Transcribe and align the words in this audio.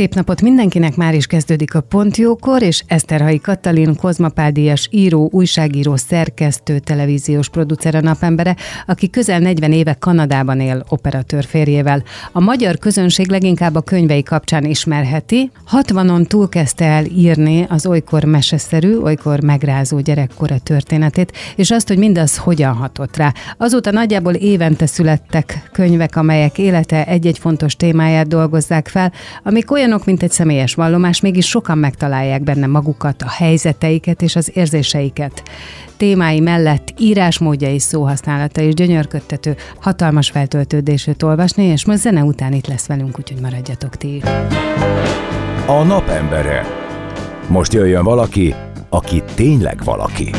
Szép 0.00 0.14
napot 0.14 0.42
mindenkinek, 0.42 0.96
már 0.96 1.14
is 1.14 1.26
kezdődik 1.26 1.74
a 1.74 1.80
Pontjókor, 1.80 2.62
és 2.62 2.82
Eszterhai 2.86 3.40
Katalin, 3.40 3.96
Kozmapáldíjas 3.96 4.88
író, 4.90 5.28
újságíró, 5.32 5.96
szerkesztő, 5.96 6.78
televíziós 6.78 7.48
producer 7.48 7.94
a 7.94 8.00
napembere, 8.00 8.56
aki 8.86 9.10
közel 9.10 9.38
40 9.38 9.72
éve 9.72 9.94
Kanadában 9.94 10.60
él 10.60 10.84
operatőr 10.88 11.44
férjével. 11.44 12.02
A 12.32 12.40
magyar 12.40 12.78
közönség 12.78 13.30
leginkább 13.30 13.74
a 13.74 13.80
könyvei 13.80 14.22
kapcsán 14.22 14.64
ismerheti. 14.64 15.50
60-on 15.72 16.26
túl 16.26 16.48
kezdte 16.48 16.84
el 16.84 17.04
írni 17.04 17.66
az 17.68 17.86
olykor 17.86 18.24
meseszerű, 18.24 18.96
olykor 18.96 19.40
megrázó 19.40 19.98
gyerekkora 19.98 20.58
történetét, 20.58 21.32
és 21.56 21.70
azt, 21.70 21.88
hogy 21.88 21.98
mindaz 21.98 22.36
hogyan 22.36 22.74
hatott 22.74 23.16
rá. 23.16 23.32
Azóta 23.56 23.90
nagyjából 23.90 24.34
évente 24.34 24.86
születtek 24.86 25.70
könyvek, 25.72 26.16
amelyek 26.16 26.58
élete 26.58 27.06
egy-egy 27.06 27.38
fontos 27.38 27.76
témáját 27.76 28.28
dolgozzák 28.28 28.88
fel, 28.88 29.12
amik 29.42 29.70
olyanok, 29.90 30.08
mint 30.08 30.22
egy 30.22 30.30
személyes 30.30 30.74
vallomás, 30.74 31.20
mégis 31.20 31.48
sokan 31.48 31.78
megtalálják 31.78 32.42
benne 32.42 32.66
magukat, 32.66 33.22
a 33.22 33.28
helyzeteiket 33.28 34.22
és 34.22 34.36
az 34.36 34.50
érzéseiket. 34.54 35.42
Témái 35.96 36.40
mellett 36.40 36.94
írásmódja 36.98 37.68
és 37.72 37.82
szóhasználata 37.82 38.60
is 38.60 38.74
gyönyörködtető, 38.74 39.56
hatalmas 39.80 40.30
feltöltődését 40.30 41.22
olvasni, 41.22 41.64
és 41.64 41.84
most 41.84 41.98
zene 41.98 42.22
után 42.22 42.52
itt 42.52 42.66
lesz 42.66 42.86
velünk, 42.86 43.18
úgyhogy 43.18 43.40
maradjatok 43.40 43.96
ti. 43.96 44.22
A 45.66 45.82
napembere. 45.82 46.66
Most 47.48 47.72
jöjjön 47.72 48.04
valaki, 48.04 48.54
aki 48.88 49.22
tényleg 49.34 49.84
valaki. 49.84 50.30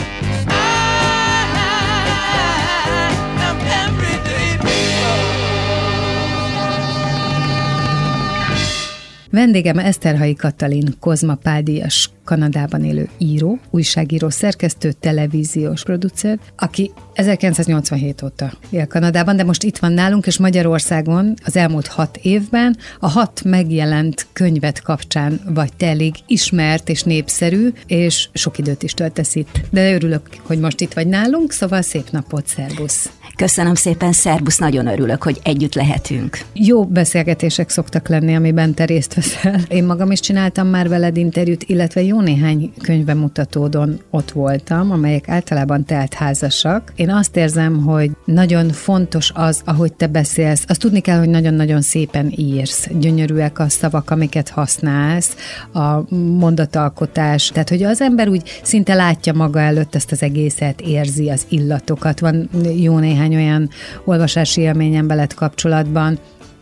Vendégem 9.32 9.80
Eszterhai 9.80 10.36
Katalin, 10.36 10.94
Kozma 11.00 11.36
Páldias, 11.36 12.10
Kanadában 12.24 12.84
élő 12.84 13.10
író, 13.18 13.60
újságíró, 13.70 14.30
szerkesztő, 14.30 14.92
televíziós 14.92 15.84
producer, 15.84 16.40
aki 16.58 16.92
1987 17.14 18.22
óta 18.22 18.52
él 18.70 18.88
Kanadában, 18.88 19.36
de 19.36 19.44
most 19.44 19.64
itt 19.64 19.78
van 19.78 19.92
nálunk, 19.92 20.28
és 20.28 20.38
Magyarországon 20.38 21.34
az 21.46 21.56
elmúlt 21.56 21.88
hat 21.88 22.18
évben 22.22 22.78
a 23.00 23.08
hat 23.08 23.42
megjelent 23.44 24.28
könyvet 24.34 24.82
kapcsán 24.82 25.42
vagy 25.46 25.74
te 25.74 25.88
elég 25.88 26.16
ismert 26.28 26.90
és 26.90 27.04
népszerű, 27.04 27.70
és 27.86 28.30
sok 28.34 28.58
időt 28.58 28.84
is 28.84 28.94
töltesz 28.94 29.36
itt. 29.36 29.62
De 29.70 29.94
örülök, 29.94 30.22
hogy 30.42 30.60
most 30.60 30.82
itt 30.82 30.94
vagy 30.94 31.08
nálunk, 31.08 31.52
szóval 31.52 31.82
szép 31.82 32.10
napot, 32.10 32.48
szervusz! 32.48 33.10
Köszönöm 33.42 33.76
szépen, 33.76 34.12
szervusz, 34.12 34.58
nagyon 34.58 34.88
örülök, 34.88 35.24
hogy 35.24 35.40
együtt 35.44 35.74
lehetünk. 35.74 36.40
Jó 36.54 36.86
beszélgetések 36.86 37.70
szoktak 37.70 38.08
lenni, 38.08 38.36
amiben 38.36 38.74
te 38.74 38.86
részt 38.86 39.14
veszel. 39.14 39.60
Én 39.68 39.84
magam 39.84 40.12
is 40.12 40.20
csináltam 40.20 40.68
már 40.68 40.90
veled 40.90 41.18
interjút, 41.18 41.64
illetve 41.64 42.04
jó 42.04 42.22
néhány 42.22 42.74
könyvemutatódon 42.82 44.00
ott 44.10 44.32
voltam, 44.32 44.92
amelyek 44.92 45.30
általában 45.30 45.86
teltházasak. 45.86 46.92
Én 46.96 47.10
azt 47.10 47.36
érzem, 47.36 47.84
hogy 47.84 48.12
nagyon 48.26 48.70
fontos 48.70 49.32
az, 49.34 49.62
ahogy 49.66 49.94
te 49.94 50.08
beszélsz. 50.08 50.64
Azt 50.68 50.80
tudni 50.80 51.00
kell, 51.00 51.20
hogy 51.20 51.30
nagyon-nagyon 51.30 51.82
szépen 51.82 52.34
írsz. 52.36 52.88
Gyönyörűek 53.00 53.60
a 53.60 53.70
szavak, 53.70 54.10
amiket 54.10 54.50
használsz, 54.50 55.36
a 55.74 56.16
mondatalkotás. 56.16 57.48
Tehát, 57.48 57.70
hogy 57.70 57.84
az 57.84 58.02
ember 58.02 58.28
úgy 58.28 58.60
szinte 58.64 58.94
látja 58.94 59.34
maga 59.34 59.60
előtt 59.60 59.96
ezt 59.96 60.12
az 60.12 60.24
egészet, 60.24 60.82
érzi 60.82 61.30
az 61.30 61.46
illatokat. 61.50 62.20
Van 62.20 62.50
jó 62.76 62.98
néhány 62.98 63.30
olyan 63.36 63.70
olvasási 64.04 64.62
élményem 64.62 65.08
veled 65.08 65.34
kapcsolatban, 65.34 66.20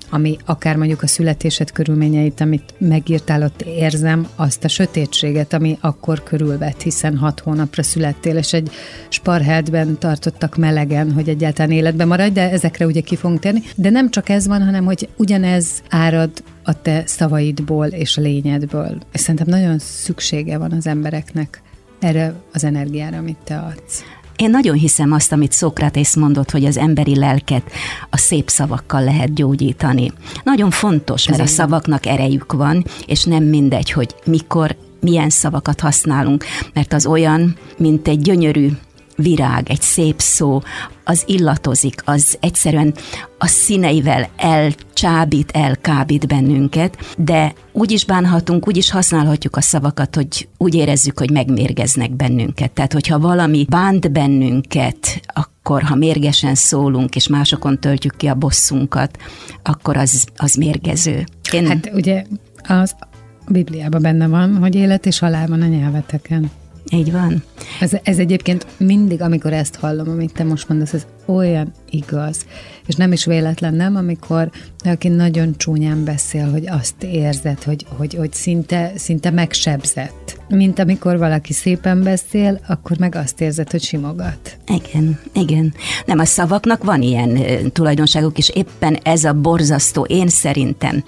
ami 0.09 0.38
akár 0.46 0.75
mondjuk 0.75 1.02
a 1.02 1.07
születésed 1.07 1.72
körülményeit, 1.72 2.41
amit 2.41 2.74
megírtál, 2.78 3.44
ott 3.44 3.62
érzem 3.62 4.28
azt 4.35 4.63
a 4.63 4.68
sötétséget, 4.68 5.53
ami 5.53 5.78
akkor 5.81 6.24
körülvett, 6.24 6.81
hiszen 6.81 7.18
hat 7.18 7.40
hónapra 7.40 7.84
születtél, 7.84 8.38
és 8.38 8.53
egy 8.53 8.69
sparheltben 9.09 9.97
tartottak 9.97 10.57
melegen, 10.57 11.12
hogy 11.12 11.30
egyáltalán 11.30 11.72
életben 11.72 12.07
maradj, 12.07 12.34
de 12.34 12.52
ezekre 12.52 12.86
ugye 12.86 13.01
ki 13.01 13.16
fogunk 13.16 13.40
térni. 13.40 13.62
De 13.75 13.90
nem 13.90 14.09
csak 14.09 14.30
ez 14.30 14.47
van, 14.47 14.63
hanem 14.63 14.86
hogy 14.86 15.09
ugyanez 15.18 15.68
árad 15.90 16.31
a 16.63 16.81
te 16.81 17.03
szavaidból 17.06 17.88
és 17.88 18.18
a 18.18 18.22
lényedből. 18.22 18.97
És 19.12 19.19
szerintem 19.19 19.47
nagyon 19.50 19.80
szüksége 19.80 20.57
van 20.57 20.72
az 20.72 20.88
embereknek 20.88 21.62
erre 22.00 22.34
az 22.53 22.63
energiára, 22.63 23.18
amit 23.18 23.38
te 23.44 23.57
adsz. 23.57 24.03
Én 24.39 24.50
nagyon 24.50 24.75
hiszem 24.75 25.11
azt, 25.11 25.31
amit 25.31 25.51
Szókratész 25.51 26.16
mondott, 26.16 26.51
hogy 26.51 26.66
az 26.66 26.77
emberi 26.77 27.16
lelket 27.16 27.72
a 28.09 28.17
szép 28.17 28.50
szavakkal 28.50 29.03
lehet 29.03 29.33
gyógyítani. 29.33 30.11
Nagyon 30.44 30.69
fontos, 30.69 31.29
mert 31.29 31.41
a 31.41 31.45
szavaknak 31.45 32.05
erejük 32.05 32.53
van, 32.53 32.85
és 33.05 33.23
nem 33.23 33.44
mindegy, 33.44 33.91
hogy 33.91 34.16
mikor, 34.25 34.75
milyen 35.00 35.29
szavakat 35.29 35.79
használunk, 35.79 36.44
mert 36.73 36.94
az 36.94 37.05
olyan, 37.05 37.55
mint 37.77 38.07
egy 38.07 38.22
gyönyörű 38.22 38.69
virág, 39.22 39.69
egy 39.69 39.81
szép 39.81 40.19
szó, 40.19 40.62
az 41.03 41.24
illatozik, 41.25 42.02
az 42.06 42.38
egyszerűen 42.40 42.94
a 43.38 43.47
színeivel 43.47 44.30
elcsábít, 44.38 45.52
elkábít 45.52 46.28
bennünket, 46.28 47.16
de 47.18 47.53
úgy 47.72 47.91
is 47.91 48.06
bánhatunk, 48.06 48.68
úgy 48.68 48.78
is 48.78 48.91
használhatjuk 48.91 49.56
a 49.56 49.62
szavakat, 49.62 50.16
hogy 50.16 50.47
úgy 50.57 50.75
érezzük, 50.75 51.19
hogy 51.19 51.31
megmérgeznek 51.31 52.12
bennünket. 52.12 52.72
Tehát, 52.72 52.94
hogyha 52.94 53.19
valami 53.19 53.66
bánt 53.69 54.12
bennünket, 54.12 55.22
akkor 55.34 55.81
ha 55.84 55.96
mérgesen 55.96 56.56
szólunk, 56.56 57.16
és 57.16 57.28
másokon 57.28 57.80
töltjük 57.80 58.16
ki 58.18 58.28
a 58.28 58.36
bosszunkat, 58.36 59.18
akkor 59.63 59.97
az, 59.97 60.25
az 60.38 60.56
mérgező. 60.56 61.24
Én... 61.51 61.68
Hát 61.68 61.91
ugye 61.94 62.24
az 62.68 62.96
Bibliában 63.47 64.01
benne 64.01 64.28
van, 64.28 64.57
hogy 64.57 64.75
élet 64.75 65.06
és 65.06 65.19
halál 65.19 65.47
van 65.47 65.62
a 65.62 65.66
nyelveteken. 65.66 66.51
Így 66.91 67.11
van. 67.11 67.44
Ez, 67.79 67.91
ez 68.03 68.17
egyébként 68.17 68.66
mindig, 68.77 69.22
amikor 69.22 69.53
ezt 69.53 69.75
hallom, 69.75 70.09
amit 70.09 70.33
te 70.33 70.44
most 70.44 70.69
mondasz, 70.69 70.94
ez 70.94 71.05
olyan 71.25 71.73
igaz. 71.89 72.45
És 72.88 72.95
nem 72.95 73.11
is 73.11 73.25
véletlen, 73.25 73.73
nem, 73.73 73.95
amikor 73.95 74.51
aki 74.83 75.07
nagyon 75.07 75.57
csúnyán 75.57 76.03
beszél, 76.03 76.51
hogy 76.51 76.67
azt 76.67 77.03
érzed, 77.03 77.63
hogy, 77.63 77.85
hogy, 77.97 78.13
hogy 78.13 78.33
szinte, 78.33 78.91
szinte 78.95 79.29
megsebzett. 79.29 80.38
Mint 80.47 80.79
amikor 80.79 81.17
valaki 81.17 81.53
szépen 81.53 82.03
beszél, 82.03 82.59
akkor 82.67 82.97
meg 82.97 83.16
azt 83.16 83.41
érzed, 83.41 83.71
hogy 83.71 83.83
simogat. 83.83 84.57
Igen, 84.67 85.19
igen. 85.33 85.73
Nem, 86.06 86.19
a 86.19 86.25
szavaknak 86.25 86.83
van 86.83 87.01
ilyen 87.01 87.39
tulajdonságok, 87.71 88.38
és 88.38 88.50
éppen 88.50 89.00
ez 89.03 89.23
a 89.23 89.33
borzasztó, 89.33 90.03
én 90.03 90.27
szerintem, 90.27 91.03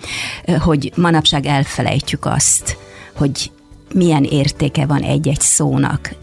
hogy 0.59 0.91
manapság 0.95 1.45
elfelejtjük 1.45 2.25
azt, 2.25 2.77
hogy 3.15 3.51
milyen 3.94 4.24
értéke 4.24 4.85
van 4.85 5.02
egy-egy 5.02 5.40
szónak 5.40 6.16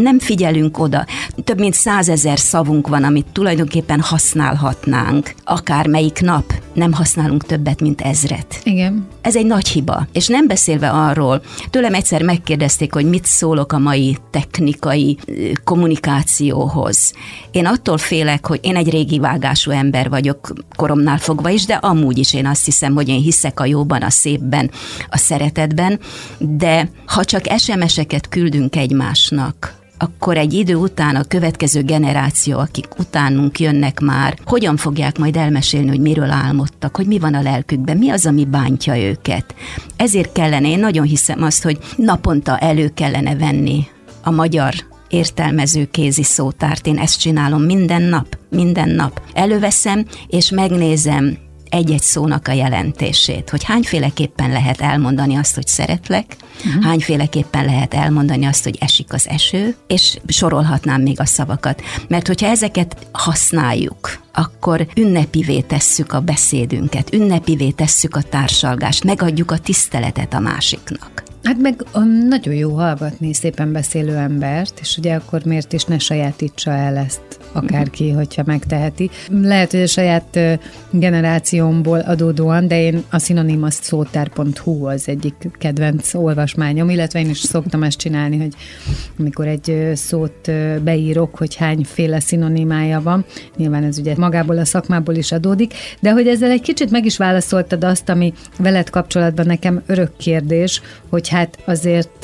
nem 0.00 0.18
figyelünk 0.18 0.78
oda. 0.78 1.06
Több 1.44 1.58
mint 1.58 1.74
százezer 1.74 2.38
szavunk 2.38 2.88
van, 2.88 3.04
amit 3.04 3.26
tulajdonképpen 3.32 4.00
használhatnánk. 4.00 5.34
Akár 5.44 5.86
melyik 5.86 6.20
nap 6.20 6.52
nem 6.78 6.92
használunk 6.92 7.44
többet, 7.44 7.80
mint 7.80 8.00
ezret. 8.00 8.60
Igen. 8.64 9.06
Ez 9.20 9.36
egy 9.36 9.46
nagy 9.46 9.68
hiba. 9.68 10.06
És 10.12 10.26
nem 10.26 10.46
beszélve 10.46 10.90
arról, 10.90 11.42
tőlem 11.70 11.94
egyszer 11.94 12.22
megkérdezték, 12.22 12.92
hogy 12.92 13.04
mit 13.04 13.26
szólok 13.26 13.72
a 13.72 13.78
mai 13.78 14.16
technikai 14.30 15.18
kommunikációhoz. 15.64 17.12
Én 17.50 17.66
attól 17.66 17.98
félek, 17.98 18.46
hogy 18.46 18.58
én 18.62 18.76
egy 18.76 18.90
régi 18.90 19.18
vágású 19.18 19.70
ember 19.70 20.08
vagyok 20.08 20.52
koromnál 20.76 21.18
fogva 21.18 21.48
is, 21.48 21.64
de 21.64 21.74
amúgy 21.74 22.18
is 22.18 22.34
én 22.34 22.46
azt 22.46 22.64
hiszem, 22.64 22.94
hogy 22.94 23.08
én 23.08 23.20
hiszek 23.20 23.60
a 23.60 23.64
jóban, 23.64 24.02
a 24.02 24.10
szépben, 24.10 24.70
a 25.08 25.16
szeretetben, 25.16 26.00
de 26.38 26.90
ha 27.06 27.24
csak 27.24 27.44
SMS-eket 27.58 28.28
küldünk 28.28 28.76
egymásnak, 28.76 29.57
akkor 29.98 30.36
egy 30.36 30.52
idő 30.52 30.74
után 30.74 31.16
a 31.16 31.24
következő 31.24 31.82
generáció, 31.82 32.58
akik 32.58 32.98
utánunk 32.98 33.60
jönnek 33.60 34.00
már, 34.00 34.38
hogyan 34.44 34.76
fogják 34.76 35.18
majd 35.18 35.36
elmesélni, 35.36 35.88
hogy 35.88 36.00
miről 36.00 36.30
álmodtak, 36.30 36.96
hogy 36.96 37.06
mi 37.06 37.18
van 37.18 37.34
a 37.34 37.42
lelkükben, 37.42 37.96
mi 37.96 38.10
az, 38.10 38.26
ami 38.26 38.44
bántja 38.44 38.98
őket. 38.98 39.54
Ezért 39.96 40.32
kellene, 40.32 40.68
én 40.68 40.78
nagyon 40.78 41.04
hiszem 41.04 41.42
azt, 41.42 41.62
hogy 41.62 41.78
naponta 41.96 42.58
elő 42.58 42.90
kellene 42.94 43.36
venni 43.36 43.86
a 44.22 44.30
magyar 44.30 44.74
értelmező 45.08 45.88
kézi 45.90 46.22
szótárt. 46.22 46.86
Én 46.86 46.98
ezt 46.98 47.20
csinálom 47.20 47.62
minden 47.62 48.02
nap, 48.02 48.38
minden 48.50 48.88
nap. 48.88 49.20
Előveszem, 49.32 50.04
és 50.26 50.50
megnézem 50.50 51.38
egy-egy 51.70 52.02
szónak 52.02 52.48
a 52.48 52.52
jelentését, 52.52 53.50
hogy 53.50 53.64
hányféleképpen 53.64 54.50
lehet 54.50 54.80
elmondani 54.80 55.36
azt, 55.36 55.54
hogy 55.54 55.66
szeretlek, 55.66 56.36
uh-huh. 56.66 56.84
hányféleképpen 56.84 57.64
lehet 57.64 57.94
elmondani 57.94 58.46
azt, 58.46 58.64
hogy 58.64 58.76
esik 58.80 59.12
az 59.12 59.28
eső, 59.28 59.76
és 59.86 60.18
sorolhatnám 60.26 61.02
még 61.02 61.20
a 61.20 61.24
szavakat. 61.24 61.82
Mert 62.08 62.26
hogyha 62.26 62.46
ezeket 62.46 62.96
használjuk, 63.12 64.20
akkor 64.32 64.86
ünnepivé 64.96 65.60
tesszük 65.60 66.12
a 66.12 66.20
beszédünket, 66.20 67.14
ünnepivé 67.14 67.70
tesszük 67.70 68.16
a 68.16 68.22
társalgást, 68.22 69.04
megadjuk 69.04 69.50
a 69.50 69.58
tiszteletet 69.58 70.34
a 70.34 70.38
másiknak. 70.38 71.22
Hát 71.42 71.58
meg 71.60 71.84
um, 71.94 72.26
nagyon 72.28 72.54
jó 72.54 72.74
hallgatni 72.74 73.34
szépen 73.34 73.72
beszélő 73.72 74.16
embert, 74.16 74.78
és 74.80 74.96
ugye 74.96 75.14
akkor 75.14 75.44
miért 75.44 75.72
is 75.72 75.84
ne 75.84 75.98
sajátítsa 75.98 76.70
el 76.70 76.96
ezt 76.96 77.37
akárki, 77.52 78.10
hogyha 78.10 78.42
megteheti. 78.46 79.10
Lehet, 79.42 79.70
hogy 79.70 79.80
a 79.80 79.86
saját 79.86 80.38
generációmból 80.90 81.98
adódóan, 81.98 82.68
de 82.68 82.80
én 82.80 83.04
a 83.10 83.18
szinonimas 83.18 83.74
szótár.hu 83.74 84.86
az 84.86 85.08
egyik 85.08 85.34
kedvenc 85.58 86.14
olvasmányom, 86.14 86.90
illetve 86.90 87.20
én 87.20 87.28
is 87.28 87.38
szoktam 87.38 87.82
ezt 87.82 87.98
csinálni, 87.98 88.38
hogy 88.38 88.54
amikor 89.18 89.46
egy 89.46 89.90
szót 89.94 90.50
beírok, 90.82 91.36
hogy 91.36 91.54
hányféle 91.54 92.20
szinonimája 92.20 93.00
van, 93.02 93.24
nyilván 93.56 93.84
ez 93.84 93.98
ugye 93.98 94.14
magából 94.16 94.58
a 94.58 94.64
szakmából 94.64 95.14
is 95.14 95.32
adódik, 95.32 95.74
de 96.00 96.12
hogy 96.12 96.26
ezzel 96.26 96.50
egy 96.50 96.60
kicsit 96.60 96.90
meg 96.90 97.04
is 97.04 97.16
válaszoltad 97.16 97.84
azt, 97.84 98.08
ami 98.08 98.32
veled 98.58 98.90
kapcsolatban 98.90 99.46
nekem 99.46 99.82
örök 99.86 100.16
kérdés, 100.16 100.82
hogy 101.08 101.28
hát 101.28 101.58
azért, 101.64 102.18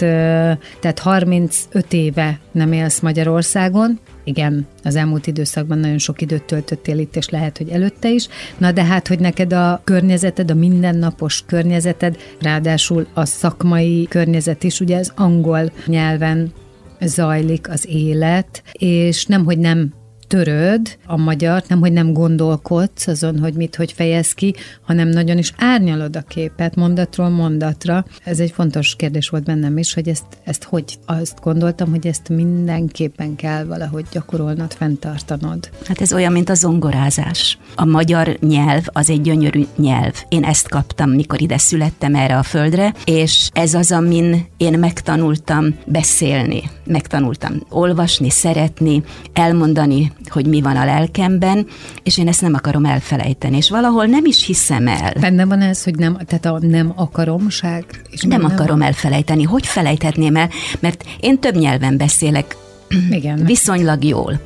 tehát 0.81 0.99
35 0.99 1.93
éve 1.93 2.39
nem 2.53 2.73
élsz 2.73 3.01
Magyarországon, 3.01 4.01
igen, 4.25 4.67
az 4.83 4.97
elmúlt 4.97 5.27
időszakban 5.27 5.79
nagyon 5.79 5.99
sok 5.99 6.21
időt 6.21 6.43
töltöttél 6.43 6.99
itt, 6.99 7.17
és 7.17 7.29
lehet, 7.29 7.59
hogy 7.59 7.69
előtte 7.69 8.11
is. 8.11 8.29
Na 8.59 8.73
de 8.73 8.85
hát, 8.85 9.09
hogy 9.09 9.19
neked 9.19 9.53
a 9.53 9.81
környezeted, 9.85 10.51
a 10.51 10.55
mindennapos 10.55 11.43
környezeted, 11.47 12.17
ráadásul 12.41 13.07
a 13.13 13.25
szakmai 13.25 14.07
környezet 14.11 14.65
is, 14.65 14.81
ugye 14.81 14.99
az 14.99 15.13
angol 15.15 15.73
nyelven 15.87 16.53
zajlik 17.01 17.69
az 17.69 17.87
élet, 17.89 18.63
és 18.73 19.27
nem, 19.27 19.45
hogy 19.45 19.59
nem 19.59 19.93
töröd 20.35 20.99
a 21.07 21.17
magyart, 21.17 21.69
nem, 21.69 21.81
hogy 21.81 21.93
nem 21.93 22.13
gondolkodsz 22.13 23.07
azon, 23.07 23.39
hogy 23.39 23.55
mit, 23.55 23.77
hogy 23.77 23.93
fejez 23.93 24.33
ki, 24.33 24.55
hanem 24.83 25.09
nagyon 25.09 25.39
is 25.39 25.53
árnyalod 25.57 26.17
a 26.17 26.21
képet 26.21 26.75
mondatról 26.75 27.29
mondatra. 27.29 28.05
Ez 28.25 28.39
egy 28.39 28.51
fontos 28.51 28.97
kérdés 28.97 29.29
volt 29.29 29.45
bennem 29.45 29.79
is, 29.79 29.95
hogy 29.95 30.09
ezt, 30.09 30.25
ezt 30.45 30.65
hogy 30.65 30.99
azt 31.07 31.39
gondoltam, 31.43 31.91
hogy 31.91 32.07
ezt 32.07 32.29
mindenképpen 32.29 33.37
kell 33.37 33.65
valahogy 33.65 34.05
gyakorolnod, 34.13 34.73
fenntartanod. 34.73 35.71
Hát 35.87 36.01
ez 36.01 36.13
olyan, 36.13 36.33
mint 36.33 36.49
a 36.49 36.55
zongorázás. 36.55 37.59
A 37.75 37.85
magyar 37.85 38.37
nyelv 38.41 38.85
az 38.87 39.11
egy 39.11 39.21
gyönyörű 39.21 39.67
nyelv. 39.77 40.23
Én 40.29 40.45
ezt 40.45 40.69
kaptam, 40.69 41.11
mikor 41.11 41.43
ide 41.43 41.59
születtem 41.59 42.15
erre 42.15 42.39
a 42.39 42.43
földre, 42.43 42.95
és 43.05 43.49
ez 43.53 43.75
az, 43.75 43.93
amin 43.93 44.47
én 44.57 44.79
megtanultam 44.79 45.75
beszélni, 45.87 46.63
megtanultam 46.85 47.53
olvasni, 47.69 48.31
szeretni, 48.31 49.03
elmondani 49.33 50.13
hogy 50.29 50.47
mi 50.47 50.61
van 50.61 50.77
a 50.77 50.85
lelkemben, 50.85 51.67
és 52.03 52.19
én 52.19 52.29
ezt 52.29 52.41
nem 52.41 52.55
akarom 52.55 52.85
elfelejteni, 52.85 53.57
és 53.57 53.71
valahol 53.71 54.05
nem 54.05 54.25
is 54.25 54.45
hiszem 54.45 54.89
el. 54.89 55.13
Benne 55.21 55.45
van 55.45 55.61
ez, 55.61 55.85
hogy 55.85 55.97
nem, 55.97 56.19
tehát 56.27 56.45
a 56.45 56.59
nem 56.67 56.93
akaromság? 56.97 57.85
És 58.11 58.23
nem 58.23 58.45
akarom 58.45 58.79
van? 58.79 58.87
elfelejteni. 58.87 59.43
Hogy 59.43 59.67
felejthetném 59.67 60.37
el? 60.37 60.51
Mert 60.81 61.05
én 61.21 61.39
több 61.39 61.55
nyelven 61.57 61.97
beszélek, 61.97 62.57
Igen. 63.11 63.45
viszonylag 63.45 64.05
jól, 64.05 64.41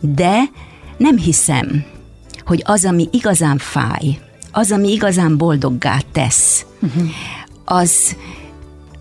de 0.00 0.40
nem 0.96 1.16
hiszem, 1.16 1.84
hogy 2.44 2.62
az, 2.66 2.84
ami 2.84 3.08
igazán 3.12 3.58
fáj, 3.58 4.18
az, 4.52 4.72
ami 4.72 4.92
igazán 4.92 5.36
boldoggá 5.36 5.98
tesz, 6.12 6.66
uh-huh. 6.80 7.08
az, 7.64 8.16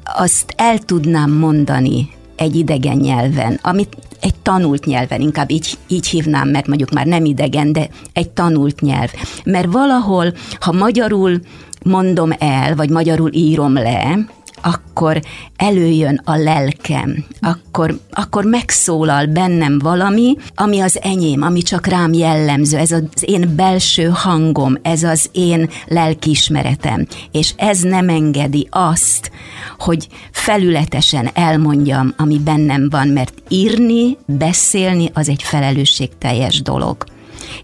azt 0.03 0.53
el 0.57 0.77
tudnám 0.77 1.31
mondani 1.31 2.09
egy 2.35 2.55
idegen 2.55 2.97
nyelven, 2.97 3.59
amit 3.61 3.97
egy 4.23 4.35
tanult 4.35 4.85
nyelven, 4.85 5.21
inkább 5.21 5.51
így, 5.51 5.77
így 5.87 6.07
hívnám, 6.07 6.49
mert 6.49 6.67
mondjuk 6.67 6.89
már 6.91 7.05
nem 7.05 7.25
idegen, 7.25 7.71
de 7.71 7.87
egy 8.13 8.29
tanult 8.29 8.81
nyelv. 8.81 9.11
Mert 9.43 9.71
valahol, 9.71 10.33
ha 10.59 10.71
magyarul 10.71 11.39
mondom 11.83 12.29
el, 12.39 12.75
vagy 12.75 12.89
magyarul 12.89 13.33
írom 13.33 13.73
le, 13.73 14.17
akkor 14.63 15.21
előjön 15.55 16.21
a 16.23 16.35
lelkem, 16.35 17.25
akkor, 17.39 17.99
akkor 18.11 18.43
megszólal 18.43 19.25
bennem 19.25 19.79
valami, 19.79 20.35
ami 20.55 20.79
az 20.79 20.99
enyém, 21.01 21.41
ami 21.41 21.61
csak 21.61 21.87
rám 21.87 22.13
jellemző, 22.13 22.77
ez 22.77 22.91
az 22.91 23.03
én 23.21 23.53
belső 23.55 24.11
hangom, 24.13 24.77
ez 24.81 25.03
az 25.03 25.29
én 25.31 25.69
lelkiismeretem, 25.87 27.07
és 27.31 27.53
ez 27.57 27.79
nem 27.79 28.09
engedi 28.09 28.67
azt, 28.71 29.31
hogy 29.79 30.07
felületesen 30.31 31.29
elmondjam, 31.33 32.13
ami 32.17 32.39
bennem 32.39 32.89
van, 32.89 33.07
mert 33.07 33.33
írni, 33.47 34.17
beszélni 34.25 35.09
az 35.13 35.29
egy 35.29 35.43
felelősségteljes 35.43 36.61
dolog. 36.61 37.03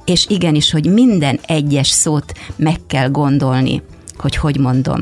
És 0.05 0.25
igenis, 0.27 0.71
hogy 0.71 0.93
minden 0.93 1.39
egyes 1.45 1.87
szót 1.87 2.33
meg 2.55 2.77
kell 2.87 3.09
gondolni, 3.09 3.81
hogy 4.17 4.35
hogy 4.35 4.57
mondom 4.57 5.01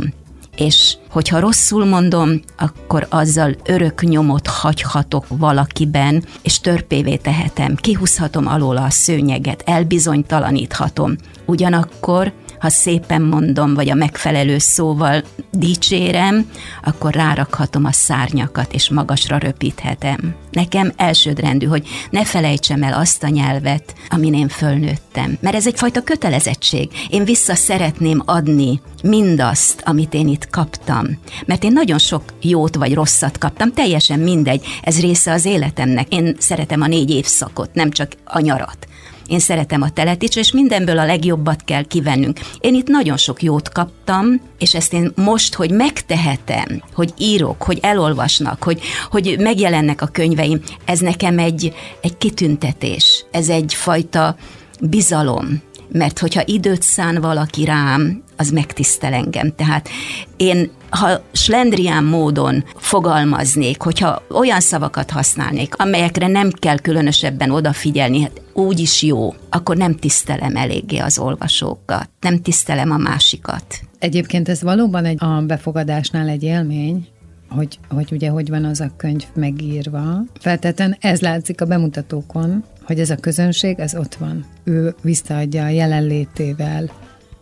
és 0.57 0.97
hogyha 1.09 1.39
rosszul 1.39 1.85
mondom, 1.85 2.41
akkor 2.57 3.07
azzal 3.09 3.55
örök 3.65 4.01
nyomot 4.01 4.47
hagyhatok 4.47 5.25
valakiben, 5.27 6.23
és 6.41 6.59
törpévé 6.59 7.15
tehetem, 7.15 7.75
kihúzhatom 7.75 8.47
alól 8.47 8.77
a 8.77 8.89
szőnyeget, 8.89 9.63
elbizonytalaníthatom. 9.65 11.15
Ugyanakkor 11.45 12.31
ha 12.59 12.69
szépen 12.69 13.21
mondom, 13.21 13.73
vagy 13.73 13.89
a 13.89 13.95
megfelelő 13.95 14.57
szóval 14.57 15.23
dicsérem, 15.51 16.51
akkor 16.83 17.13
rárakhatom 17.13 17.85
a 17.85 17.91
szárnyakat, 17.91 18.73
és 18.73 18.89
magasra 18.89 19.37
röpíthetem. 19.37 20.35
Nekem 20.51 20.91
elsődrendű, 20.95 21.65
hogy 21.65 21.87
ne 22.09 22.25
felejtsem 22.25 22.83
el 22.83 22.93
azt 22.93 23.23
a 23.23 23.27
nyelvet, 23.27 23.95
amin 24.09 24.33
én 24.33 24.47
fölnőttem. 24.47 25.37
Mert 25.41 25.55
ez 25.55 25.67
egyfajta 25.67 26.01
kötelezettség. 26.01 26.89
Én 27.09 27.23
vissza 27.23 27.55
szeretném 27.55 28.21
adni 28.25 28.81
mindazt, 29.03 29.81
amit 29.85 30.13
én 30.13 30.27
itt 30.27 30.49
kaptam. 30.49 31.05
Mert 31.45 31.63
én 31.63 31.71
nagyon 31.71 31.97
sok 31.97 32.23
jót 32.41 32.75
vagy 32.75 32.93
rosszat 32.93 33.37
kaptam, 33.37 33.73
teljesen 33.73 34.19
mindegy, 34.19 34.65
ez 34.81 34.99
része 34.99 35.31
az 35.31 35.45
életemnek. 35.45 36.13
Én 36.13 36.35
szeretem 36.39 36.81
a 36.81 36.87
négy 36.87 37.09
évszakot, 37.09 37.73
nem 37.73 37.91
csak 37.91 38.11
a 38.23 38.39
nyarat. 38.39 38.87
Én 39.27 39.39
szeretem 39.39 39.81
a 39.81 39.89
telet 39.89 40.23
is, 40.23 40.35
és 40.35 40.51
mindenből 40.51 40.97
a 40.97 41.05
legjobbat 41.05 41.63
kell 41.63 41.83
kivennünk. 41.83 42.39
Én 42.59 42.75
itt 42.75 42.87
nagyon 42.87 43.17
sok 43.17 43.43
jót 43.43 43.69
kaptam, 43.69 44.41
és 44.59 44.75
ezt 44.75 44.93
én 44.93 45.11
most, 45.15 45.53
hogy 45.55 45.71
megtehetem, 45.71 46.83
hogy 46.93 47.13
írok, 47.17 47.63
hogy 47.63 47.79
elolvasnak, 47.81 48.63
hogy, 48.63 48.81
hogy 49.09 49.35
megjelennek 49.39 50.01
a 50.01 50.07
könyveim, 50.07 50.61
ez 50.85 50.99
nekem 50.99 51.39
egy, 51.39 51.73
egy 52.01 52.17
kitüntetés, 52.17 53.25
ez 53.31 53.49
egyfajta 53.49 54.35
bizalom, 54.79 55.61
mert 55.91 56.19
hogyha 56.19 56.41
időt 56.45 56.81
szán 56.81 57.21
valaki 57.21 57.65
rám, 57.65 58.23
az 58.37 58.49
megtisztel 58.49 59.13
engem. 59.13 59.55
Tehát 59.55 59.89
én, 60.37 60.71
ha 60.89 61.21
slendrián 61.31 62.03
módon 62.03 62.63
fogalmaznék, 62.75 63.81
hogyha 63.81 64.21
olyan 64.31 64.59
szavakat 64.59 65.09
használnék, 65.09 65.75
amelyekre 65.75 66.27
nem 66.27 66.49
kell 66.51 66.77
különösebben 66.79 67.51
odafigyelni, 67.51 68.21
hát 68.21 68.41
úgy 68.53 68.79
is 68.79 69.03
jó, 69.03 69.33
akkor 69.49 69.77
nem 69.77 69.95
tisztelem 69.95 70.55
eléggé 70.55 70.97
az 70.97 71.19
olvasókat, 71.19 72.09
nem 72.19 72.41
tisztelem 72.41 72.91
a 72.91 72.97
másikat. 72.97 73.79
Egyébként 73.99 74.49
ez 74.49 74.61
valóban 74.61 75.05
egy, 75.05 75.23
a 75.23 75.41
befogadásnál 75.41 76.27
egy 76.27 76.43
élmény, 76.43 77.07
hogy, 77.49 77.79
hogy 77.89 78.07
ugye 78.11 78.29
hogy 78.29 78.49
van 78.49 78.65
az 78.65 78.79
a 78.79 78.91
könyv 78.97 79.23
megírva. 79.33 80.23
Feltétlenül 80.39 80.95
ez 80.99 81.19
látszik 81.19 81.61
a 81.61 81.65
bemutatókon, 81.65 82.63
hogy 82.83 82.99
ez 82.99 83.09
a 83.09 83.15
közönség, 83.15 83.79
ez 83.79 83.95
ott 83.95 84.15
van. 84.15 84.45
Ő 84.63 84.95
visszaadja 85.01 85.63
a 85.63 85.69
jelenlétével, 85.69 86.89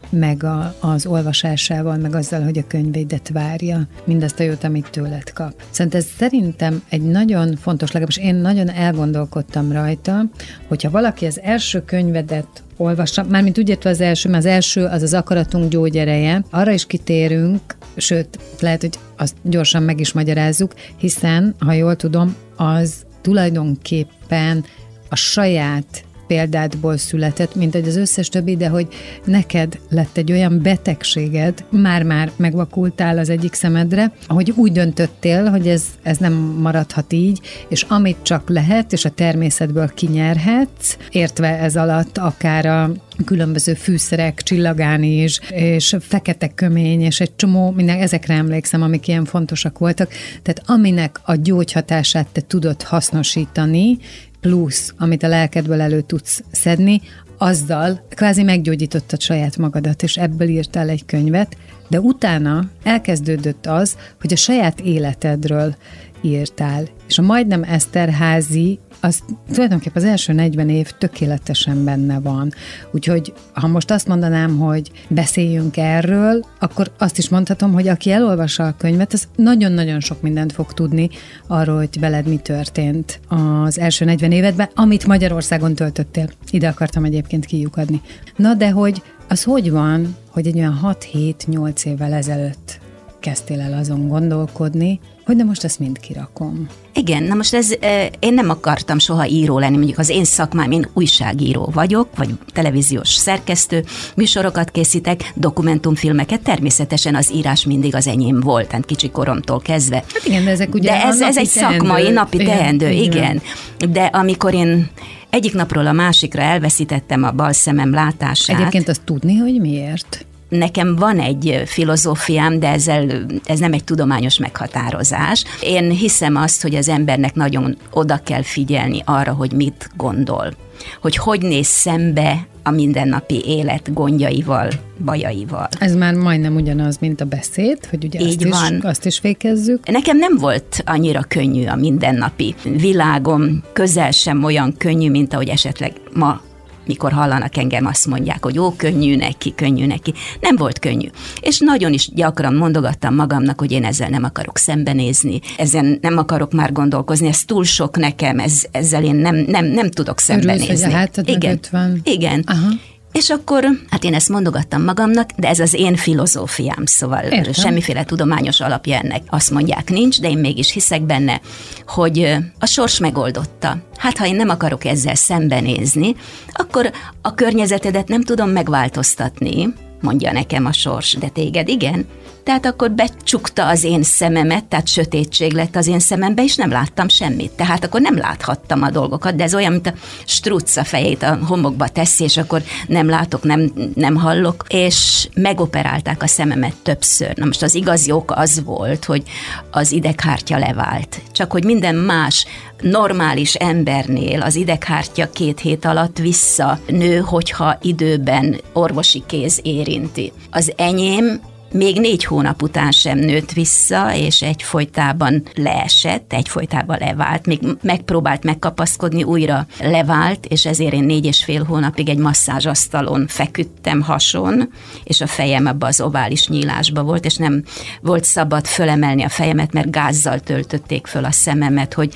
meg 0.09 0.43
a, 0.43 0.75
az 0.79 1.05
olvasásával, 1.05 1.97
meg 1.97 2.15
azzal, 2.15 2.43
hogy 2.43 2.57
a 2.57 2.67
könyvédet 2.67 3.29
várja, 3.29 3.87
mindazt 4.03 4.39
a 4.39 4.43
jót, 4.43 4.63
amit 4.63 4.89
tőled 4.89 5.33
kap. 5.33 5.53
Szerintem 5.69 5.99
ez 5.99 6.07
szerintem 6.17 6.83
egy 6.89 7.01
nagyon 7.01 7.55
fontos, 7.55 7.91
legalábbis 7.91 8.17
én 8.17 8.35
nagyon 8.35 8.69
elgondolkodtam 8.69 9.71
rajta, 9.71 10.21
hogyha 10.67 10.89
valaki 10.89 11.25
az 11.25 11.39
első 11.41 11.83
könyvedet 11.85 12.63
olvassa, 12.77 13.23
mármint 13.29 13.57
úgy 13.57 13.69
értve 13.69 13.89
az 13.89 14.01
első, 14.01 14.29
mert 14.29 14.45
az 14.45 14.51
első 14.51 14.85
az 14.85 15.01
az 15.01 15.13
akaratunk 15.13 15.69
gyógyereje, 15.71 16.43
arra 16.49 16.71
is 16.71 16.85
kitérünk, 16.85 17.61
sőt, 17.95 18.39
lehet, 18.59 18.81
hogy 18.81 18.99
azt 19.17 19.35
gyorsan 19.41 19.83
meg 19.83 19.99
is 19.99 20.13
magyarázzuk, 20.13 20.73
hiszen, 20.97 21.55
ha 21.59 21.73
jól 21.73 21.95
tudom, 21.95 22.35
az 22.55 23.05
tulajdonképpen 23.21 24.65
a 25.09 25.15
saját 25.15 26.04
példádból 26.27 26.97
született, 26.97 27.55
mint 27.55 27.75
egy 27.75 27.87
az 27.87 27.95
összes 27.95 28.29
többi, 28.29 28.55
de 28.55 28.67
hogy 28.67 28.87
neked 29.25 29.79
lett 29.89 30.17
egy 30.17 30.31
olyan 30.31 30.61
betegséged, 30.61 31.65
már-már 31.69 32.31
megvakultál 32.35 33.17
az 33.17 33.29
egyik 33.29 33.53
szemedre, 33.53 34.11
hogy 34.27 34.53
úgy 34.55 34.71
döntöttél, 34.71 35.49
hogy 35.49 35.67
ez, 35.67 35.83
ez 36.03 36.17
nem 36.17 36.33
maradhat 36.33 37.13
így, 37.13 37.41
és 37.67 37.85
amit 37.87 38.17
csak 38.21 38.49
lehet, 38.49 38.93
és 38.93 39.05
a 39.05 39.09
természetből 39.09 39.91
kinyerhetsz, 39.93 40.97
értve 41.09 41.59
ez 41.59 41.75
alatt 41.75 42.17
akár 42.17 42.65
a 42.65 42.91
különböző 43.25 43.73
fűszerek, 43.73 44.41
csillagáni 44.41 45.23
is, 45.23 45.39
és 45.49 45.95
fekete 45.99 46.47
kömény, 46.47 47.01
és 47.01 47.19
egy 47.19 47.35
csomó, 47.35 47.71
minden, 47.71 47.99
ezekre 47.99 48.33
emlékszem, 48.33 48.81
amik 48.81 49.07
ilyen 49.07 49.25
fontosak 49.25 49.77
voltak. 49.77 50.11
Tehát 50.41 50.61
aminek 50.65 51.19
a 51.23 51.35
gyógyhatását 51.35 52.27
te 52.31 52.41
tudod 52.41 52.81
hasznosítani, 52.81 53.97
plusz, 54.45 54.93
amit 54.97 55.23
a 55.23 55.27
lelkedből 55.27 55.81
elő 55.81 56.01
tudsz 56.01 56.43
szedni, 56.51 57.01
azzal 57.37 58.05
kvázi 58.09 58.43
meggyógyítottad 58.43 59.21
saját 59.21 59.57
magadat, 59.57 60.03
és 60.03 60.17
ebből 60.17 60.47
írtál 60.47 60.89
egy 60.89 61.05
könyvet, 61.05 61.57
de 61.87 61.99
utána 61.99 62.69
elkezdődött 62.83 63.65
az, 63.65 63.97
hogy 64.21 64.33
a 64.33 64.35
saját 64.35 64.79
életedről 64.79 65.75
írtál. 66.21 66.87
És 67.07 67.17
a 67.17 67.21
majdnem 67.21 67.63
Eszterházi 67.63 68.79
az 69.05 69.23
tulajdonképpen 69.53 70.03
az 70.03 70.09
első 70.09 70.33
40 70.33 70.69
év 70.69 70.91
tökéletesen 70.91 71.83
benne 71.83 72.19
van. 72.19 72.53
Úgyhogy 72.91 73.33
ha 73.53 73.67
most 73.67 73.91
azt 73.91 74.07
mondanám, 74.07 74.57
hogy 74.57 74.91
beszéljünk 75.07 75.77
erről, 75.77 76.45
akkor 76.59 76.91
azt 76.97 77.17
is 77.17 77.29
mondhatom, 77.29 77.73
hogy 77.73 77.87
aki 77.87 78.11
elolvassa 78.11 78.67
a 78.67 78.75
könyvet, 78.77 79.13
az 79.13 79.27
nagyon-nagyon 79.35 79.99
sok 79.99 80.21
mindent 80.21 80.51
fog 80.51 80.73
tudni 80.73 81.09
arról, 81.47 81.77
hogy 81.77 81.99
veled 81.99 82.27
mi 82.27 82.37
történt 82.37 83.19
az 83.27 83.79
első 83.79 84.05
40 84.05 84.31
évedben, 84.31 84.69
amit 84.75 85.07
Magyarországon 85.07 85.75
töltöttél. 85.75 86.29
Ide 86.49 86.67
akartam 86.67 87.03
egyébként 87.03 87.45
kiukadni. 87.45 88.01
Na 88.35 88.53
de 88.53 88.69
hogy 88.71 89.01
az 89.27 89.43
hogy 89.43 89.71
van, 89.71 90.15
hogy 90.29 90.47
egy 90.47 90.57
olyan 90.57 90.79
6-7-8 90.83 91.85
évvel 91.85 92.13
ezelőtt 92.13 92.79
kezdtél 93.19 93.59
el 93.59 93.73
azon 93.73 94.07
gondolkodni, 94.07 94.99
hogy 95.25 95.35
de 95.35 95.43
most 95.43 95.63
ezt 95.63 95.79
mind 95.79 95.99
kirakom. 95.99 96.67
Igen, 96.93 97.23
na 97.23 97.35
most 97.35 97.53
ez, 97.53 97.71
én 98.19 98.33
nem 98.33 98.49
akartam 98.49 98.99
soha 98.99 99.27
író 99.27 99.59
lenni, 99.59 99.75
mondjuk 99.75 99.97
az 99.97 100.09
én 100.09 100.23
szakmám, 100.23 100.71
én 100.71 100.87
újságíró 100.93 101.69
vagyok, 101.73 102.07
vagy 102.15 102.29
televíziós 102.53 103.09
szerkesztő, 103.09 103.83
műsorokat 104.15 104.71
készítek, 104.71 105.31
dokumentumfilmeket, 105.35 106.41
természetesen 106.41 107.15
az 107.15 107.31
írás 107.33 107.65
mindig 107.65 107.95
az 107.95 108.07
enyém 108.07 108.39
volt, 108.39 108.67
tehát 108.67 108.85
kicsi 108.85 109.09
koromtól 109.09 109.59
kezdve. 109.59 109.95
Hát 109.95 110.25
igen, 110.25 110.43
de 110.43 110.49
ezek 110.49 110.73
ugye 110.73 110.89
De 110.89 111.03
ez, 111.03 111.21
ez 111.21 111.37
egy 111.37 111.51
teendő. 111.53 111.77
szakmai, 111.77 112.09
napi 112.09 112.39
igen, 112.39 112.57
teendő, 112.57 112.89
igen. 112.89 113.41
igen. 113.77 113.91
De 113.91 114.03
amikor 114.03 114.53
én 114.53 114.89
egyik 115.29 115.53
napról 115.53 115.87
a 115.87 115.91
másikra 115.91 116.41
elveszítettem 116.41 117.23
a 117.23 117.31
bal 117.31 117.53
szemem 117.53 117.91
látását. 117.91 118.59
Egyébként 118.59 118.89
azt 118.89 119.01
tudni, 119.01 119.35
hogy 119.35 119.59
miért? 119.59 120.25
Nekem 120.57 120.95
van 120.95 121.19
egy 121.19 121.61
filozófiám, 121.65 122.59
de 122.59 122.69
ezzel, 122.69 123.25
ez 123.45 123.59
nem 123.59 123.73
egy 123.73 123.83
tudományos 123.83 124.37
meghatározás. 124.37 125.43
Én 125.61 125.89
hiszem 125.89 126.35
azt, 126.35 126.61
hogy 126.61 126.75
az 126.75 126.89
embernek 126.89 127.35
nagyon 127.35 127.77
oda 127.91 128.19
kell 128.23 128.43
figyelni 128.43 129.01
arra, 129.05 129.33
hogy 129.33 129.51
mit 129.51 129.89
gondol. 129.97 130.53
Hogy 131.01 131.15
hogy 131.15 131.41
néz 131.41 131.67
szembe 131.67 132.47
a 132.63 132.71
mindennapi 132.71 133.43
élet 133.45 133.93
gondjaival, 133.93 134.69
bajaival. 135.05 135.67
Ez 135.79 135.95
már 135.95 136.13
majdnem 136.13 136.55
ugyanaz, 136.55 136.97
mint 136.97 137.21
a 137.21 137.25
beszéd, 137.25 137.85
hogy 137.85 138.05
ugye 138.05 138.19
Így 138.19 138.47
azt, 138.47 138.61
van. 138.61 138.77
Is, 138.77 138.83
azt 138.83 139.05
is 139.05 139.19
fékezzük. 139.19 139.89
Nekem 139.89 140.17
nem 140.17 140.37
volt 140.37 140.83
annyira 140.85 141.21
könnyű 141.27 141.65
a 141.65 141.75
mindennapi 141.75 142.55
világom, 142.63 143.63
közel 143.73 144.11
sem 144.11 144.43
olyan 144.43 144.75
könnyű, 144.77 145.09
mint 145.09 145.33
ahogy 145.33 145.49
esetleg 145.49 145.93
ma 146.13 146.41
mikor 146.85 147.11
hallanak 147.11 147.57
engem, 147.57 147.85
azt 147.85 148.07
mondják, 148.07 148.43
hogy 148.43 148.59
ó, 148.59 148.75
könnyű 148.75 149.15
neki, 149.15 149.53
könnyű 149.55 149.85
neki. 149.85 150.13
Nem 150.39 150.55
volt 150.55 150.79
könnyű. 150.79 151.07
És 151.41 151.59
nagyon 151.59 151.93
is 151.93 152.09
gyakran 152.13 152.53
mondogattam 152.53 153.15
magamnak, 153.15 153.59
hogy 153.59 153.71
én 153.71 153.85
ezzel 153.85 154.09
nem 154.09 154.23
akarok 154.23 154.57
szembenézni, 154.57 155.39
ezen 155.57 155.97
nem 156.01 156.17
akarok 156.17 156.53
már 156.53 156.71
gondolkozni, 156.71 157.27
ez 157.27 157.43
túl 157.43 157.63
sok 157.63 157.97
nekem, 157.97 158.39
ez, 158.39 158.63
ezzel 158.71 159.03
én 159.03 159.15
nem, 159.15 159.35
nem, 159.35 159.65
nem 159.65 159.91
tudok 159.91 160.19
szembenézni. 160.19 160.65
Örülsz, 160.65 160.83
hogy 160.83 161.25
a 161.25 161.31
igen, 161.31 161.59
van. 161.71 161.99
igen. 162.03 162.43
Aha. 162.45 162.67
És 163.15 163.29
akkor, 163.29 163.65
hát 163.89 164.03
én 164.03 164.13
ezt 164.13 164.29
mondogattam 164.29 164.83
magamnak, 164.83 165.29
de 165.35 165.47
ez 165.47 165.59
az 165.59 165.73
én 165.73 165.95
filozófiám, 165.95 166.85
szóval 166.85 167.23
Értem. 167.23 167.53
semmiféle 167.53 168.03
tudományos 168.03 168.61
alapja 168.61 168.97
ennek. 168.97 169.21
Azt 169.27 169.51
mondják, 169.51 169.89
nincs, 169.89 170.21
de 170.21 170.29
én 170.29 170.37
mégis 170.37 170.71
hiszek 170.71 171.01
benne, 171.01 171.41
hogy 171.87 172.35
a 172.59 172.65
sors 172.65 172.99
megoldotta. 172.99 173.77
Hát 173.97 174.17
ha 174.17 174.25
én 174.25 174.35
nem 174.35 174.49
akarok 174.49 174.85
ezzel 174.85 175.15
szembenézni, 175.15 176.15
akkor 176.51 176.91
a 177.21 177.33
környezetedet 177.33 178.07
nem 178.07 178.23
tudom 178.23 178.49
megváltoztatni, 178.49 179.73
mondja 180.01 180.31
nekem 180.31 180.65
a 180.65 180.73
sors, 180.73 181.13
de 181.13 181.27
téged 181.27 181.67
igen. 181.67 182.05
Tehát 182.45 182.65
akkor 182.65 182.91
becsukta 182.91 183.67
az 183.67 183.83
én 183.83 184.03
szememet, 184.03 184.65
tehát 184.65 184.87
sötétség 184.87 185.53
lett 185.53 185.75
az 185.75 185.87
én 185.87 185.99
szemembe, 185.99 186.43
és 186.43 186.55
nem 186.55 186.69
láttam 186.69 187.07
semmit. 187.07 187.51
Tehát 187.51 187.83
akkor 187.83 188.01
nem 188.01 188.17
láthattam 188.17 188.81
a 188.81 188.89
dolgokat, 188.89 189.35
de 189.35 189.43
ez 189.43 189.55
olyan, 189.55 189.71
mint 189.71 189.87
a 189.87 189.93
struc 190.25 190.75
a 190.75 190.83
fejét 190.83 191.23
a 191.23 191.39
homokba 191.47 191.87
teszi, 191.87 192.23
és 192.23 192.37
akkor 192.37 192.63
nem 192.87 193.09
látok, 193.09 193.43
nem, 193.43 193.71
nem 193.95 194.15
hallok, 194.15 194.65
és 194.67 195.27
megoperálták 195.33 196.23
a 196.23 196.27
szememet 196.27 196.75
többször. 196.83 197.37
Na 197.37 197.45
most 197.45 197.63
az 197.63 197.75
igazi 197.75 198.11
ok 198.11 198.31
az 198.35 198.63
volt, 198.63 199.05
hogy 199.05 199.23
az 199.71 199.91
ideghártya 199.91 200.57
levált. 200.57 201.21
Csak 201.31 201.51
hogy 201.51 201.63
minden 201.63 201.95
más 201.95 202.45
normális 202.81 203.55
embernél 203.55 204.41
az 204.41 204.55
ideghártya 204.55 205.29
két 205.29 205.59
hét 205.59 205.85
alatt 205.85 206.17
vissza 206.17 206.79
nő, 206.87 207.17
hogyha 207.17 207.77
időben 207.81 208.61
orvosi 208.73 209.23
kéz 209.27 209.59
érinti. 209.63 210.31
Az 210.51 210.73
enyém 210.75 211.53
még 211.71 211.99
négy 211.99 212.23
hónap 212.23 212.61
után 212.61 212.91
sem 212.91 213.17
nőtt 213.17 213.51
vissza, 213.51 214.15
és 214.15 214.41
egyfolytában 214.41 215.43
leesett, 215.55 216.33
egyfolytában 216.33 216.97
levált, 216.99 217.45
még 217.45 217.59
megpróbált 217.81 218.43
megkapaszkodni, 218.43 219.23
újra 219.23 219.65
levált, 219.79 220.45
és 220.45 220.65
ezért 220.65 220.93
én 220.93 221.03
négy 221.03 221.25
és 221.25 221.43
fél 221.43 221.63
hónapig 221.63 222.09
egy 222.09 222.17
masszázsasztalon 222.17 223.27
feküdtem 223.27 224.01
hason, 224.01 224.69
és 225.03 225.21
a 225.21 225.27
fejem 225.27 225.65
abba 225.65 225.87
az 225.87 226.01
ovális 226.01 226.47
nyílásba 226.47 227.03
volt, 227.03 227.25
és 227.25 227.35
nem 227.35 227.63
volt 228.01 228.23
szabad 228.23 228.65
fölemelni 228.65 229.23
a 229.23 229.29
fejemet, 229.29 229.73
mert 229.73 229.91
gázzal 229.91 230.39
töltötték 230.39 231.07
föl 231.07 231.25
a 231.25 231.31
szememet, 231.31 231.93
hogy 231.93 232.13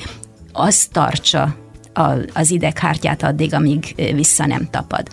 az 0.52 0.88
tartsa 0.92 1.56
az 2.34 2.52
ideghártyát 2.52 3.24
addig, 3.24 3.54
amíg 3.54 3.96
vissza 4.14 4.46
nem 4.46 4.68
tapad. 4.72 5.08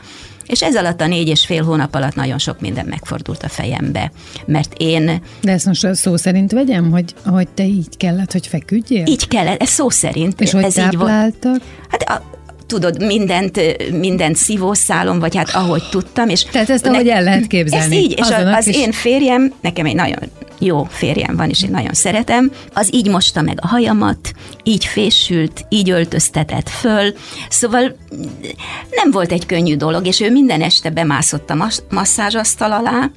És 0.46 0.62
ez 0.62 0.76
alatt 0.76 1.00
a 1.00 1.06
négy 1.06 1.28
és 1.28 1.46
fél 1.46 1.64
hónap 1.64 1.94
alatt 1.94 2.14
nagyon 2.14 2.38
sok 2.38 2.60
minden 2.60 2.86
megfordult 2.86 3.42
a 3.42 3.48
fejembe, 3.48 4.12
mert 4.46 4.72
én... 4.76 5.22
De 5.40 5.52
ezt 5.52 5.66
most 5.66 5.94
szó 5.94 6.16
szerint 6.16 6.52
vegyem, 6.52 6.90
hogy, 6.90 7.14
hogy 7.24 7.48
te 7.48 7.64
így 7.64 7.96
kellett, 7.96 8.32
hogy 8.32 8.46
feküdjél? 8.46 9.06
Így 9.06 9.28
kellett, 9.28 9.60
ez 9.60 9.68
szó 9.68 9.90
szerint. 9.90 10.40
És 10.40 10.50
hogy 10.50 10.64
ez 10.64 10.74
tápláltak? 10.74 11.54
Így 11.54 11.60
volt. 11.60 11.62
Hát 11.88 12.02
a, 12.02 12.34
tudod, 12.66 13.02
mindent, 13.02 13.60
mindent 13.90 14.36
szívószálon, 14.36 15.18
vagy 15.18 15.36
hát 15.36 15.50
ahogy 15.50 15.82
tudtam. 15.90 16.28
És 16.28 16.44
Tehát 16.44 16.70
ezt 16.70 16.86
ahogy 16.86 17.08
el 17.08 17.22
lehet 17.22 17.46
képzelni. 17.46 17.96
Ez 17.96 18.02
így, 18.02 18.12
és 18.12 18.26
az, 18.30 18.44
az 18.56 18.74
én 18.74 18.92
férjem, 18.92 19.52
nekem 19.60 19.86
egy 19.86 19.94
nagyon 19.94 20.18
jó 20.58 20.86
férjem 20.90 21.36
van, 21.36 21.48
és 21.48 21.62
én 21.62 21.70
nagyon 21.70 21.92
szeretem, 21.92 22.50
az 22.72 22.94
így 22.94 23.08
mosta 23.08 23.42
meg 23.42 23.58
a 23.60 23.66
hajamat, 23.66 24.32
így 24.62 24.84
fésült, 24.84 25.64
így 25.68 25.90
öltöztetett 25.90 26.68
föl, 26.68 27.14
szóval 27.48 27.96
nem 28.90 29.10
volt 29.10 29.32
egy 29.32 29.46
könnyű 29.46 29.76
dolog, 29.76 30.06
és 30.06 30.20
ő 30.20 30.30
minden 30.30 30.62
este 30.62 30.90
bemászott 30.90 31.50
a 31.50 31.68
masszázsasztal 31.90 32.72
alá, 32.72 33.10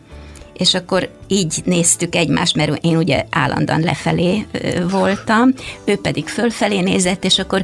és 0.54 0.74
akkor 0.74 1.10
így 1.28 1.62
néztük 1.66 2.16
egymást, 2.16 2.56
mert 2.56 2.84
én 2.86 2.98
ugye 2.98 3.26
állandóan 3.30 3.80
lefelé 3.80 4.46
voltam, 4.90 5.54
ő 5.86 5.96
pedig 5.96 6.28
fölfelé 6.28 6.80
nézett, 6.80 7.24
és 7.24 7.40
akkor 7.40 7.64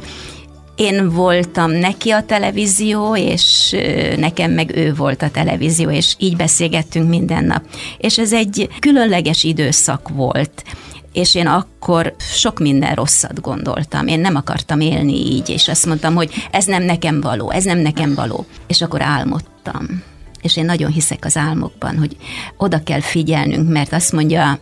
én 0.76 1.08
voltam 1.08 1.70
neki 1.70 2.10
a 2.10 2.22
televízió, 2.22 3.16
és 3.16 3.76
nekem 4.16 4.50
meg 4.50 4.76
ő 4.76 4.94
volt 4.94 5.22
a 5.22 5.30
televízió, 5.30 5.90
és 5.90 6.14
így 6.18 6.36
beszélgettünk 6.36 7.08
minden 7.08 7.44
nap. 7.44 7.62
És 7.98 8.18
ez 8.18 8.32
egy 8.32 8.68
különleges 8.80 9.44
időszak 9.44 10.08
volt 10.08 10.64
és 11.12 11.34
én 11.34 11.46
akkor 11.46 12.14
sok 12.18 12.58
minden 12.58 12.94
rosszat 12.94 13.40
gondoltam. 13.40 14.06
Én 14.06 14.20
nem 14.20 14.36
akartam 14.36 14.80
élni 14.80 15.14
így, 15.14 15.48
és 15.48 15.68
azt 15.68 15.86
mondtam, 15.86 16.14
hogy 16.14 16.30
ez 16.50 16.64
nem 16.64 16.82
nekem 16.82 17.20
való, 17.20 17.50
ez 17.50 17.64
nem 17.64 17.78
nekem 17.78 18.14
való. 18.14 18.46
És 18.66 18.82
akkor 18.82 19.02
álmodtam 19.02 20.02
és 20.46 20.56
én 20.56 20.64
nagyon 20.64 20.90
hiszek 20.90 21.24
az 21.24 21.36
álmokban, 21.36 21.98
hogy 21.98 22.16
oda 22.56 22.82
kell 22.82 23.00
figyelnünk, 23.00 23.68
mert 23.68 23.92
azt 23.92 24.12
mondja, 24.12 24.58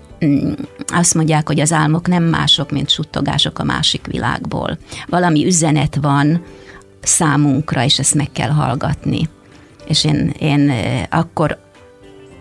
azt 0.87 1.15
mondják, 1.15 1.47
hogy 1.47 1.61
az 1.61 1.73
álmok 1.73 2.09
nem 2.09 2.23
mások, 2.23 2.71
mint 2.71 2.91
suttogások 2.91 3.59
a 3.59 3.65
másik 3.65 4.07
világból. 4.07 4.79
Valami 5.07 5.47
üzenet 5.47 5.99
van 6.01 6.43
számunkra, 7.01 7.85
és 7.85 7.99
ezt 7.99 8.15
meg 8.15 8.29
kell 8.33 8.51
hallgatni. 8.51 9.29
És 9.87 10.05
én, 10.05 10.35
én 10.39 10.73
akkor 11.11 11.59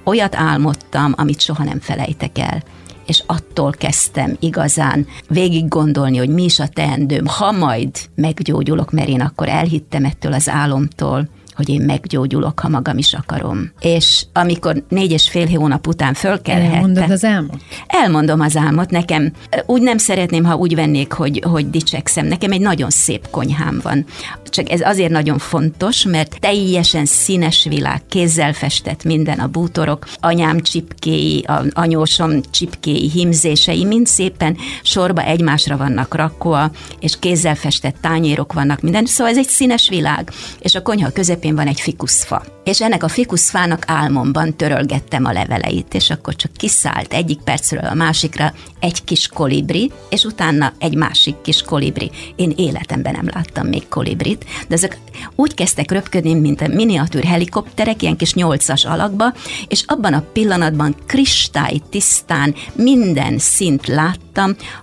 olyat 0.03 0.35
álmodtam, 0.35 1.13
amit 1.17 1.41
soha 1.41 1.63
nem 1.63 1.79
felejtek 1.79 2.37
el. 2.37 2.63
és 3.05 3.23
attól 3.25 3.71
kezdtem 3.71 4.35
igazán 4.39 5.07
végig 5.27 5.67
gondolni, 5.67 6.17
hogy 6.17 6.29
mi 6.29 6.43
is 6.43 6.59
a 6.59 6.67
teendőm, 6.67 7.25
ha 7.25 7.51
majd 7.51 7.89
meggyógyulok, 8.15 8.91
mert 8.91 9.07
én 9.07 9.21
akkor 9.21 9.49
elhittem 9.49 10.05
ettől 10.05 10.33
az 10.33 10.49
álomtól, 10.49 11.29
hogy 11.55 11.69
én 11.69 11.81
meggyógyulok, 11.81 12.59
ha 12.59 12.67
magam 12.67 12.97
is 12.97 13.13
akarom. 13.13 13.71
És 13.79 14.25
amikor 14.33 14.83
négy 14.89 15.11
és 15.11 15.29
fél 15.29 15.47
hónap 15.47 15.87
után 15.87 16.13
fölkelhettem... 16.13 16.73
Elmondod 16.73 17.11
az 17.11 17.23
álmot? 17.23 17.61
Elmondom 17.87 18.39
az 18.39 18.57
álmot, 18.57 18.89
nekem 18.89 19.33
úgy 19.65 19.81
nem 19.81 19.97
szeretném, 19.97 20.43
ha 20.43 20.55
úgy 20.55 20.75
vennék, 20.75 21.11
hogy, 21.11 21.43
hogy 21.49 21.69
dicsekszem. 21.69 22.25
Nekem 22.25 22.51
egy 22.51 22.61
nagyon 22.61 22.89
szép 22.89 23.29
konyhám 23.29 23.79
van. 23.83 24.05
Csak 24.49 24.69
ez 24.69 24.81
azért 24.81 25.11
nagyon 25.11 25.37
fontos, 25.37 26.03
mert 26.03 26.37
teljesen 26.39 27.05
színes 27.05 27.65
világ, 27.69 28.01
kézzel 28.09 28.53
festett 28.53 29.03
minden 29.03 29.39
a 29.39 29.47
bútorok, 29.47 30.07
anyám 30.19 30.59
csipkéi, 30.59 31.43
a 31.47 31.63
anyósom 31.73 32.41
csipkéi, 32.51 33.09
himzései, 33.09 33.85
mind 33.85 34.07
szépen 34.07 34.57
sorba 34.83 35.21
egymásra 35.21 35.77
vannak 35.77 36.15
rakva, 36.15 36.71
és 36.99 37.19
kézzel 37.19 37.55
festett 37.55 37.95
tányérok 38.01 38.53
vannak 38.53 38.81
minden. 38.81 39.05
Szóval 39.05 39.31
ez 39.31 39.37
egy 39.37 39.47
színes 39.47 39.89
világ. 39.89 40.31
És 40.59 40.75
a 40.75 40.81
konyha 40.81 41.11
közepén 41.11 41.42
közepén 41.43 41.55
van 41.55 41.67
egy 41.67 41.79
fikuszfa. 41.79 42.43
És 42.63 42.81
ennek 42.81 43.03
a 43.03 43.07
fikuszfának 43.07 43.83
álmomban 43.87 44.55
törölgettem 44.55 45.25
a 45.25 45.31
leveleit, 45.31 45.93
és 45.93 46.09
akkor 46.09 46.35
csak 46.35 46.51
kiszállt 46.53 47.13
egyik 47.13 47.39
percről 47.39 47.85
a 47.85 47.93
másikra 47.93 48.53
egy 48.79 49.03
kis 49.03 49.27
kolibri, 49.27 49.91
és 50.09 50.23
utána 50.23 50.73
egy 50.79 50.95
másik 50.95 51.35
kis 51.41 51.61
kolibri. 51.61 52.11
Én 52.35 52.53
életemben 52.55 53.13
nem 53.13 53.29
láttam 53.33 53.67
még 53.67 53.87
kolibrit, 53.87 54.45
de 54.67 54.75
ezek 54.75 54.97
úgy 55.35 55.53
kezdtek 55.53 55.91
röpködni, 55.91 56.33
mint 56.33 56.61
a 56.61 56.67
miniatűr 56.67 57.23
helikopterek, 57.23 58.01
ilyen 58.01 58.17
kis 58.17 58.33
nyolcas 58.33 58.85
alakba, 58.85 59.33
és 59.67 59.83
abban 59.87 60.13
a 60.13 60.23
pillanatban 60.33 60.95
kristály 61.07 61.81
tisztán 61.89 62.55
minden 62.73 63.37
szint 63.37 63.87
láttam, 63.87 64.21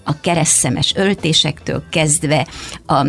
a 0.02 0.21
keresztemes 0.21 0.95
öltésektől 0.97 1.83
kezdve 1.90 2.47
a 2.87 3.07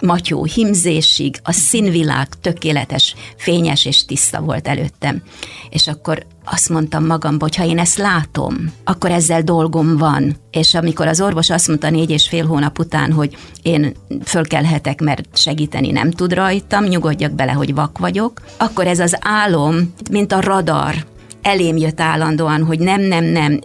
matyó 0.00 0.44
himzésig, 0.44 1.36
a 1.42 1.52
színvilág 1.52 2.28
tökéletes, 2.40 3.14
fényes 3.36 3.84
és 3.84 4.04
tiszta 4.04 4.40
volt 4.40 4.68
előttem. 4.68 5.22
És 5.70 5.86
akkor 5.86 6.26
azt 6.44 6.68
mondtam 6.68 7.06
magamba, 7.06 7.44
hogy 7.44 7.56
ha 7.56 7.64
én 7.64 7.78
ezt 7.78 7.98
látom, 7.98 8.72
akkor 8.84 9.10
ezzel 9.10 9.42
dolgom 9.42 9.96
van. 9.96 10.36
És 10.50 10.74
amikor 10.74 11.06
az 11.06 11.20
orvos 11.20 11.50
azt 11.50 11.68
mondta 11.68 11.90
négy 11.90 12.10
és 12.10 12.28
fél 12.28 12.46
hónap 12.46 12.78
után, 12.78 13.12
hogy 13.12 13.36
én 13.62 13.96
fölkelhetek, 14.24 15.00
mert 15.00 15.38
segíteni 15.38 15.90
nem 15.90 16.10
tud 16.10 16.32
rajtam, 16.32 16.84
nyugodjak 16.84 17.32
bele, 17.32 17.52
hogy 17.52 17.74
vak 17.74 17.98
vagyok, 17.98 18.40
akkor 18.56 18.86
ez 18.86 18.98
az 18.98 19.16
álom, 19.20 19.94
mint 20.10 20.32
a 20.32 20.40
radar, 20.40 20.94
elém 21.42 21.76
jött 21.76 22.00
állandóan, 22.00 22.64
hogy 22.64 22.78
nem, 22.78 23.00
nem, 23.00 23.24
nem, 23.24 23.60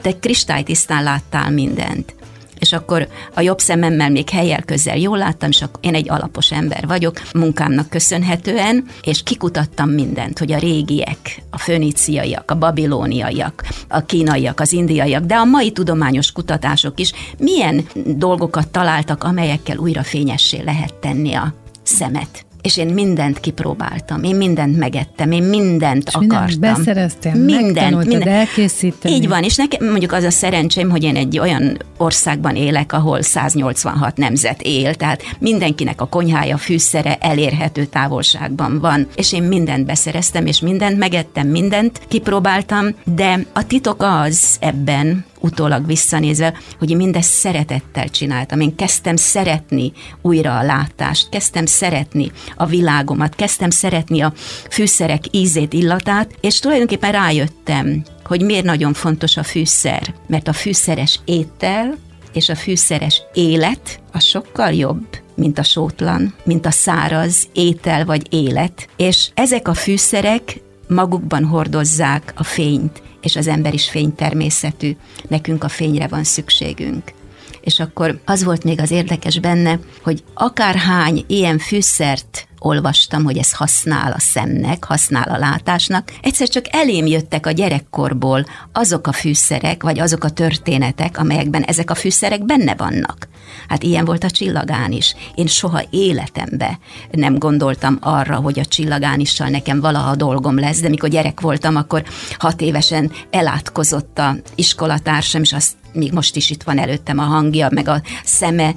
te 0.00 0.18
kristálytisztán 0.20 1.02
láttál 1.02 1.50
mindent. 1.50 2.16
És 2.58 2.72
akkor 2.72 3.08
a 3.34 3.40
jobb 3.40 3.58
szememmel 3.58 4.10
még 4.10 4.30
helyel 4.30 4.62
közel 4.62 4.96
jól 4.96 5.18
láttam, 5.18 5.48
és 5.48 5.62
akkor 5.62 5.78
én 5.80 5.94
egy 5.94 6.10
alapos 6.10 6.52
ember 6.52 6.86
vagyok, 6.86 7.20
munkámnak 7.34 7.88
köszönhetően, 7.88 8.84
és 9.02 9.22
kikutattam 9.22 9.90
mindent, 9.90 10.38
hogy 10.38 10.52
a 10.52 10.58
régiek, 10.58 11.42
a 11.50 11.58
föníciaiak, 11.58 12.50
a 12.50 12.58
babilóniaiak, 12.58 13.64
a 13.88 14.00
kínaiak, 14.00 14.60
az 14.60 14.72
indiaiak, 14.72 15.24
de 15.24 15.34
a 15.34 15.44
mai 15.44 15.72
tudományos 15.72 16.32
kutatások 16.32 17.00
is 17.00 17.12
milyen 17.38 17.84
dolgokat 18.04 18.68
találtak, 18.68 19.24
amelyekkel 19.24 19.76
újra 19.76 20.02
fényessé 20.02 20.62
lehet 20.64 20.94
tenni 20.94 21.34
a 21.34 21.54
szemet 21.82 22.47
és 22.62 22.76
én 22.76 22.86
mindent 22.86 23.40
kipróbáltam, 23.40 24.22
én 24.22 24.36
mindent 24.36 24.76
megettem, 24.76 25.30
én 25.30 25.42
mindent 25.42 26.08
és 26.08 26.14
akartam. 26.14 26.46
Mindent 26.46 26.60
beszereztem, 26.60 27.38
mindent, 27.38 27.96
mindent 27.96 28.26
elkészíteni. 28.26 29.14
Így 29.14 29.28
van, 29.28 29.42
és 29.42 29.56
nekem 29.56 29.88
mondjuk 29.88 30.12
az 30.12 30.24
a 30.24 30.30
szerencsém, 30.30 30.90
hogy 30.90 31.02
én 31.02 31.16
egy 31.16 31.38
olyan 31.38 31.76
országban 31.96 32.56
élek, 32.56 32.92
ahol 32.92 33.22
186 33.22 34.16
nemzet 34.16 34.62
él, 34.62 34.94
tehát 34.94 35.22
mindenkinek 35.38 36.00
a 36.00 36.06
konyhája, 36.06 36.56
fűszere 36.56 37.16
elérhető 37.20 37.84
távolságban 37.84 38.78
van, 38.80 39.06
és 39.14 39.32
én 39.32 39.42
mindent 39.42 39.86
beszereztem, 39.86 40.46
és 40.46 40.60
mindent 40.60 40.98
megettem, 40.98 41.48
mindent 41.48 42.00
kipróbáltam, 42.08 42.86
de 43.04 43.46
a 43.52 43.66
titok 43.66 44.02
az 44.02 44.56
ebben, 44.60 45.24
utólag 45.40 45.86
visszanézve, 45.86 46.54
hogy 46.78 46.90
én 46.90 46.96
mindezt 46.96 47.32
szeretettel 47.32 48.08
csináltam. 48.08 48.60
Én 48.60 48.76
kezdtem 48.76 49.16
szeretni 49.16 49.92
újra 50.22 50.58
a 50.58 50.62
látást, 50.62 51.28
kezdtem 51.28 51.66
szeretni 51.66 52.32
a 52.56 52.66
világomat, 52.66 53.34
kezdtem 53.34 53.70
szeretni 53.70 54.20
a 54.20 54.32
fűszerek 54.70 55.24
ízét, 55.30 55.72
illatát, 55.72 56.34
és 56.40 56.58
tulajdonképpen 56.58 57.12
rájöttem, 57.12 58.02
hogy 58.24 58.42
miért 58.42 58.64
nagyon 58.64 58.92
fontos 58.92 59.36
a 59.36 59.42
fűszer. 59.42 60.14
Mert 60.26 60.48
a 60.48 60.52
fűszeres 60.52 61.20
étel 61.24 61.94
és 62.32 62.48
a 62.48 62.54
fűszeres 62.54 63.22
élet 63.32 64.00
a 64.12 64.20
sokkal 64.20 64.72
jobb, 64.72 65.06
mint 65.34 65.58
a 65.58 65.62
sótlan, 65.62 66.34
mint 66.44 66.66
a 66.66 66.70
száraz 66.70 67.48
étel 67.52 68.04
vagy 68.04 68.26
élet. 68.30 68.88
És 68.96 69.28
ezek 69.34 69.68
a 69.68 69.74
fűszerek 69.74 70.60
magukban 70.88 71.44
hordozzák 71.44 72.32
a 72.36 72.44
fényt, 72.44 73.02
és 73.20 73.36
az 73.36 73.46
ember 73.46 73.74
is 73.74 73.90
fénytermészetű, 73.90 74.96
nekünk 75.28 75.64
a 75.64 75.68
fényre 75.68 76.06
van 76.06 76.24
szükségünk. 76.24 77.12
És 77.60 77.80
akkor 77.80 78.20
az 78.24 78.44
volt 78.44 78.64
még 78.64 78.80
az 78.80 78.90
érdekes 78.90 79.38
benne, 79.38 79.78
hogy 80.02 80.22
akárhány 80.34 81.24
ilyen 81.26 81.58
fűszert 81.58 82.47
olvastam, 82.58 83.24
hogy 83.24 83.38
ez 83.38 83.52
használ 83.52 84.12
a 84.12 84.18
szemnek, 84.18 84.84
használ 84.84 85.28
a 85.28 85.38
látásnak. 85.38 86.12
Egyszer 86.22 86.48
csak 86.48 86.64
elém 86.70 87.06
jöttek 87.06 87.46
a 87.46 87.50
gyerekkorból 87.50 88.46
azok 88.72 89.06
a 89.06 89.12
fűszerek, 89.12 89.82
vagy 89.82 89.98
azok 89.98 90.24
a 90.24 90.30
történetek, 90.30 91.18
amelyekben 91.18 91.62
ezek 91.62 91.90
a 91.90 91.94
fűszerek 91.94 92.44
benne 92.44 92.74
vannak. 92.74 93.28
Hát 93.68 93.82
ilyen 93.82 94.04
volt 94.04 94.24
a 94.24 94.30
csillagán 94.30 94.92
is. 94.92 95.14
Én 95.34 95.46
soha 95.46 95.82
életembe 95.90 96.78
nem 97.10 97.38
gondoltam 97.38 97.98
arra, 98.00 98.36
hogy 98.36 98.58
a 98.58 98.64
csillagánissal 98.64 99.48
nekem 99.48 99.80
valaha 99.80 100.16
dolgom 100.16 100.58
lesz, 100.58 100.80
de 100.80 100.88
mikor 100.88 101.08
gyerek 101.08 101.40
voltam, 101.40 101.76
akkor 101.76 102.02
hat 102.38 102.60
évesen 102.60 103.12
elátkozott 103.30 104.18
a 104.18 104.36
iskolatársam, 104.54 105.42
és 105.42 105.52
azt 105.52 105.72
még 105.92 106.12
most 106.12 106.36
is 106.36 106.50
itt 106.50 106.62
van 106.62 106.78
előttem 106.78 107.18
a 107.18 107.22
hangja, 107.22 107.68
meg 107.70 107.88
a 107.88 108.02
szeme, 108.24 108.74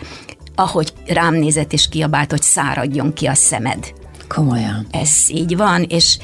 ahogy 0.62 0.94
rám 1.06 1.34
nézett 1.34 1.74
és 1.74 1.90
kiabált, 1.90 2.32
hogy 2.32 2.42
száradjon 2.42 3.14
ki 3.14 3.26
a 3.26 3.34
szemed. 3.34 3.94
Komolyan. 4.28 4.88
Ez 4.92 5.12
így 5.28 5.58
van, 5.58 5.86
és, 5.90 6.18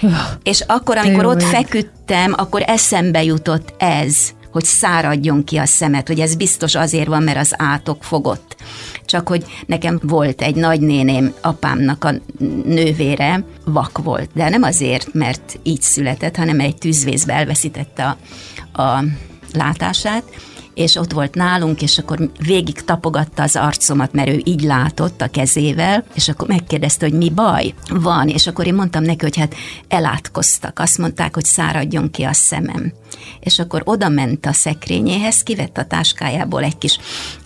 és 0.43 0.63
akkor, 0.67 0.97
amikor 0.97 1.25
ott 1.25 1.43
feküdtem, 1.43 2.33
akkor 2.37 2.63
eszembe 2.65 3.23
jutott 3.23 3.73
ez, 3.77 4.35
hogy 4.51 4.65
száradjon 4.65 5.43
ki 5.43 5.57
a 5.57 5.65
szemed, 5.65 6.07
hogy 6.07 6.19
ez 6.19 6.35
biztos 6.35 6.75
azért 6.75 7.07
van, 7.07 7.23
mert 7.23 7.37
az 7.37 7.53
átok 7.57 8.03
fogott. 8.03 8.55
Csak 9.05 9.27
hogy 9.27 9.45
nekem 9.65 9.99
volt 10.03 10.41
egy 10.41 10.55
nagynéném, 10.55 11.33
apámnak 11.41 12.03
a 12.03 12.13
nővére, 12.65 13.43
vak 13.65 13.97
volt, 13.97 14.29
de 14.33 14.49
nem 14.49 14.63
azért, 14.63 15.13
mert 15.13 15.59
így 15.63 15.81
született, 15.81 16.35
hanem 16.35 16.59
egy 16.59 16.75
tűzvészbe 16.75 17.33
elveszítette 17.33 18.17
a, 18.71 18.81
a 18.81 19.03
látását, 19.53 20.23
és 20.77 20.95
ott 20.95 21.11
volt 21.11 21.35
nálunk, 21.35 21.81
és 21.81 21.97
akkor 21.97 22.31
végig 22.39 22.83
tapogatta 22.83 23.43
az 23.43 23.55
arcomat, 23.55 24.13
mert 24.13 24.29
ő 24.29 24.41
így 24.43 24.61
látott 24.61 25.21
a 25.21 25.27
kezével, 25.27 26.05
és 26.13 26.29
akkor 26.29 26.47
megkérdezte, 26.47 27.05
hogy 27.05 27.17
mi 27.17 27.29
baj 27.29 27.73
van, 27.89 28.27
és 28.27 28.47
akkor 28.47 28.67
én 28.67 28.73
mondtam 28.73 29.03
neki, 29.03 29.23
hogy 29.23 29.37
hát 29.37 29.55
elátkoztak, 29.87 30.79
azt 30.79 30.97
mondták, 30.97 31.33
hogy 31.33 31.45
száradjon 31.45 32.11
ki 32.11 32.23
a 32.23 32.33
szemem. 32.33 32.93
És 33.39 33.59
akkor 33.59 33.81
oda 33.85 34.09
ment 34.09 34.45
a 34.45 34.53
szekrényéhez, 34.53 35.43
kivett 35.43 35.77
a 35.77 35.85
táskájából 35.85 36.63
egy 36.63 36.77
kis 36.77 36.99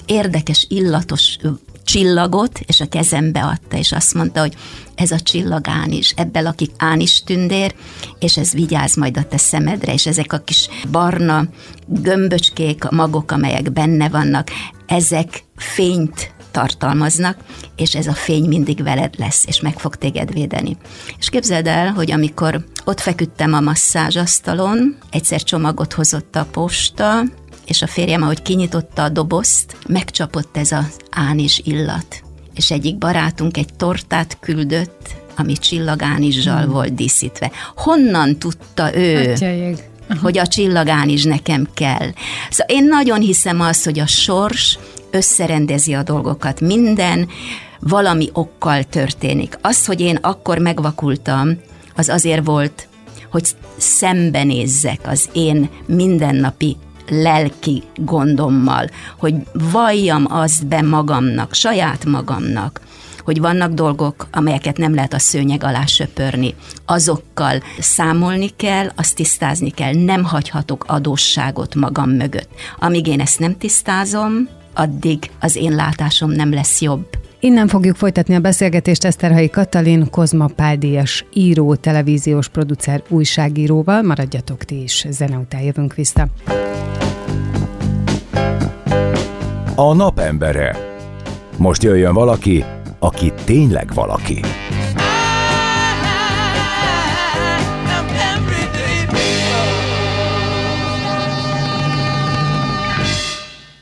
érdekes, 0.06 0.65
illatos 0.70 1.38
csillagot, 1.84 2.60
és 2.65 2.80
a 2.80 2.88
kezembe 2.88 3.41
adta, 3.44 3.78
és 3.78 3.91
azt 3.91 4.13
mondta, 4.13 4.39
hogy 4.39 4.56
ez 4.96 5.12
a 5.12 5.20
csillagán 5.20 5.91
is, 5.91 6.13
ebből 6.15 6.44
lakik 6.44 6.72
ánis 6.78 7.24
tündér, 7.24 7.76
és 8.20 8.38
ez 8.38 8.52
vigyáz 8.52 8.96
majd 8.96 9.17
a 9.17 9.24
te 9.24 9.38
szemedre, 9.38 9.94
és 9.94 10.06
ezek 10.06 10.34
a 10.34 10.38
kis 10.38 10.67
barna 10.91 11.48
gömböcskék, 11.88 12.86
a 12.86 12.96
magok, 12.96 13.32
amelyek 13.32 13.72
benne 13.72 14.10
vannak, 14.10 14.50
ezek 14.88 15.44
fényt 15.56 16.34
tartalmaznak, 16.52 17.38
és 17.76 17.96
ez 17.96 18.08
a 18.08 18.13
fény 18.13 18.48
mindig 18.48 18.84
veled 18.84 19.13
lesz, 19.17 19.46
és 19.48 19.62
meg 19.62 19.80
fog 19.80 19.96
téged 19.96 20.34
védeni. 20.34 20.78
És 21.17 21.30
képzeld 21.30 21.67
el, 21.67 21.91
hogy 21.91 22.12
amikor 22.12 22.65
ott 22.86 23.00
feküdtem 23.00 23.54
a 23.54 23.60
masszázsasztalon, 23.60 24.98
egyszer 25.10 25.44
csomagot 25.44 25.94
hozott 25.94 26.36
a 26.36 26.48
posta, 26.52 27.24
és 27.65 27.82
a 27.82 27.88
férjem, 27.88 28.21
ahogy 28.21 28.41
kinyitotta 28.41 29.04
a 29.04 29.10
dobozt, 29.10 29.78
megcsapott 29.88 30.58
ez 30.58 30.71
az 30.71 30.97
ánis 31.10 31.62
illat. 31.63 32.24
És 32.56 32.71
egyik 32.71 32.97
barátunk 32.97 33.58
egy 33.58 33.74
tortát 33.78 34.38
küldött, 34.39 35.10
ami 35.38 35.54
csillagánizsal 35.54 36.62
hmm. 36.62 36.71
volt 36.71 36.93
díszítve. 36.93 37.52
Honnan 37.76 38.38
tudta 38.38 38.97
ő, 38.97 39.32
Atyaig. 39.32 39.78
hogy 40.21 40.38
a 40.38 40.47
csillagánizs 40.47 41.24
nekem 41.24 41.67
kell? 41.74 42.10
Szóval 42.50 42.76
én 42.76 42.86
nagyon 42.86 43.19
hiszem 43.19 43.62
azt, 43.62 43.84
hogy 43.84 44.00
a 44.00 44.08
sors 44.08 44.80
összerendezi 45.12 45.93
a 45.93 46.04
dolgokat. 46.04 46.62
Minden 46.62 47.28
valami 47.80 48.30
okkal 48.34 48.84
történik. 48.84 49.58
Az, 49.62 49.86
hogy 49.86 50.02
én 50.02 50.15
akkor 50.15 50.58
megvakultam, 50.58 51.60
az 51.95 52.10
azért 52.10 52.45
volt, 52.45 52.88
hogy 53.32 53.47
szembenézzek 53.78 55.00
az 55.04 55.30
én 55.34 55.69
mindennapi 55.86 56.78
lelki 57.10 57.84
gondommal, 57.96 58.90
hogy 59.18 59.36
valljam 59.72 60.26
azt 60.30 60.68
be 60.68 60.82
magamnak, 60.82 61.54
saját 61.54 62.06
magamnak, 62.06 62.82
hogy 63.24 63.40
vannak 63.40 63.72
dolgok, 63.72 64.28
amelyeket 64.32 64.78
nem 64.78 64.96
lehet 64.96 65.14
a 65.14 65.20
szőnyeg 65.20 65.64
alá 65.64 65.86
söpörni. 65.86 66.56
Azokkal 66.86 67.64
számolni 67.80 68.50
kell, 68.56 68.92
azt 68.96 69.16
tisztázni 69.16 69.70
kell, 69.70 69.94
nem 69.94 70.24
hagyhatok 70.24 70.84
adósságot 70.88 71.76
magam 71.76 72.10
mögött. 72.10 72.50
Amíg 72.80 73.08
én 73.08 73.20
ezt 73.20 73.40
nem 73.40 73.58
tisztázom, 73.58 74.48
addig 74.74 75.32
az 75.40 75.56
én 75.56 75.76
látásom 75.76 76.32
nem 76.32 76.54
lesz 76.54 76.82
jobb. 76.82 77.08
Innen 77.43 77.67
fogjuk 77.67 77.95
folytatni 77.95 78.36
a 78.36 78.39
beszélgetést 78.39 79.06
Eszterhai 79.06 79.49
Katalin, 79.49 80.10
Kozma 80.10 80.47
Páldíjas 80.56 81.25
író, 81.34 81.75
televíziós 81.75 82.47
producer, 82.49 83.04
újságíróval. 83.08 84.01
Maradjatok 84.01 84.63
ti 84.63 84.82
is, 84.82 85.06
zene 85.10 85.38
után 85.38 85.62
jövünk 85.62 85.93
vissza. 85.93 86.27
A 89.75 89.93
napembere. 89.93 90.75
Most 91.58 91.84
jöjjön 91.84 92.13
valaki, 92.13 92.63
aki 92.99 93.34
tényleg 93.45 93.93
valaki. 93.93 94.39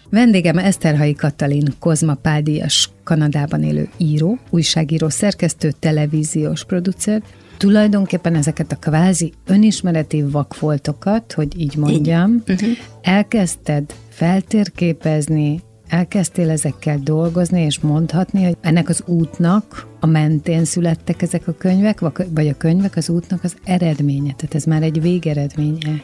Vendégem 0.10 0.58
Eszterhai 0.58 1.14
Katalin, 1.14 1.68
Kozma 1.80 2.14
Pádias, 2.14 2.90
Kanadában 3.04 3.64
élő 3.64 3.90
író, 3.98 4.38
újságíró, 4.50 5.10
szerkesztő, 5.10 5.72
televíziós 5.80 6.66
producer. 6.66 7.22
Tulajdonképpen 7.58 8.36
ezeket 8.36 8.72
a 8.72 8.76
kvázi 8.76 9.34
önismereti 9.48 10.22
vakfoltokat, 10.22 11.34
hogy 11.34 11.60
így 11.60 11.76
mondjam, 11.76 12.44
uh-huh. 12.48 12.70
elkezdted 13.02 13.94
feltérképezni, 14.10 15.62
elkezdtél 15.88 16.50
ezekkel 16.50 17.00
dolgozni, 17.04 17.62
és 17.62 17.80
mondhatni, 17.80 18.44
hogy 18.44 18.58
ennek 18.62 18.90
az 18.90 19.04
útnak 19.06 19.88
a 20.00 20.06
mentén 20.06 20.66
születtek 20.66 21.22
ezek 21.22 21.48
a 21.48 21.56
könyvek, 21.58 22.00
vagy 22.34 22.48
a 22.48 22.58
könyvek 22.58 22.96
az 22.96 23.10
útnak 23.10 23.44
az 23.44 23.56
eredménye, 23.64 24.34
tehát 24.34 24.56
ez 24.56 24.64
már 24.64 24.84
egy 24.84 25.02
végeredménye. 25.02 26.02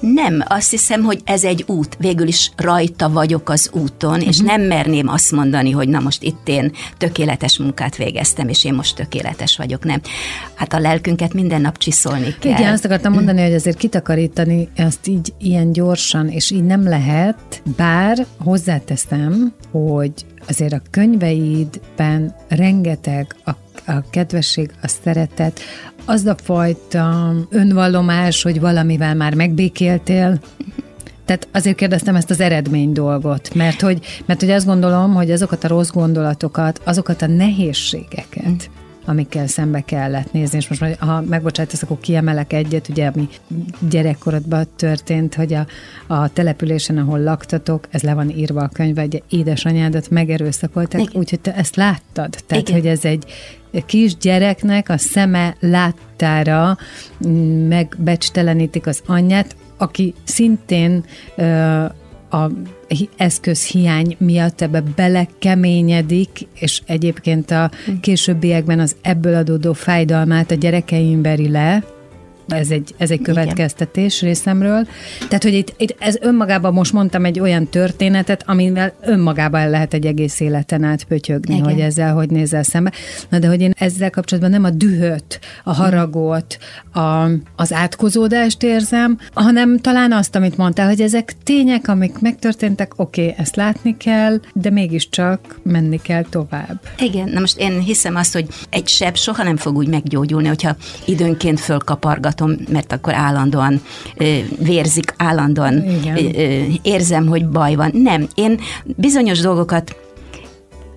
Nem, 0.00 0.42
azt 0.48 0.70
hiszem, 0.70 1.02
hogy 1.02 1.20
ez 1.24 1.44
egy 1.44 1.64
út. 1.66 1.96
Végül 1.98 2.26
is 2.26 2.50
rajta 2.56 3.08
vagyok 3.08 3.48
az 3.48 3.70
úton, 3.72 4.10
uh-huh. 4.10 4.28
és 4.28 4.36
mhm. 4.36 4.46
nem 4.46 4.62
merném 4.62 5.08
azt 5.08 5.32
mondani, 5.32 5.70
hogy 5.70 5.88
na 5.88 6.00
most 6.00 6.22
itt 6.22 6.48
én 6.48 6.72
tökéletes 6.96 7.58
munkát 7.58 7.96
végeztem, 7.96 8.48
és 8.48 8.64
én 8.64 8.74
most 8.74 8.96
tökéletes 8.96 9.56
vagyok. 9.56 9.84
Nem. 9.84 10.00
Hát 10.54 10.72
a 10.72 10.78
lelkünket 10.78 11.34
minden 11.34 11.60
nap 11.60 11.78
csiszolni 11.78 12.34
kell. 12.40 12.52
Igen, 12.52 12.72
azt 12.72 12.84
akartam 12.84 13.12
mondani, 13.12 13.42
hogy 13.42 13.54
azért 13.54 13.76
kitakarítani 13.76 14.68
ezt 14.74 15.06
így 15.06 15.32
ilyen 15.38 15.72
gyorsan, 15.72 16.28
és 16.28 16.50
így 16.50 16.64
nem 16.64 16.82
lehet, 16.82 17.62
bár 17.76 18.26
hozzáteszem, 18.38 19.54
hogy 19.70 20.12
azért 20.48 20.72
a 20.72 20.82
könyveidben 20.90 22.34
rengeteg 22.48 23.36
a 23.44 23.50
a 23.88 24.04
kedvesség, 24.10 24.70
a 24.82 24.88
szeretet, 24.88 25.60
az 26.04 26.26
a 26.26 26.36
fajta 26.42 27.34
önvallomás, 27.50 28.42
hogy 28.42 28.60
valamivel 28.60 29.14
már 29.14 29.34
megbékéltél, 29.34 30.40
tehát 31.24 31.48
azért 31.52 31.76
kérdeztem 31.76 32.16
ezt 32.16 32.30
az 32.30 32.40
eredmény 32.40 32.92
dolgot, 32.92 33.54
mert 33.54 33.80
hogy, 33.80 34.22
mert 34.26 34.40
hogy 34.40 34.50
azt 34.50 34.66
gondolom, 34.66 35.14
hogy 35.14 35.30
azokat 35.30 35.64
a 35.64 35.68
rossz 35.68 35.90
gondolatokat, 35.90 36.80
azokat 36.84 37.22
a 37.22 37.26
nehézségeket, 37.26 38.70
amikkel 39.08 39.46
szembe 39.46 39.80
kellett 39.80 40.32
nézni, 40.32 40.56
és 40.58 40.68
most 40.68 40.96
ha 40.98 41.20
megbocsájtasz, 41.20 41.82
akkor 41.82 41.98
kiemelek 41.98 42.52
egyet, 42.52 42.88
ugye, 42.88 43.06
ami 43.06 43.28
gyerekkorodban 43.88 44.66
történt, 44.76 45.34
hogy 45.34 45.54
a, 45.54 45.66
a 46.06 46.28
településen, 46.28 46.98
ahol 46.98 47.20
laktatok, 47.20 47.86
ez 47.90 48.02
le 48.02 48.14
van 48.14 48.30
írva 48.30 48.62
a 48.62 48.68
könyvbe, 48.68 49.00
hogy 49.00 49.22
édesanyádat 49.28 50.10
megerőszakolták, 50.10 51.00
úgyhogy 51.12 51.40
te 51.40 51.54
ezt 51.54 51.76
láttad. 51.76 52.36
Tehát, 52.46 52.68
Igen. 52.68 52.80
hogy 52.80 52.90
ez 52.90 53.04
egy 53.04 53.24
kis 53.86 54.16
gyereknek 54.16 54.88
a 54.88 54.98
szeme 54.98 55.56
láttára 55.60 56.78
megbecstelenítik 57.68 58.86
az 58.86 59.02
anyját, 59.06 59.56
aki 59.76 60.14
szintén 60.24 61.04
a 62.30 62.50
eszközhiány 63.16 64.16
miatt 64.18 64.60
ebbe 64.60 64.82
belekeményedik, 64.96 66.48
és 66.54 66.82
egyébként 66.86 67.50
a 67.50 67.70
hm. 67.84 67.92
későbbiekben 68.00 68.80
az 68.80 68.96
ebből 69.02 69.34
adódó 69.34 69.72
fájdalmát 69.72 70.50
a 70.50 70.54
gyerekeim 70.54 71.22
veri 71.22 71.48
le, 71.48 71.84
ez 72.48 72.70
egy, 72.70 72.94
ez 72.96 73.10
egy 73.10 73.22
következtetés 73.22 74.16
Igen. 74.16 74.28
részemről. 74.28 74.86
Tehát, 75.28 75.42
hogy 75.42 75.54
itt, 75.54 75.74
itt 75.76 75.96
ez 75.98 76.16
önmagában 76.20 76.72
most 76.72 76.92
mondtam 76.92 77.24
egy 77.24 77.40
olyan 77.40 77.66
történetet, 77.66 78.42
amivel 78.46 78.92
önmagában 79.00 79.60
el 79.60 79.70
lehet 79.70 79.94
egy 79.94 80.06
egész 80.06 80.40
életen 80.40 80.82
át 80.82 81.04
pötyögni, 81.04 81.54
Igen. 81.54 81.70
hogy 81.70 81.80
ezzel 81.80 82.14
hogy 82.14 82.30
nézel 82.30 82.62
szembe. 82.62 82.92
Na, 83.28 83.38
de 83.38 83.48
hogy 83.48 83.60
én 83.60 83.72
ezzel 83.78 84.10
kapcsolatban 84.10 84.52
nem 84.52 84.64
a 84.64 84.70
dühöt, 84.70 85.40
a 85.64 85.74
haragot, 85.74 86.58
a, 86.92 87.24
az 87.56 87.72
átkozódást 87.72 88.62
érzem, 88.62 89.18
hanem 89.34 89.78
talán 89.78 90.12
azt, 90.12 90.36
amit 90.36 90.56
mondtál, 90.56 90.88
hogy 90.88 91.00
ezek 91.00 91.34
tények, 91.42 91.88
amik 91.88 92.18
megtörténtek, 92.18 92.92
oké, 92.96 93.22
okay, 93.22 93.34
ezt 93.38 93.56
látni 93.56 93.96
kell, 93.96 94.40
de 94.52 94.70
mégiscsak 94.70 95.58
menni 95.62 96.00
kell 96.02 96.24
tovább. 96.30 96.80
Igen, 96.98 97.28
na 97.28 97.40
most 97.40 97.58
én 97.58 97.80
hiszem 97.80 98.16
azt, 98.16 98.32
hogy 98.32 98.46
egy 98.70 98.88
seb 98.88 99.16
soha 99.16 99.42
nem 99.42 99.56
fog 99.56 99.76
úgy 99.76 99.88
meggyógyulni, 99.88 100.48
hogyha 100.48 100.76
időnként 101.04 101.60
fölkapargat 101.60 102.37
hallgatom, 102.38 102.72
mert 102.72 102.92
akkor 102.92 103.14
állandóan 103.14 103.80
vérzik, 104.58 105.14
állandóan 105.16 105.84
Igen. 106.00 106.16
érzem, 106.82 107.26
hogy 107.26 107.48
baj 107.48 107.74
van. 107.74 107.90
Nem, 107.94 108.26
én 108.34 108.60
bizonyos 108.84 109.40
dolgokat 109.40 109.96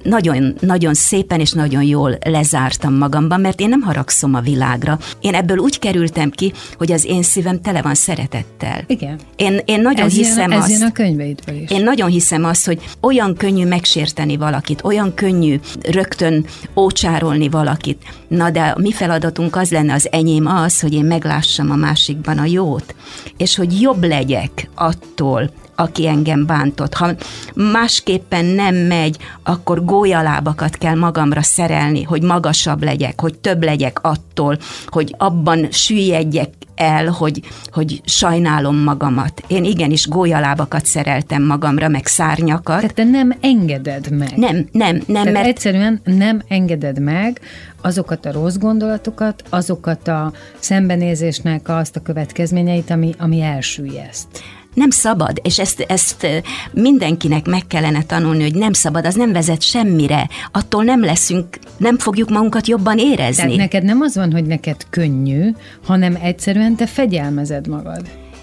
nagyon, 0.04 0.56
nagyon 0.60 0.94
szépen 0.94 1.40
és 1.40 1.52
nagyon 1.52 1.84
jól 1.84 2.18
lezártam 2.26 2.94
magamban, 2.94 3.42
mert 3.42 3.60
én 3.60 3.70
nem 3.70 3.82
haragszom 3.82 4.34
a 4.34 4.40
világra. 4.40 5.00
Én 5.22 5.34
ebből 5.34 5.58
úgy 5.58 5.80
kerültem 5.80 6.30
ki, 6.30 6.54
hogy 6.78 6.92
az 6.92 7.06
én 7.06 7.24
szívem 7.24 7.62
tele 7.62 7.82
van 7.82 7.96
szeretettel. 7.96 8.84
Igen. 8.88 9.20
Én, 9.36 9.60
én 9.66 9.82
nagyon 9.82 10.06
ez 10.06 10.14
hiszem 10.14 10.52
jön, 10.52 10.60
azt. 10.60 10.72
Ez 10.72 10.80
jön 10.80 10.88
a 10.88 10.92
könyveidből 10.92 11.56
is. 11.56 11.70
Én 11.70 11.84
nagyon 11.84 12.10
hiszem 12.10 12.44
azt, 12.44 12.66
hogy 12.66 12.82
olyan 13.02 13.36
könnyű 13.36 13.66
megsérteni 13.66 14.38
valakit, 14.38 14.84
olyan 14.84 15.14
könnyű 15.14 15.60
rögtön 15.82 16.46
ócsárolni 16.76 17.50
valakit. 17.50 18.04
Na 18.28 18.50
de 18.50 18.62
a 18.62 18.80
mi 18.80 18.92
feladatunk 18.92 19.56
az 19.56 19.72
lenne, 19.72 19.94
az 19.94 20.08
enyém 20.12 20.46
az, 20.48 20.80
hogy 20.80 20.94
én 20.94 21.06
meglássam 21.06 21.72
a 21.72 21.76
másikban 21.76 22.38
a 22.38 22.46
jót, 22.46 22.96
és 23.38 23.56
hogy 23.56 23.82
jobb 23.82 24.04
legyek 24.04 24.70
attól, 24.76 25.52
aki 25.82 26.08
engem 26.08 26.46
bántott. 26.46 26.94
Ha 26.94 27.12
másképpen 27.56 28.46
nem 28.46 28.76
megy, 28.76 29.18
akkor 29.44 29.86
gólyalábakat 29.86 30.78
kell 30.78 30.96
magamra 30.96 31.42
szerelni, 31.42 32.04
hogy 32.04 32.22
magasabb 32.22 32.84
legyek, 32.84 33.22
hogy 33.22 33.40
több 33.40 33.64
legyek 33.64 34.00
attól, 34.02 34.58
hogy 34.88 35.16
abban 35.18 35.68
süllyedjek 35.72 36.50
el, 36.76 37.08
hogy, 37.08 37.42
hogy 37.72 38.02
sajnálom 38.06 38.78
magamat. 38.78 39.44
Én 39.48 39.64
igenis 39.64 40.08
gólyalábakat 40.08 40.86
szereltem 40.86 41.44
magamra, 41.44 41.88
meg 41.88 42.06
szárnyakat. 42.06 42.80
Tehát 42.80 42.96
te 42.96 43.04
nem 43.04 43.34
engeded 43.42 44.12
meg. 44.12 44.38
Nem, 44.38 44.68
nem, 44.72 44.96
nem. 44.96 45.04
Tehát 45.08 45.32
mert... 45.32 45.46
egyszerűen 45.46 46.02
nem 46.04 46.42
engeded 46.48 47.00
meg 47.00 47.42
azokat 47.82 48.26
a 48.26 48.32
rossz 48.32 48.56
gondolatokat, 48.56 49.44
azokat 49.50 50.08
a 50.08 50.32
szembenézésnek 50.60 51.70
azt 51.70 51.96
a 51.96 52.02
következményeit, 52.02 52.90
ami, 52.90 53.14
ami 53.18 53.42
elsüllyeszt 53.42 54.28
nem 54.74 54.90
szabad, 54.90 55.40
és 55.44 55.60
ezt, 55.60 55.86
ezt 55.88 56.28
mindenkinek 56.72 57.46
meg 57.46 57.68
kellene 57.68 58.04
tanulni, 58.04 58.42
hogy 58.42 58.56
nem 58.56 58.74
szabad, 58.74 59.06
az 59.06 59.16
nem 59.16 59.32
vezet 59.32 59.62
semmire. 59.62 60.30
Attól 60.52 60.84
nem 60.84 61.04
leszünk, 61.04 61.60
nem 61.78 61.98
fogjuk 61.98 62.30
magunkat 62.30 62.68
jobban 62.68 62.98
érezni. 62.98 63.42
Tehát 63.42 63.58
neked 63.58 63.84
nem 63.84 64.02
az 64.02 64.16
van, 64.16 64.32
hogy 64.32 64.46
neked 64.46 64.86
könnyű, 64.90 65.52
hanem 65.86 66.18
egyszerűen 66.22 66.76
te 66.76 66.86
fegyelmezed 66.86 67.68
magad. 67.68 68.02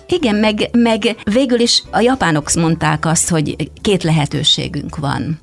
Igen, 0.08 0.34
meg, 0.34 0.68
meg 0.72 1.16
végül 1.24 1.60
is 1.60 1.82
a 1.90 2.00
japánok 2.00 2.54
mondták 2.54 3.06
azt, 3.06 3.28
hogy 3.28 3.70
két 3.80 4.02
lehetőségünk 4.02 4.96
van. 4.96 5.38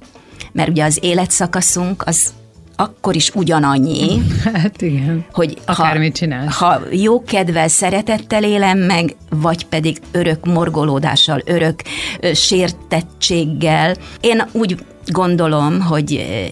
Mert 0.51 0.69
ugye 0.69 0.83
az 0.83 0.99
életszakaszunk 1.01 2.03
az 2.05 2.33
akkor 2.75 3.15
is 3.15 3.29
ugyanannyi. 3.33 4.21
Hát 4.53 4.81
igen. 4.81 5.25
Hogy 5.31 5.57
Akármit 5.65 6.11
ha, 6.11 6.17
csinálsz. 6.17 6.57
Ha 6.57 6.81
jó 6.91 7.23
kedvel, 7.23 7.67
szeretettel 7.67 8.43
élem 8.43 8.77
meg, 8.77 9.15
vagy 9.29 9.65
pedig 9.65 9.97
örök 10.11 10.45
morgolódással, 10.45 11.41
örök 11.45 11.81
ö, 12.19 12.33
sértettséggel. 12.33 13.95
Én 14.19 14.43
úgy 14.51 14.77
gondolom, 15.11 15.81
hogy 15.81 16.11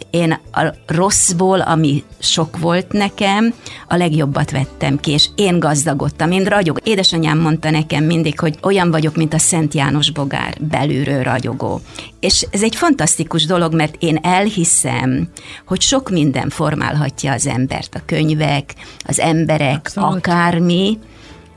én 0.09 0.39
a 0.51 0.73
rosszból, 0.87 1.59
ami 1.59 2.03
sok 2.19 2.57
volt 2.57 2.91
nekem, 2.91 3.53
a 3.87 3.95
legjobbat 3.95 4.51
vettem 4.51 4.99
ki, 4.99 5.11
és 5.11 5.29
én 5.35 5.59
gazdagodtam, 5.59 6.31
én 6.31 6.43
ragyog. 6.43 6.79
Édesanyám 6.83 7.39
mondta 7.39 7.69
nekem 7.69 8.03
mindig, 8.03 8.39
hogy 8.39 8.57
olyan 8.61 8.91
vagyok, 8.91 9.15
mint 9.15 9.33
a 9.33 9.37
Szent 9.39 9.73
János 9.73 10.11
bogár, 10.11 10.57
belülről 10.59 11.23
ragyogó. 11.23 11.81
És 12.19 12.47
ez 12.51 12.63
egy 12.63 12.75
fantasztikus 12.75 13.45
dolog, 13.45 13.73
mert 13.73 13.95
én 13.99 14.19
elhiszem, 14.21 15.29
hogy 15.65 15.81
sok 15.81 16.09
minden 16.09 16.49
formálhatja 16.49 17.33
az 17.33 17.47
embert, 17.47 17.95
a 17.95 18.01
könyvek, 18.05 18.73
az 19.05 19.19
emberek, 19.19 19.77
Abszolút. 19.77 20.15
akármi, 20.15 20.99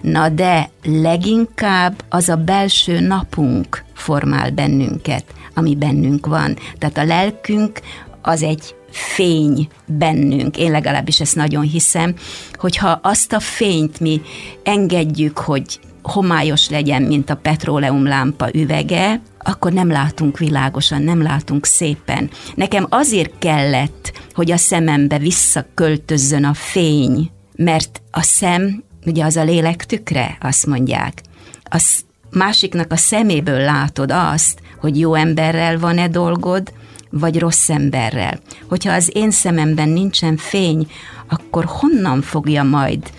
Na 0.07 0.29
de 0.29 0.71
leginkább 0.83 2.05
az 2.09 2.29
a 2.29 2.37
belső 2.37 3.01
napunk 3.01 3.85
formál 3.95 4.51
bennünket, 4.51 5.25
ami 5.55 5.77
bennünk 5.77 6.27
van. 6.27 6.57
Tehát 6.79 6.99
a 6.99 7.05
lelkünk 7.05 7.81
az 8.23 8.43
egy 8.43 8.75
fény 8.91 9.69
bennünk. 9.87 10.57
Én 10.57 10.71
legalábbis 10.71 11.21
ezt 11.21 11.37
nagyon 11.37 11.63
hiszem, 11.63 12.15
hogyha 12.53 13.01
azt 13.03 13.33
a 13.33 13.41
fényt 13.41 14.01
mi 14.01 14.21
engedjük, 14.63 15.39
hogy 15.39 15.81
homályos 16.03 16.69
legyen, 16.69 17.03
mint 17.03 17.31
a 17.31 17.37
petróleumlámpa 17.37 18.49
üvege, 18.55 19.21
akkor 19.39 19.73
nem 19.73 19.91
látunk 19.91 20.39
világosan, 20.39 21.03
nem 21.03 21.23
látunk 21.23 21.65
szépen. 21.65 22.31
Nekem 22.55 22.87
azért 22.89 23.39
kellett, 23.39 24.13
hogy 24.35 24.51
a 24.51 24.57
szemembe 24.57 25.19
visszaköltözzön 25.19 26.45
a 26.45 26.55
fény, 26.55 27.31
mert 27.57 28.03
a 28.11 28.23
szem, 28.23 28.85
ugye 29.07 29.25
az 29.25 29.37
a 29.37 29.43
lélek 29.43 29.85
tükre, 29.85 30.37
azt 30.41 30.67
mondják. 30.67 31.23
A 31.63 31.83
másiknak 32.31 32.93
a 32.93 32.97
szeméből 32.97 33.61
látod 33.61 34.11
azt, 34.11 34.61
hogy 34.81 34.99
jó 34.99 35.15
emberrel 35.15 35.79
van-e 35.79 36.09
dolgod, 36.09 36.73
vagy 37.11 37.39
rossz 37.39 37.69
emberrel. 37.69 38.41
Hogyha 38.69 38.93
az 38.93 39.11
én 39.15 39.31
szememben 39.31 39.89
nincsen 39.89 40.37
fény, 40.37 40.87
akkor 41.29 41.65
honnan 41.65 42.23
fogja 42.23 42.63
majd 42.63 43.11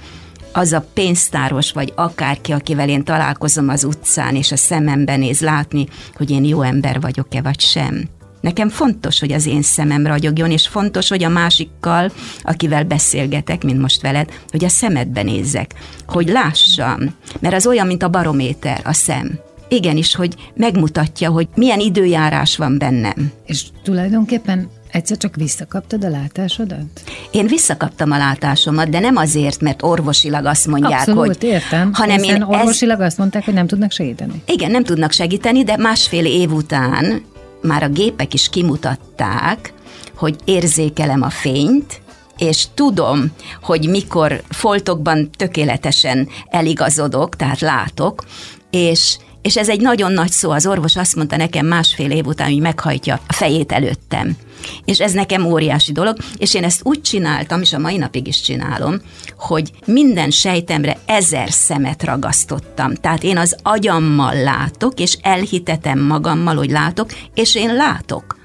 az 0.52 0.72
a 0.72 0.86
pénztáros, 0.94 1.72
vagy 1.72 1.94
akárki, 1.96 2.52
akivel 2.52 2.90
én 2.90 3.04
találkozom 3.04 3.70
az 3.70 3.84
utcán, 3.84 4.36
és 4.36 4.52
a 4.52 4.58
szememben 4.58 5.20
néz 5.20 5.42
látni, 5.42 5.88
hogy 6.16 6.30
én 6.30 6.44
jó 6.44 6.62
ember 6.62 7.02
vagyok-e, 7.02 7.42
vagy 7.42 7.60
sem. 7.60 8.17
Nekem 8.42 8.70
fontos, 8.70 9.20
hogy 9.20 9.32
az 9.32 9.46
én 9.46 9.62
szemem 9.62 10.08
ragyogjon, 10.08 10.52
és 10.52 10.68
fontos, 10.68 11.10
hogy 11.10 11.24
a 11.24 11.30
másikkal, 11.30 12.12
akivel 12.42 12.84
beszélgetek, 12.84 13.64
mint 13.64 13.82
most 13.82 14.02
veled, 14.02 14.30
hogy 14.52 14.66
a 14.66 14.70
szemedbe 14.70 15.24
nézzek, 15.24 15.74
hogy 16.08 16.28
lássam, 16.28 17.16
mert 17.40 17.56
az 17.56 17.68
olyan, 17.68 17.88
mint 17.88 18.04
a 18.04 18.10
barométer, 18.10 18.82
a 18.84 18.94
szem. 18.94 19.40
Igenis, 19.70 20.16
hogy 20.16 20.36
megmutatja, 20.54 21.30
hogy 21.30 21.48
milyen 21.56 21.80
időjárás 21.80 22.58
van 22.58 22.78
bennem. 22.78 23.32
És 23.46 23.64
tulajdonképpen 23.84 24.70
Egyszer 24.92 25.18
csak 25.18 25.36
visszakaptad 25.36 26.04
a 26.04 26.10
látásodat? 26.10 27.02
Én 27.32 27.48
visszakaptam 27.48 28.12
a 28.12 28.18
látásomat, 28.18 28.90
de 28.90 29.00
nem 29.00 29.16
azért, 29.16 29.62
mert 29.62 29.84
orvosilag 29.84 30.46
azt 30.46 30.68
mondják, 30.68 31.00
Abszolút, 31.00 31.26
hogy... 31.26 31.44
értem. 31.44 31.90
Hanem 31.94 32.24
én 32.24 32.42
orvosilag 32.42 33.00
ez... 33.00 33.06
azt 33.06 33.18
mondták, 33.18 33.46
hogy 33.46 33.54
nem 33.54 33.68
tudnak 33.68 33.92
segíteni. 33.92 34.42
Igen, 34.46 34.72
nem 34.72 34.84
tudnak 34.84 35.12
segíteni, 35.12 35.64
de 35.64 35.78
másfél 35.78 36.26
év 36.26 36.52
után 36.52 37.22
már 37.62 37.84
a 37.84 37.90
gépek 37.90 38.34
is 38.34 38.50
kimutatták, 38.50 39.74
hogy 40.16 40.36
érzékelem 40.46 41.22
a 41.22 41.30
fényt, 41.30 42.02
és 42.38 42.66
tudom, 42.74 43.32
hogy 43.62 43.90
mikor 43.90 44.42
foltokban 44.50 45.30
tökéletesen 45.32 46.28
eligazodok, 46.50 47.36
tehát 47.36 47.60
látok, 47.60 48.24
és 48.70 49.18
és 49.42 49.58
ez 49.58 49.70
egy 49.70 49.82
nagyon 49.82 50.12
nagy 50.12 50.32
szó, 50.32 50.52
az 50.52 50.68
orvos 50.68 50.96
azt 50.96 51.16
mondta 51.16 51.38
nekem 51.38 51.66
másfél 51.66 52.12
év 52.12 52.26
után, 52.26 52.48
hogy 52.48 52.60
meghajtja 52.60 53.20
a 53.28 53.34
fejét 53.34 53.72
előttem. 53.72 54.38
És 54.86 55.00
ez 55.00 55.12
nekem 55.12 55.46
óriási 55.46 55.92
dolog, 55.92 56.18
és 56.38 56.54
én 56.54 56.64
ezt 56.64 56.82
úgy 56.84 57.02
csináltam, 57.02 57.62
és 57.62 57.74
a 57.74 57.80
mai 57.80 57.98
napig 57.98 58.28
is 58.28 58.42
csinálom, 58.42 59.02
hogy 59.38 59.72
minden 59.86 60.30
sejtemre 60.30 60.98
ezer 61.06 61.52
szemet 61.52 62.04
ragasztottam. 62.04 62.94
Tehát 62.94 63.24
én 63.24 63.38
az 63.38 63.56
agyammal 63.64 64.44
látok, 64.44 65.00
és 65.00 65.18
elhitetem 65.22 66.00
magammal, 66.00 66.56
hogy 66.56 66.70
látok, 66.70 67.12
és 67.34 67.56
én 67.56 67.76
látok. 67.76 68.38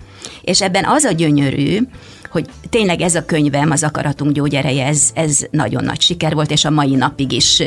És 0.42 0.61
ebben 0.61 0.85
az 0.85 1.04
a 1.04 1.12
gyönyörű, 1.12 1.78
hogy 2.32 2.46
tényleg 2.68 3.00
ez 3.00 3.14
a 3.14 3.24
könyvem, 3.24 3.70
az 3.70 3.82
Akaratunk 3.82 4.32
gyógyereje, 4.32 4.87
ez, 4.87 5.11
ez 5.14 5.46
nagyon 5.50 5.85
nagy 5.85 6.00
siker 6.00 6.35
volt, 6.35 6.50
és 6.50 6.64
a 6.64 6.70
mai 6.70 6.94
napig 6.94 7.32
is 7.32 7.62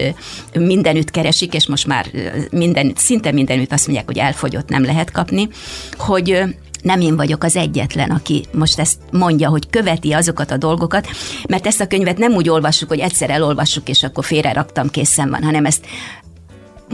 mindenütt 0.53 1.11
keresik, 1.11 1.53
és 1.53 1.67
most 1.67 1.87
már 1.87 2.05
mindenütt, 2.51 2.97
szinte 2.97 3.31
mindenütt 3.31 3.71
azt 3.71 3.85
mondják, 3.85 4.07
hogy 4.07 4.17
elfogyott, 4.17 4.69
nem 4.69 4.83
lehet 4.83 5.11
kapni, 5.11 5.49
hogy 5.97 6.43
nem 6.85 7.01
én 7.01 7.15
vagyok 7.15 7.43
az 7.43 7.55
egyetlen, 7.55 8.09
aki 8.09 8.45
most 8.51 8.79
ezt 8.79 8.99
mondja, 9.11 9.49
hogy 9.49 9.69
követi 9.69 10.13
azokat 10.13 10.51
a 10.51 10.57
dolgokat, 10.57 11.07
mert 11.47 11.67
ezt 11.67 11.81
a 11.81 11.87
könyvet 11.87 12.17
nem 12.17 12.33
úgy 12.33 12.49
olvassuk, 12.49 12.89
hogy 12.89 12.99
egyszer 12.99 13.29
elolvassuk, 13.29 13.89
és 13.89 14.03
akkor 14.03 14.25
félre 14.25 14.53
raktam, 14.53 14.89
készen 14.89 15.29
van, 15.29 15.43
hanem 15.43 15.65
ezt 15.65 15.85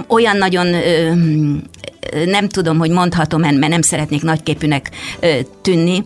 olyan 0.08 0.38
nagyon 0.38 0.74
ö, 0.74 1.14
nem 2.26 2.50
tudom, 2.50 2.78
hogy 2.78 2.90
mondhatom, 2.90 3.42
mert 3.42 3.68
nem 3.68 3.82
szeretnék 3.82 4.22
nagyképűnek 4.22 4.90
ö, 5.20 5.40
tűnni, 5.62 6.04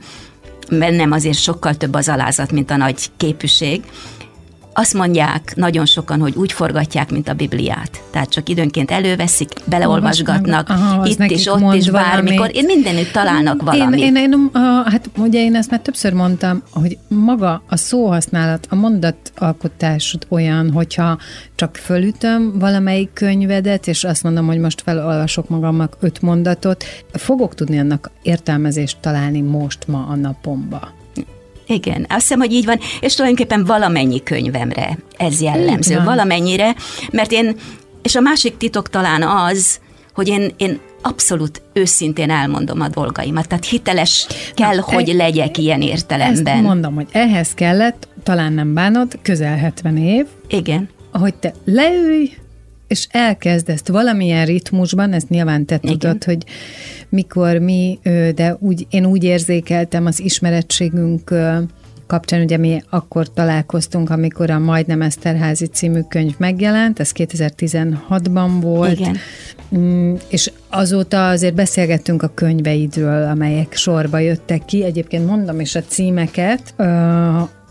bennem 0.70 1.12
azért 1.12 1.38
sokkal 1.38 1.76
több 1.76 1.94
az 1.94 2.10
alázat, 2.10 2.52
mint 2.52 2.72
a 2.72 2.76
nagy 2.78 3.12
képűség. 3.18 3.84
Azt 4.78 4.94
mondják 4.94 5.56
nagyon 5.56 5.86
sokan, 5.86 6.20
hogy 6.20 6.36
úgy 6.36 6.52
forgatják, 6.52 7.12
mint 7.12 7.28
a 7.28 7.34
Bibliát. 7.34 8.04
Tehát 8.12 8.30
csak 8.30 8.50
időnként 8.50 8.92
előveszik, 8.92 9.50
beleolvasgatnak, 9.66 10.70
Aha, 10.70 11.06
itt 11.06 11.32
is, 11.32 11.48
ott 11.48 11.74
is, 11.74 11.90
bármikor. 11.90 12.50
Én 12.54 12.66
mindenütt 12.66 13.12
találnak 13.12 13.62
valamit. 13.62 14.00
Én, 14.00 14.16
én, 14.16 14.32
én, 14.32 14.50
hát 14.86 15.10
ugye 15.18 15.40
én 15.40 15.56
ezt 15.56 15.72
már 15.72 15.80
többször 15.80 16.14
mondtam, 16.14 16.64
hogy 16.72 16.98
maga 17.08 17.64
a 17.70 17.76
szóhasználat, 17.76 18.68
a 18.70 18.76
mondatalkotás 18.76 20.18
olyan, 20.30 20.72
hogyha 20.72 21.18
csak 21.56 21.76
fölütöm 21.76 22.60
valamelyik 22.60 23.10
könyvedet, 23.14 23.88
és 23.88 24.04
azt 24.04 24.24
mondom, 24.24 24.46
hogy 24.46 24.60
most 24.60 24.82
felolvasok 24.82 25.50
magamnak 25.50 25.98
öt 26.00 26.22
mondatot, 26.22 26.84
fogok 27.14 27.56
tudni 27.56 27.80
annak 27.80 28.12
értelmezést 28.22 28.98
találni 29.02 29.42
most 29.42 29.88
ma 29.88 30.06
a 30.10 30.16
napomba. 30.16 31.04
Igen, 31.68 32.06
azt 32.10 32.22
hiszem, 32.22 32.40
hogy 32.40 32.54
így 32.54 32.66
van, 32.66 32.80
és 33.00 33.16
tulajdonképpen 33.16 33.66
valamennyi 33.66 34.24
könyvemre 34.24 34.98
ez 35.18 35.42
jellemző, 35.42 35.94
Igen. 35.94 36.06
valamennyire, 36.06 36.76
mert 37.12 37.32
én, 37.32 37.56
és 38.02 38.16
a 38.16 38.22
másik 38.22 38.58
titok 38.58 38.90
talán 38.90 39.24
az, 39.24 39.80
hogy 40.14 40.28
én, 40.28 40.54
én 40.58 40.80
abszolút 41.02 41.62
őszintén 41.74 42.30
elmondom 42.30 42.82
a 42.82 42.88
dolgaimat, 42.88 43.48
tehát 43.48 43.66
hiteles 43.66 44.28
kell, 44.54 44.76
Na, 44.76 44.82
hogy 44.82 45.10
e, 45.10 45.14
legyek 45.14 45.58
ilyen 45.58 45.82
értelemben. 45.82 46.56
Ezt 46.56 46.64
mondom, 46.64 46.96
hogy 46.96 47.08
ehhez 47.12 47.54
kellett, 47.54 48.08
talán 48.24 48.54
nem 48.54 48.74
bánod, 48.74 49.20
közel 49.22 49.58
70 49.58 49.98
év. 49.98 50.26
Igen. 50.48 50.90
Hogy 51.12 51.36
te 51.36 51.54
leülj, 51.66 52.32
és 52.88 53.08
elkezdesz 53.12 53.88
valamilyen 53.88 54.46
ritmusban, 54.46 55.14
ezt 55.14 55.30
nyilván 55.30 55.66
te 55.66 55.80
Igen. 55.82 55.98
tudod, 55.98 56.24
hogy 56.24 56.44
mikor 57.10 57.58
mi, 57.58 58.00
de 58.36 58.58
úgy, 58.60 58.88
én 58.90 59.06
úgy 59.06 59.24
érzékeltem 59.24 60.06
az 60.06 60.20
ismerettségünk 60.20 61.32
kapcsán, 62.08 62.42
ugye 62.42 62.58
mi 62.58 62.84
akkor 62.90 63.34
találkoztunk, 63.34 64.10
amikor 64.10 64.50
a 64.50 64.60
Majdnem 64.60 65.02
Eszterházi 65.02 65.66
című 65.66 66.00
könyv 66.10 66.34
megjelent, 66.38 67.00
ez 67.00 67.12
2016-ban 67.16 68.50
volt. 68.62 69.00
Igen. 69.00 69.18
Mm, 69.78 70.14
és 70.30 70.52
azóta 70.70 71.30
azért 71.30 71.56
beszélgettünk 71.56 72.24
a 72.24 72.32
könyveidről, 72.34 73.28
amelyek 73.28 73.74
sorba 73.74 74.20
jöttek 74.20 74.66
ki. 74.66 74.84
Egyébként 74.84 75.26
mondom 75.26 75.60
is 75.60 75.76
a 75.76 75.82
címeket, 75.82 76.74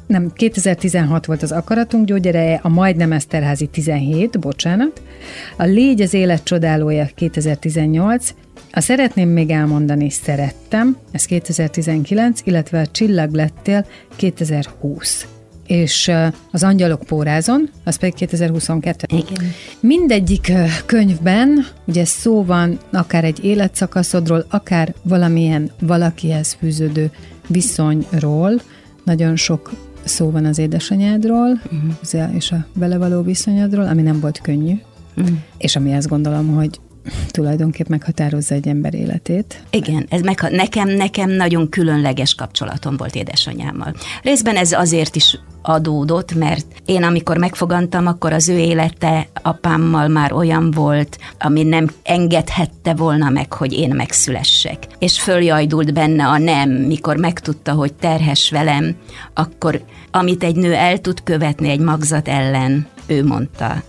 nem, 0.06 0.32
2016 0.32 1.26
volt 1.26 1.42
az 1.42 1.52
Akaratunk 1.52 2.06
gyógyereje, 2.06 2.60
a 2.62 2.68
Majdnem 2.68 3.12
Eszterházi 3.12 3.66
17, 3.66 4.38
bocsánat, 4.38 5.02
a 5.56 5.64
Légy 5.64 6.00
az 6.00 6.14
élet 6.14 6.44
csodálója 6.44 7.08
2018, 7.14 8.34
a 8.72 8.80
Szeretném 8.80 9.28
még 9.28 9.50
elmondani, 9.50 10.10
szerettem, 10.10 10.96
ez 11.10 11.24
2019, 11.24 12.40
illetve 12.44 12.80
a 12.80 12.86
Csillag 12.86 13.34
lettél 13.34 13.86
2020 14.16 15.26
és 15.66 16.10
az 16.50 16.62
Angyalok 16.62 17.02
pórázon, 17.02 17.70
az 17.84 17.96
pedig 17.96 18.14
2022. 18.14 19.06
Igen. 19.16 19.52
Mindegyik 19.80 20.52
könyvben 20.86 21.66
ugye 21.84 22.04
szó 22.04 22.44
van 22.44 22.78
akár 22.92 23.24
egy 23.24 23.44
életszakaszodról, 23.44 24.46
akár 24.50 24.94
valamilyen 25.02 25.70
valakihez 25.80 26.56
fűződő 26.60 27.10
viszonyról, 27.46 28.60
nagyon 29.04 29.36
sok 29.36 29.72
szó 30.04 30.30
van 30.30 30.44
az 30.44 30.58
édesanyádról, 30.58 31.50
uh-huh. 31.50 32.34
és 32.34 32.52
a 32.52 32.66
vele 32.74 32.98
való 32.98 33.22
viszonyadról, 33.22 33.86
ami 33.86 34.02
nem 34.02 34.20
volt 34.20 34.40
könnyű, 34.40 34.74
uh-huh. 35.16 35.36
és 35.58 35.76
ami 35.76 35.94
azt 35.94 36.08
gondolom, 36.08 36.54
hogy 36.54 36.80
tulajdonképp 37.30 37.88
meghatározza 37.88 38.54
egy 38.54 38.68
ember 38.68 38.94
életét. 38.94 39.62
Igen, 39.70 40.06
ez 40.08 40.20
meg, 40.20 40.48
nekem, 40.50 40.88
nekem 40.88 41.30
nagyon 41.30 41.68
különleges 41.68 42.34
kapcsolatom 42.34 42.96
volt 42.96 43.14
édesanyámmal. 43.14 43.94
Részben 44.22 44.56
ez 44.56 44.72
azért 44.72 45.16
is 45.16 45.38
adódott, 45.62 46.34
mert 46.34 46.66
én 46.84 47.02
amikor 47.02 47.36
megfogantam, 47.36 48.06
akkor 48.06 48.32
az 48.32 48.48
ő 48.48 48.58
élete 48.58 49.28
apámmal 49.42 50.08
már 50.08 50.32
olyan 50.32 50.70
volt, 50.70 51.18
ami 51.38 51.62
nem 51.62 51.90
engedhette 52.02 52.94
volna 52.94 53.28
meg, 53.28 53.52
hogy 53.52 53.72
én 53.72 53.94
megszülessek. 53.94 54.86
És 54.98 55.20
följajdult 55.20 55.92
benne 55.92 56.26
a 56.26 56.38
nem, 56.38 56.70
mikor 56.70 57.16
megtudta, 57.16 57.72
hogy 57.72 57.94
terhes 57.94 58.50
velem, 58.50 58.96
akkor 59.34 59.84
amit 60.10 60.44
egy 60.44 60.56
nő 60.56 60.74
el 60.74 60.98
tud 60.98 61.22
követni 61.22 61.68
egy 61.68 61.80
magzat 61.80 62.28
ellen, 62.28 62.86
ő 63.06 63.24
mondta, 63.24 63.82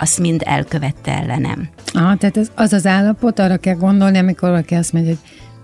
azt 0.00 0.18
mind 0.18 0.42
elkövette 0.44 1.12
ellenem. 1.12 1.68
Ah, 1.92 2.16
tehát 2.16 2.36
ez, 2.36 2.50
az 2.54 2.72
az 2.72 2.86
állapot, 2.86 3.38
arra 3.38 3.56
kell 3.56 3.74
gondolni, 3.74 4.18
amikor 4.18 4.48
valaki 4.48 4.74
azt 4.74 4.92
mondja, 4.92 5.10
hogy 5.10 5.20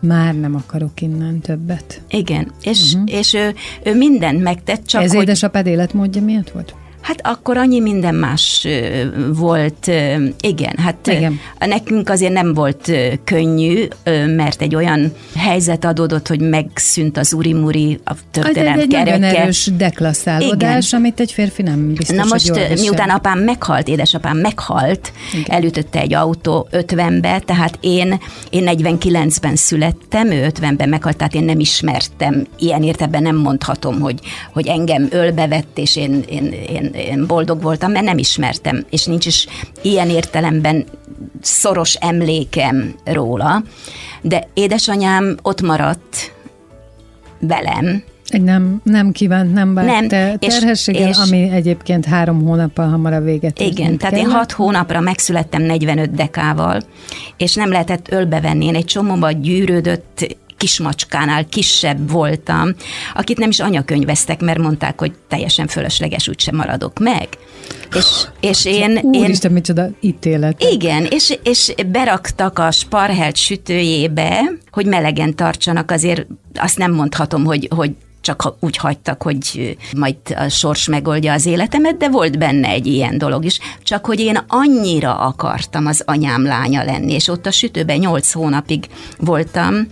már 0.09 0.35
nem 0.35 0.55
akarok 0.55 1.01
innen 1.01 1.41
többet. 1.41 2.03
Igen, 2.09 2.53
és, 2.63 2.93
uh-huh. 2.93 3.13
és 3.13 3.35
ő, 3.35 3.55
ő 3.85 3.97
mindent 3.97 4.43
megtett, 4.43 4.87
csak 4.87 5.03
Ez 5.03 5.13
hogy... 5.13 5.23
édesapád 5.23 5.67
életmódja 5.67 6.23
miatt 6.23 6.51
volt? 6.51 6.75
Hát 7.07 7.21
akkor 7.23 7.57
annyi 7.57 7.81
minden 7.81 8.15
más 8.15 8.67
volt. 9.35 9.91
Igen, 10.41 10.77
hát 10.77 11.07
Igen. 11.07 11.41
nekünk 11.59 12.09
azért 12.09 12.33
nem 12.33 12.55
volt 12.55 12.93
könnyű, 13.25 13.87
mert 14.37 14.63
egy 14.63 14.75
olyan 14.75 15.13
helyzet 15.37 15.85
adódott, 15.85 16.29
hogy 16.29 16.41
megszűnt 16.41 17.19
az 17.19 17.33
urimuri, 17.33 18.01
a 18.05 18.13
történelem 18.31 18.79
egy, 18.79 18.95
egy 18.95 19.05
nagyon 19.05 19.23
erős 19.23 19.71
deklasszálódás, 19.77 20.87
Igen. 20.87 21.01
amit 21.01 21.21
egy 21.21 21.33
férfi 21.33 21.63
nem 21.63 21.93
biztos, 21.93 22.17
Na 22.17 22.25
most, 22.29 22.49
hogy 22.49 22.79
miután 22.81 23.09
apám 23.09 23.39
meghalt, 23.39 23.89
édesapám 23.89 24.37
meghalt, 24.37 25.13
Igen. 25.35 25.57
elütötte 25.57 26.01
egy 26.01 26.15
autó 26.15 26.69
50-be, 26.73 27.39
tehát 27.39 27.79
én, 27.81 28.21
én 28.51 28.65
49-ben 28.67 29.57
születtem, 29.57 30.31
ő 30.31 30.47
50-ben 30.61 30.89
meghalt, 30.89 31.17
tehát 31.17 31.35
én 31.35 31.45
nem 31.45 31.61
ismertem, 31.61 32.47
ilyen 32.59 32.83
értelemben 32.83 33.23
nem 33.23 33.37
mondhatom, 33.37 34.01
hogy, 34.01 34.21
hogy 34.53 34.67
engem 34.67 35.07
ölbevett, 35.11 35.79
és 35.79 35.97
én, 35.97 36.25
én, 36.29 36.53
én, 36.69 36.95
én 36.99 37.27
boldog 37.27 37.63
voltam, 37.63 37.91
mert 37.91 38.05
nem 38.05 38.19
ismertem, 38.19 38.85
és 38.91 39.05
nincs 39.05 39.27
is 39.27 39.47
ilyen 39.83 40.11
értelemben 40.11 40.85
szoros 41.41 41.95
emlékem 41.95 42.95
róla, 43.05 43.63
de 44.23 44.49
édesanyám 44.55 45.37
ott 45.43 45.61
maradt 45.61 46.33
velem, 47.39 48.03
egy 48.29 48.43
nem, 48.43 48.81
nem 48.83 49.13
kívánt, 49.13 49.53
nem 49.53 49.75
várt 49.75 49.87
nem, 49.87 50.09
te 50.09 50.37
terhességgel, 50.39 51.09
és, 51.09 51.17
ami 51.17 51.49
egyébként 51.51 52.05
három 52.05 52.45
hónappal 52.45 52.89
hamarabb 52.89 53.25
véget 53.25 53.61
Igen, 53.61 53.97
tehát 53.97 54.17
én 54.17 54.31
hat 54.31 54.53
hónapra 54.53 55.01
megszülettem 55.01 55.63
45 55.63 56.11
dekával, 56.11 56.83
és 57.37 57.55
nem 57.55 57.71
lehetett 57.71 58.11
ölbevenni. 58.11 58.65
Én 58.65 58.75
egy 58.75 58.85
csomóba 58.85 59.31
gyűrődött 59.31 60.37
kismacskánál 60.57 61.45
kisebb 61.45 62.11
voltam, 62.11 62.75
akit 63.15 63.39
nem 63.39 63.49
is 63.49 63.61
anyakönyveztek, 63.61 64.41
mert 64.41 64.59
mondták, 64.59 64.99
hogy 64.99 65.13
teljesen 65.29 65.67
fölösleges, 65.67 66.29
úgysem 66.29 66.57
maradok 66.57 66.99
meg. 66.99 67.29
És, 67.95 68.27
és 68.41 68.65
én... 68.65 68.99
Úristen, 69.03 69.51
én, 69.51 69.57
micsoda 69.57 69.89
ítélet. 70.01 70.63
Igen, 70.63 71.07
és, 71.11 71.39
és 71.43 71.75
beraktak 71.87 72.59
a 72.59 72.71
sparhelt 72.71 73.37
sütőjébe, 73.37 74.53
hogy 74.71 74.87
melegen 74.87 75.35
tartsanak, 75.35 75.91
azért 75.91 76.27
azt 76.55 76.79
nem 76.79 76.93
mondhatom, 76.93 77.45
hogy, 77.45 77.69
hogy 77.75 77.91
csak 78.27 78.55
úgy 78.61 78.77
hagytak, 78.77 79.23
hogy 79.23 79.77
majd 79.97 80.17
a 80.37 80.49
sors 80.49 80.89
megoldja 80.89 81.33
az 81.33 81.47
életemet, 81.47 81.97
de 81.97 82.09
volt 82.09 82.39
benne 82.39 82.69
egy 82.69 82.87
ilyen 82.87 83.19
dolog 83.19 83.45
is. 83.45 83.59
Csak 83.83 84.07
hogy 84.07 84.21
én 84.21 84.45
annyira 84.49 85.19
akartam 85.19 85.87
az 85.87 86.03
anyám 86.07 86.45
lánya 86.45 86.85
lenni, 86.85 87.13
és 87.13 87.29
ott 87.29 87.47
a 87.47 87.51
sütőben 87.51 87.99
nyolc 87.99 88.33
hónapig 88.33 88.87
voltam, 89.19 89.87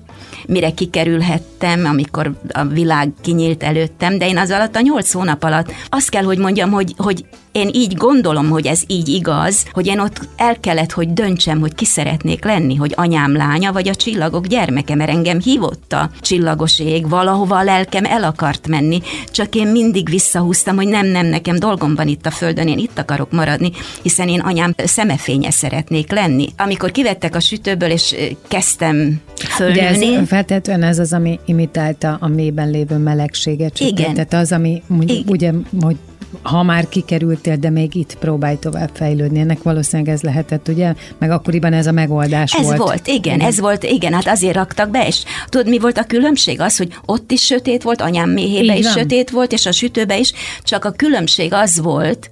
mire 0.46 0.70
kikerülhettem, 0.70 1.85
amikor 1.85 2.33
a 2.53 2.64
világ 2.64 3.12
kinyílt 3.22 3.62
előttem, 3.62 4.18
de 4.18 4.29
én 4.29 4.38
az 4.38 4.50
alatt 4.50 4.77
a 4.77 4.81
nyolc 4.81 5.12
hónap 5.12 5.44
alatt 5.44 5.72
azt 5.88 6.09
kell, 6.09 6.24
hogy 6.24 6.38
mondjam, 6.38 6.70
hogy, 6.70 6.94
hogy 6.96 7.24
én 7.55 7.70
így 7.72 7.94
gondolom, 7.94 8.48
hogy 8.48 8.66
ez 8.66 8.83
így 8.87 9.09
igaz, 9.09 9.64
hogy 9.72 9.87
én 9.87 9.98
ott 9.98 10.29
el 10.37 10.61
kellett, 10.61 10.92
hogy 10.92 11.12
döntsem, 11.12 11.61
hogy 11.61 11.74
ki 11.74 11.85
szeretnék 11.85 12.44
lenni, 12.44 12.74
hogy 12.74 12.92
anyám 12.96 13.37
lánya, 13.37 13.72
vagy 13.72 13.88
a 13.88 13.94
csillagok 13.94 14.46
gyermeke, 14.46 14.94
mert 14.94 15.11
engem 15.11 15.40
hívott 15.40 15.92
a 15.92 16.11
csillagos 16.20 16.79
ég, 16.79 17.09
valahova 17.09 17.57
a 17.57 17.62
lelkem 17.62 18.05
el 18.05 18.24
akart 18.24 18.68
menni, 18.68 19.03
csak 19.31 19.55
én 19.55 19.66
mindig 19.66 20.09
visszahúztam, 20.09 20.77
hogy 20.77 20.88
nem, 20.88 21.07
nem, 21.07 21.27
nekem 21.27 21.59
dolgom 21.59 21.94
van 21.94 22.09
itt 22.09 22.27
a 22.27 22.31
földön, 22.31 22.68
én 22.68 22.79
itt 22.79 22.98
akarok 22.98 23.33
maradni, 23.33 23.70
hiszen 24.03 24.29
én 24.29 24.40
anyám 24.40 24.74
szemefénye 24.77 25.50
szeretnék 25.50 26.12
lenni. 26.12 26.48
Amikor 26.57 26.90
kivettek 26.90 27.35
a 27.37 27.40
sütőből, 27.40 27.90
és 27.90 28.14
kezdtem 28.48 29.20
fölnőni. 29.35 30.13
Ez, 30.20 30.29
feltétlenül 30.29 30.85
ez 30.85 30.98
az, 30.98 31.12
ami 31.12 31.38
imitálta 31.44 32.16
a 32.20 32.29
mélyben 32.29 32.70
lévő 32.70 32.96
melegséget. 32.96 33.81
Igen. 33.81 34.14
Tehát 34.14 34.33
az, 34.33 34.53
ami 34.53 34.83
Igen. 35.00 35.24
ugye, 35.27 35.53
hogy 35.81 35.96
ha 36.42 36.62
már 36.62 36.88
kikerültél, 36.88 37.57
de 37.57 37.70
még 37.70 37.94
itt 37.94 38.18
próbálj 38.18 38.57
tovább 38.59 38.90
fejlődni. 38.92 39.38
Ennek 39.38 39.62
valószínűleg 39.62 40.14
ez 40.14 40.22
lehetett, 40.22 40.68
ugye? 40.68 40.94
Meg 41.18 41.31
akkoriban 41.31 41.72
ez 41.72 41.87
a 41.87 41.92
megoldás 41.92 42.55
ez 42.55 42.62
volt. 42.62 42.72
Ez 42.72 42.79
volt, 42.79 43.07
igen, 43.07 43.35
igen, 43.35 43.40
ez 43.40 43.61
volt, 43.61 43.83
igen, 43.83 44.12
hát 44.12 44.27
azért 44.27 44.55
raktak 44.55 44.90
be, 44.90 45.07
és 45.07 45.22
tudod, 45.48 45.68
mi 45.68 45.79
volt 45.79 45.98
a 45.98 46.05
különbség? 46.05 46.61
Az, 46.61 46.77
hogy 46.77 46.88
ott 47.05 47.31
is 47.31 47.44
sötét 47.44 47.83
volt, 47.83 48.00
anyám 48.00 48.31
méhébe 48.31 48.77
is 48.77 48.90
sötét 48.90 49.31
volt, 49.31 49.53
és 49.53 49.66
a 49.66 49.72
sütőbe 49.72 50.18
is, 50.18 50.33
csak 50.62 50.85
a 50.85 50.90
különbség 50.90 51.53
az 51.53 51.81
volt, 51.81 52.31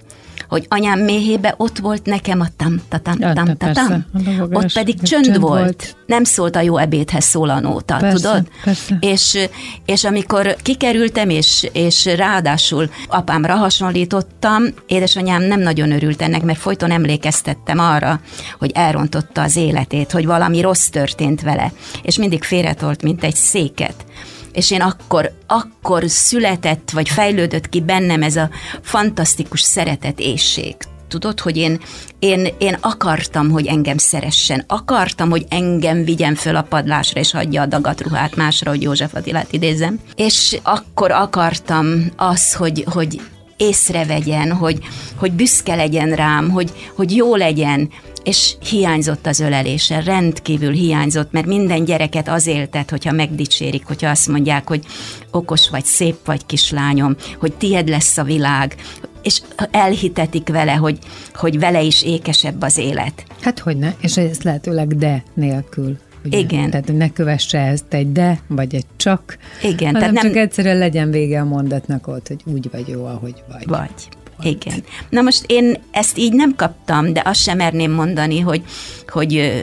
hogy 0.52 0.66
anyám 0.68 1.00
méhébe 1.00 1.54
ott 1.56 1.78
volt 1.78 2.06
nekem 2.06 2.40
a 2.40 2.46
tam 2.56 2.80
tam 3.02 3.34
tam 3.34 3.72
tam 3.72 4.04
ott 4.52 4.72
pedig 4.72 5.02
csönd, 5.02 5.24
csönd 5.24 5.40
volt. 5.40 5.60
volt. 5.60 5.96
Nem 6.06 6.24
szólt 6.24 6.56
a 6.56 6.60
jó 6.60 6.76
ebédhez 6.76 7.24
szól 7.24 7.50
a 7.50 7.60
nóta, 7.60 7.96
persze, 7.96 8.16
tudod? 8.16 8.48
Persze. 8.64 8.96
És, 9.00 9.38
és 9.86 10.04
amikor 10.04 10.56
kikerültem, 10.62 11.28
és, 11.28 11.68
és 11.72 12.04
ráadásul 12.04 12.90
apámra 13.08 13.54
hasonlítottam, 13.54 14.64
édesanyám 14.86 15.42
nem 15.42 15.60
nagyon 15.60 15.92
örült 15.92 16.22
ennek, 16.22 16.42
mert 16.42 16.58
folyton 16.58 16.90
emlékeztettem 16.90 17.78
arra, 17.78 18.20
hogy 18.58 18.70
elrontotta 18.74 19.42
az 19.42 19.56
életét, 19.56 20.10
hogy 20.10 20.26
valami 20.26 20.60
rossz 20.60 20.86
történt 20.86 21.40
vele, 21.40 21.72
és 22.02 22.18
mindig 22.18 22.42
félretolt, 22.42 23.02
mint 23.02 23.24
egy 23.24 23.36
széket 23.36 24.04
és 24.52 24.70
én 24.70 24.80
akkor, 24.80 25.32
akkor 25.46 26.02
született, 26.06 26.90
vagy 26.90 27.08
fejlődött 27.08 27.68
ki 27.68 27.80
bennem 27.80 28.22
ez 28.22 28.36
a 28.36 28.50
fantasztikus 28.82 29.60
szeretet 29.60 30.20
ésség. 30.20 30.76
Tudod, 31.08 31.40
hogy 31.40 31.56
én, 31.56 31.80
én, 32.18 32.48
én 32.58 32.76
akartam, 32.80 33.50
hogy 33.50 33.66
engem 33.66 33.98
szeressen, 33.98 34.64
akartam, 34.66 35.30
hogy 35.30 35.46
engem 35.48 36.04
vigyen 36.04 36.34
föl 36.34 36.56
a 36.56 36.62
padlásra, 36.62 37.20
és 37.20 37.30
hagyja 37.30 37.62
a 37.62 37.66
dagatruhát 37.66 38.36
másra, 38.36 38.70
hogy 38.70 38.82
József 38.82 39.14
Attilát 39.14 39.52
idézem. 39.52 39.98
És 40.14 40.58
akkor 40.62 41.10
akartam 41.10 42.12
az, 42.16 42.54
hogy, 42.54 42.84
hogy 42.92 43.20
észrevegyen, 43.56 44.52
hogy, 44.52 44.78
hogy 45.16 45.32
büszke 45.32 45.74
legyen 45.74 46.14
rám, 46.14 46.50
hogy, 46.50 46.72
hogy 46.94 47.16
jó 47.16 47.36
legyen, 47.36 47.90
és 48.24 48.54
hiányzott 48.70 49.26
az 49.26 49.40
ölelése, 49.40 50.00
rendkívül 50.00 50.72
hiányzott, 50.72 51.32
mert 51.32 51.46
minden 51.46 51.84
gyereket 51.84 52.28
az 52.28 52.46
éltet, 52.46 52.90
hogyha 52.90 53.12
megdicsérik, 53.12 53.86
hogyha 53.86 54.10
azt 54.10 54.28
mondják, 54.28 54.68
hogy 54.68 54.84
okos 55.30 55.70
vagy, 55.70 55.84
szép 55.84 56.16
vagy 56.24 56.46
kislányom, 56.46 57.16
hogy 57.38 57.52
tied 57.52 57.88
lesz 57.88 58.18
a 58.18 58.22
világ, 58.22 58.76
és 59.22 59.40
elhitetik 59.70 60.48
vele, 60.48 60.72
hogy, 60.72 60.98
hogy 61.34 61.58
vele 61.58 61.82
is 61.82 62.02
ékesebb 62.02 62.62
az 62.62 62.78
élet. 62.78 63.24
Hát 63.40 63.58
hogy 63.58 63.76
ne, 63.76 63.94
és 64.00 64.16
ez 64.16 64.42
lehetőleg 64.42 64.96
de 64.96 65.22
nélkül. 65.34 65.98
Ugye? 66.24 66.38
Igen. 66.38 66.70
Tehát 66.70 66.92
ne 66.92 67.10
kövesse 67.10 67.58
ezt 67.58 67.94
egy 67.94 68.12
de, 68.12 68.40
vagy 68.46 68.74
egy 68.74 68.86
csak. 68.96 69.38
Igen. 69.62 69.92
tehát 69.92 70.12
nem 70.12 70.24
csak 70.24 70.36
egyszerűen 70.36 70.78
legyen 70.78 71.10
vége 71.10 71.40
a 71.40 71.44
mondatnak 71.44 72.06
ott, 72.06 72.28
hogy 72.28 72.42
úgy 72.44 72.68
vagy 72.70 72.88
jó, 72.88 73.04
ahogy 73.04 73.42
vagy. 73.48 73.66
Vagy. 73.66 74.08
Igen. 74.42 74.84
Na 75.08 75.20
most 75.20 75.44
én 75.46 75.76
ezt 75.90 76.18
így 76.18 76.32
nem 76.32 76.54
kaptam, 76.56 77.12
de 77.12 77.22
azt 77.24 77.40
sem 77.40 77.56
merném 77.56 77.92
mondani, 77.92 78.40
hogy, 78.40 78.62
hogy 79.08 79.62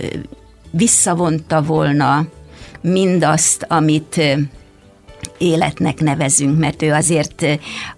visszavonta 0.71 1.61
volna 1.61 2.27
mindazt, 2.81 3.65
amit 3.67 4.21
életnek 5.37 5.99
nevezünk, 5.99 6.59
mert 6.59 6.81
ő 6.81 6.93
azért 6.93 7.45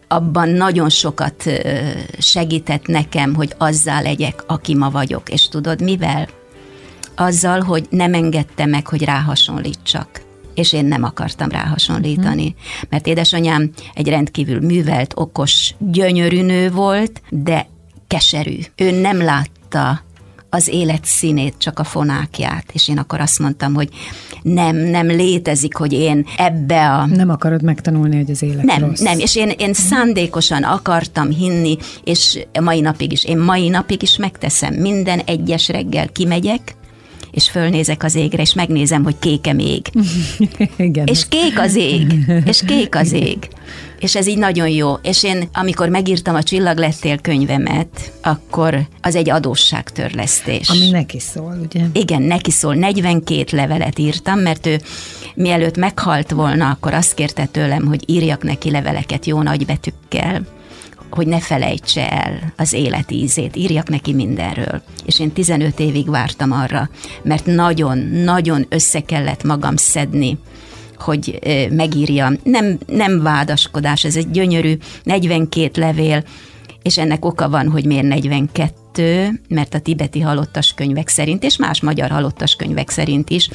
abban 0.07 0.49
nagyon 0.49 0.89
sokat 0.89 1.43
segített 2.17 2.85
nekem, 2.85 3.35
hogy 3.35 3.53
azzá 3.57 4.01
legyek, 4.01 4.43
aki 4.47 4.75
ma 4.75 4.89
vagyok. 4.89 5.29
És 5.29 5.47
tudod 5.47 5.81
mivel? 5.81 6.27
Azzal, 7.15 7.59
hogy 7.59 7.87
nem 7.89 8.13
engedte 8.13 8.65
meg, 8.65 8.87
hogy 8.87 9.03
ráhasonlítsak 9.03 10.21
és 10.61 10.73
én 10.73 10.85
nem 10.85 11.03
akartam 11.03 11.49
rá 11.49 11.65
hasonlítani. 11.65 12.43
Hmm. 12.43 12.87
Mert 12.89 13.07
édesanyám 13.07 13.71
egy 13.93 14.07
rendkívül 14.07 14.59
művelt, 14.59 15.13
okos, 15.15 15.73
gyönyörű 15.77 16.41
nő 16.41 16.71
volt, 16.71 17.21
de 17.29 17.67
keserű. 18.07 18.57
Ő 18.75 19.01
nem 19.01 19.21
látta 19.21 20.01
az 20.49 20.67
élet 20.67 21.05
színét, 21.05 21.53
csak 21.57 21.79
a 21.79 21.83
fonákját. 21.83 22.65
És 22.73 22.87
én 22.87 22.97
akkor 22.97 23.19
azt 23.19 23.39
mondtam, 23.39 23.73
hogy 23.73 23.89
nem, 24.41 24.75
nem 24.75 25.07
létezik, 25.07 25.75
hogy 25.75 25.93
én 25.93 26.25
ebbe 26.37 26.89
a... 26.91 27.05
Nem 27.05 27.29
akarod 27.29 27.63
megtanulni, 27.63 28.15
hogy 28.15 28.31
az 28.31 28.41
élet 28.41 28.63
Nem, 28.63 28.79
rossz. 28.79 28.99
nem, 28.99 29.19
és 29.19 29.35
én, 29.35 29.49
én 29.57 29.73
szándékosan 29.73 30.63
akartam 30.63 31.29
hinni, 31.29 31.77
és 32.03 32.39
mai 32.61 32.79
napig 32.79 33.11
is, 33.11 33.23
én 33.23 33.37
mai 33.37 33.69
napig 33.69 34.01
is 34.01 34.17
megteszem. 34.17 34.73
Minden 34.73 35.19
egyes 35.19 35.67
reggel 35.67 36.09
kimegyek, 36.09 36.75
és 37.31 37.49
fölnézek 37.49 38.03
az 38.03 38.15
égre, 38.15 38.41
és 38.41 38.53
megnézem, 38.53 39.03
hogy 39.03 39.15
kéke 39.19 39.53
még. 39.53 39.85
Igen. 40.77 41.05
És 41.07 41.27
kék 41.27 41.59
az 41.59 41.75
ég, 41.75 42.13
és 42.45 42.63
kék 42.65 42.95
az 42.95 43.11
ég. 43.11 43.47
És 43.99 44.15
ez 44.15 44.27
így 44.27 44.37
nagyon 44.37 44.69
jó. 44.69 44.93
És 45.01 45.23
én, 45.23 45.49
amikor 45.53 45.89
megírtam 45.89 46.35
a 46.35 46.43
Csillag 46.43 46.77
lettél 46.77 47.17
könyvemet, 47.17 48.11
akkor 48.21 48.87
az 49.01 49.15
egy 49.15 49.29
adósságtörlesztés. 49.29 50.69
Ami 50.69 50.89
neki 50.89 51.19
szól, 51.19 51.57
ugye? 51.63 51.85
Igen, 51.93 52.21
neki 52.21 52.51
szól. 52.51 52.75
42 52.75 53.43
levelet 53.51 53.99
írtam, 53.99 54.39
mert 54.39 54.65
ő 54.65 54.81
mielőtt 55.35 55.77
meghalt 55.77 56.31
volna, 56.31 56.69
akkor 56.69 56.93
azt 56.93 57.13
kérte 57.13 57.45
tőlem, 57.45 57.85
hogy 57.85 58.03
írjak 58.09 58.43
neki 58.43 58.71
leveleket 58.71 59.25
jó 59.25 59.41
nagybetűkkel 59.41 60.41
hogy 61.13 61.27
ne 61.27 61.39
felejtse 61.39 62.09
el 62.09 62.53
az 62.57 62.73
élet 62.73 63.11
ízét, 63.11 63.55
írjak 63.55 63.89
neki 63.89 64.13
mindenről. 64.13 64.81
És 65.05 65.19
én 65.19 65.31
15 65.31 65.79
évig 65.79 66.09
vártam 66.09 66.51
arra, 66.51 66.89
mert 67.23 67.45
nagyon-nagyon 67.45 68.65
össze 68.69 68.99
kellett 68.99 69.43
magam 69.43 69.75
szedni, 69.75 70.37
hogy 70.97 71.39
megírja. 71.71 72.31
Nem, 72.43 72.77
nem 72.87 73.21
vádaskodás, 73.21 74.03
ez 74.03 74.15
egy 74.15 74.31
gyönyörű 74.31 74.77
42 75.03 75.81
levél, 75.81 76.23
és 76.81 76.97
ennek 76.97 77.25
oka 77.25 77.49
van, 77.49 77.69
hogy 77.69 77.85
miért 77.85 78.07
42, 78.07 79.41
mert 79.47 79.73
a 79.73 79.79
tibeti 79.79 80.19
halottas 80.19 80.73
könyvek 80.73 81.07
szerint, 81.07 81.43
és 81.43 81.57
más 81.57 81.81
magyar 81.81 82.09
halottas 82.09 82.55
könyvek 82.55 82.89
szerint 82.89 83.29
is 83.29 83.49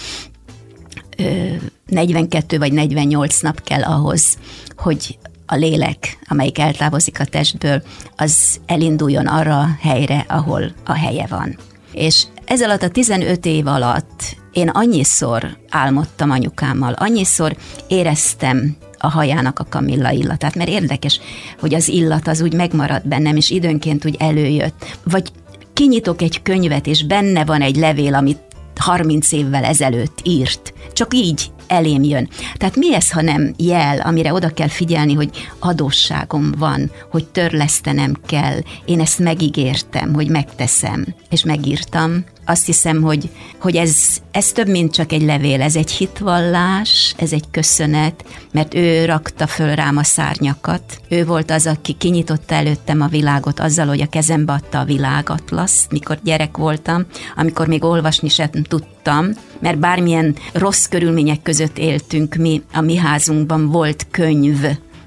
42 1.87 2.59
vagy 2.59 2.73
48 2.73 3.41
nap 3.41 3.63
kell 3.63 3.83
ahhoz, 3.83 4.39
hogy 4.77 5.19
a 5.47 5.55
lélek, 5.55 6.19
amelyik 6.29 6.59
eltávozik 6.59 7.21
a 7.21 7.25
testből, 7.25 7.83
az 8.17 8.61
elinduljon 8.67 9.27
arra 9.27 9.59
a 9.59 9.77
helyre, 9.81 10.25
ahol 10.29 10.73
a 10.85 10.93
helye 10.93 11.27
van. 11.29 11.59
És 11.93 12.25
ez 12.45 12.63
alatt 12.63 12.83
a 12.83 12.89
15 12.89 13.47
év 13.47 13.67
alatt 13.67 14.37
én 14.53 14.69
annyiszor 14.69 15.57
álmodtam 15.69 16.31
anyukámmal, 16.31 16.93
annyiszor 16.93 17.57
éreztem 17.89 18.77
a 18.99 19.09
hajának 19.09 19.59
a 19.59 19.67
kamilla 19.69 20.11
illatát, 20.11 20.55
mert 20.55 20.69
érdekes, 20.69 21.21
hogy 21.61 21.75
az 21.75 21.89
illat 21.89 22.29
az 22.29 22.41
úgy 22.41 22.53
megmaradt 22.53 23.09
bennem, 23.09 23.37
és 23.37 23.51
időnként 23.51 24.05
úgy 24.05 24.17
előjött. 24.19 24.99
Vagy 25.05 25.33
kinyitok 25.73 26.23
egy 26.23 26.43
könyvet, 26.43 26.87
és 26.87 27.05
benne 27.05 27.45
van 27.45 27.61
egy 27.61 27.77
levél, 27.77 28.15
amit 28.15 28.39
30 28.77 29.33
évvel 29.33 29.65
ezelőtt 29.65 30.19
írt. 30.23 30.73
Csak 30.93 31.15
így 31.15 31.51
elém 31.69 32.03
jön. 32.03 32.29
Tehát 32.55 32.77
mi 32.77 32.95
ez, 32.95 33.11
ha 33.11 33.21
nem 33.21 33.55
jel, 33.57 34.01
amire 34.01 34.33
oda 34.33 34.49
kell 34.49 34.69
figyelni, 34.69 35.14
hogy 35.14 35.31
adósságom 35.59 36.53
van, 36.59 36.91
hogy 37.11 37.27
törlesztenem 37.27 38.14
kell, 38.27 38.59
én 38.85 39.01
ezt 39.01 39.19
megígértem, 39.19 40.14
hogy 40.14 40.31
megteszem, 40.31 41.07
és 41.31 41.45
megírtam, 41.45 42.25
azt 42.47 42.67
hiszem, 42.67 43.03
hogy, 43.03 43.31
hogy 43.61 43.77
ez, 43.77 43.97
ez 44.31 44.53
több, 44.53 44.69
mint 44.69 44.93
csak 44.93 45.13
egy 45.13 45.23
levél, 45.23 45.63
ez 45.63 45.77
egy 45.77 45.91
hitvallás, 45.91 47.15
ez 47.19 47.33
egy 47.33 47.45
köszönet, 47.51 48.25
mert 48.53 48.75
ő 48.75 49.05
rakta 49.05 49.47
föl 49.47 49.75
rám 49.75 49.97
a 49.97 50.03
szárnyakat. 50.03 51.01
Ő 51.09 51.25
volt 51.25 51.51
az, 51.51 51.67
aki 51.67 51.93
kinyitotta 51.93 52.55
előttem 52.55 53.01
a 53.01 53.07
világot 53.07 53.61
azzal, 53.61 53.87
hogy 53.87 54.01
a 54.01 54.09
kezembe 54.09 54.53
adta 54.53 54.79
a 54.79 54.85
világatlaszt, 54.85 55.91
mikor 55.91 56.19
gyerek 56.23 56.57
voltam, 56.57 57.07
amikor 57.37 57.67
még 57.67 57.85
olvasni 57.85 58.29
sem 58.29 58.51
tudtam, 58.51 59.31
mert 59.61 59.79
bármilyen 59.79 60.37
rossz 60.53 60.87
körülmények 60.87 61.43
között 61.43 61.79
éltünk 61.79 62.35
mi, 62.35 62.63
a 62.73 62.81
mi 62.81 62.97
házunkban 62.97 63.71
volt 63.71 64.07
könyv, 64.11 64.61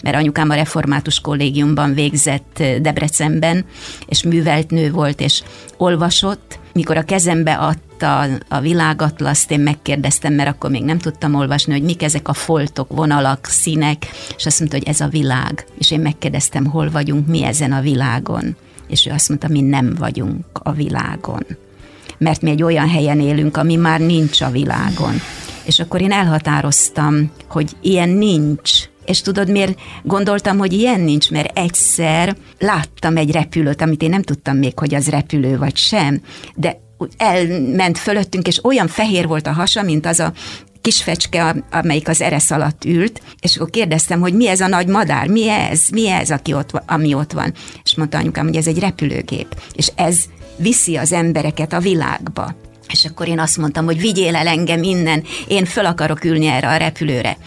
mert 0.03 0.15
anyukám 0.15 0.49
a 0.49 0.55
református 0.55 1.19
kollégiumban 1.19 1.93
végzett 1.93 2.63
Debrecenben, 2.81 3.65
és 4.07 4.23
művelt 4.23 4.69
nő 4.69 4.91
volt, 4.91 5.21
és 5.21 5.43
olvasott, 5.77 6.59
mikor 6.79 6.97
a 6.97 7.03
kezembe 7.03 7.53
adta 7.53 8.27
a 8.47 8.59
világatlaszt, 8.59 9.51
én 9.51 9.59
megkérdeztem, 9.59 10.33
mert 10.33 10.49
akkor 10.49 10.69
még 10.69 10.83
nem 10.83 10.97
tudtam 10.97 11.35
olvasni, 11.35 11.71
hogy 11.71 11.83
mik 11.83 12.03
ezek 12.03 12.27
a 12.27 12.33
foltok, 12.33 12.95
vonalak, 12.95 13.45
színek, 13.45 14.07
és 14.37 14.45
azt 14.45 14.59
mondta, 14.59 14.77
hogy 14.77 14.87
ez 14.87 14.99
a 14.99 15.07
világ. 15.07 15.65
És 15.77 15.91
én 15.91 15.99
megkérdeztem, 15.99 16.65
hol 16.65 16.89
vagyunk, 16.91 17.27
mi 17.27 17.43
ezen 17.43 17.71
a 17.71 17.81
világon. 17.81 18.55
És 18.87 19.05
ő 19.05 19.11
azt 19.11 19.29
mondta, 19.29 19.47
mi 19.47 19.61
nem 19.61 19.95
vagyunk 19.97 20.45
a 20.53 20.71
világon. 20.71 21.45
Mert 22.17 22.41
mi 22.41 22.49
egy 22.49 22.63
olyan 22.63 22.89
helyen 22.89 23.19
élünk, 23.19 23.57
ami 23.57 23.75
már 23.75 23.99
nincs 23.99 24.41
a 24.41 24.49
világon. 24.49 25.13
És 25.63 25.79
akkor 25.79 26.01
én 26.01 26.11
elhatároztam, 26.11 27.31
hogy 27.47 27.71
ilyen 27.81 28.09
nincs, 28.09 28.71
és 29.09 29.21
tudod, 29.21 29.49
miért 29.49 29.79
gondoltam, 30.03 30.57
hogy 30.57 30.73
ilyen 30.73 30.99
nincs, 30.99 31.31
mert 31.31 31.57
egyszer 31.57 32.35
láttam 32.59 33.17
egy 33.17 33.31
repülőt, 33.31 33.81
amit 33.81 34.01
én 34.01 34.09
nem 34.09 34.21
tudtam 34.21 34.57
még, 34.57 34.79
hogy 34.79 34.95
az 34.95 35.09
repülő 35.09 35.57
vagy 35.57 35.75
sem, 35.75 36.21
de 36.55 36.79
elment 37.17 37.97
fölöttünk, 37.97 38.47
és 38.47 38.63
olyan 38.63 38.87
fehér 38.87 39.27
volt 39.27 39.47
a 39.47 39.51
hasa, 39.51 39.83
mint 39.83 40.05
az 40.05 40.19
a 40.19 40.33
kis 40.81 41.03
fecske, 41.03 41.63
amelyik 41.71 42.07
az 42.07 42.21
eresz 42.21 42.51
alatt 42.51 42.85
ült, 42.85 43.21
és 43.41 43.55
akkor 43.55 43.69
kérdeztem, 43.69 44.19
hogy 44.19 44.33
mi 44.33 44.47
ez 44.47 44.59
a 44.59 44.67
nagy 44.67 44.87
madár, 44.87 45.27
mi 45.27 45.49
ez, 45.49 45.81
mi 45.91 46.07
ez, 46.07 46.31
aki 46.31 46.53
ott, 46.53 46.71
ami 46.85 47.13
ott 47.13 47.31
van. 47.31 47.53
És 47.83 47.95
mondta 47.95 48.17
anyukám, 48.17 48.45
hogy 48.45 48.55
ez 48.55 48.67
egy 48.67 48.79
repülőgép, 48.79 49.61
és 49.73 49.91
ez 49.95 50.19
viszi 50.57 50.95
az 50.95 51.11
embereket 51.11 51.73
a 51.73 51.79
világba. 51.79 52.55
És 52.91 53.05
akkor 53.05 53.27
én 53.27 53.39
azt 53.39 53.57
mondtam, 53.57 53.85
hogy 53.85 53.99
vigyél 53.99 54.35
el 54.35 54.47
engem 54.47 54.83
innen, 54.83 55.23
én 55.47 55.65
föl 55.65 55.85
akarok 55.85 56.23
ülni 56.23 56.45
erre 56.45 56.67
a 56.67 56.77
repülőre. 56.77 57.37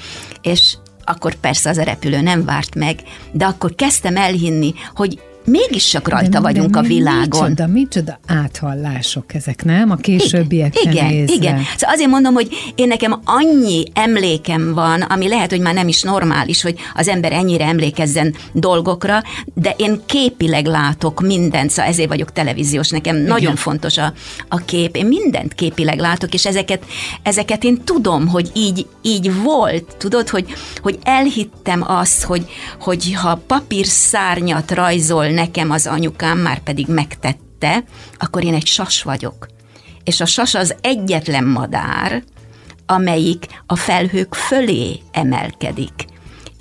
És 0.43 0.77
akkor 1.05 1.35
persze 1.35 1.71
az 1.71 1.79
a 1.79 1.83
repülő 1.83 2.21
nem 2.21 2.45
várt 2.45 2.75
meg, 2.75 2.99
de 3.33 3.45
akkor 3.45 3.75
kezdtem 3.75 4.17
elhinni, 4.17 4.75
hogy 4.95 5.21
mégis 5.45 5.89
csak 5.89 6.09
rajta 6.09 6.29
de, 6.29 6.41
vagyunk 6.41 6.71
de, 6.71 6.79
a 6.79 6.83
világon. 6.83 7.49
Micsoda, 7.49 7.67
micsoda 7.67 8.19
áthallások 8.27 9.35
ezek, 9.35 9.65
nem? 9.65 9.91
A 9.91 9.97
későbbiek 9.97 10.75
Igen, 10.83 11.07
nézve. 11.07 11.35
igen. 11.35 11.63
Szóval 11.77 11.95
azért 11.95 12.11
mondom, 12.11 12.35
hogy 12.35 12.49
én 12.75 12.89
nekem 12.89 13.21
annyi 13.25 13.85
emlékem 13.93 14.75
van, 14.75 15.01
ami 15.01 15.29
lehet, 15.29 15.51
hogy 15.51 15.61
már 15.61 15.75
nem 15.75 15.89
is 15.89 16.03
normális, 16.03 16.63
hogy 16.63 16.75
az 16.95 17.09
ember 17.09 17.33
ennyire 17.33 17.65
emlékezzen 17.65 18.35
dolgokra, 18.53 19.23
de 19.55 19.75
én 19.77 20.01
képileg 20.07 20.67
látok 20.67 21.21
mindent, 21.21 21.71
szóval 21.71 21.91
ezért 21.91 22.09
vagyok 22.09 22.33
televíziós, 22.33 22.89
nekem 22.89 23.17
igen. 23.17 23.29
nagyon 23.29 23.57
fontos 23.57 23.99
a, 23.99 24.13
a 24.49 24.57
kép. 24.57 24.97
Én 24.97 25.07
mindent 25.07 25.55
képileg 25.55 25.99
látok, 25.99 26.35
és 26.35 26.47
ezeket, 26.47 26.85
ezeket 27.23 27.65
én 27.65 27.85
tudom, 27.85 28.29
hogy 28.29 28.51
így, 28.55 28.87
így 29.03 29.43
volt. 29.43 29.97
Tudod, 29.99 30.29
hogy, 30.29 30.47
hogy 30.83 30.99
elhittem 31.03 31.85
azt, 31.87 32.23
hogy, 32.23 32.47
hogy 32.81 33.15
ha 33.15 33.41
papír 33.47 33.87
szárnyat 33.87 34.71
rajzol 34.71 35.29
nekem 35.33 35.71
az 35.71 35.87
anyukám 35.87 36.39
már 36.39 36.59
pedig 36.59 36.87
megtette, 36.89 37.85
akkor 38.19 38.45
én 38.45 38.55
egy 38.55 38.67
sas 38.67 39.03
vagyok. 39.03 39.47
És 40.05 40.21
a 40.21 40.27
sas 40.27 40.55
az 40.55 40.75
egyetlen 40.81 41.45
madár, 41.45 42.23
amelyik 42.87 43.47
a 43.67 43.77
felhők 43.77 44.35
fölé 44.35 45.01
emelkedik. 45.13 46.12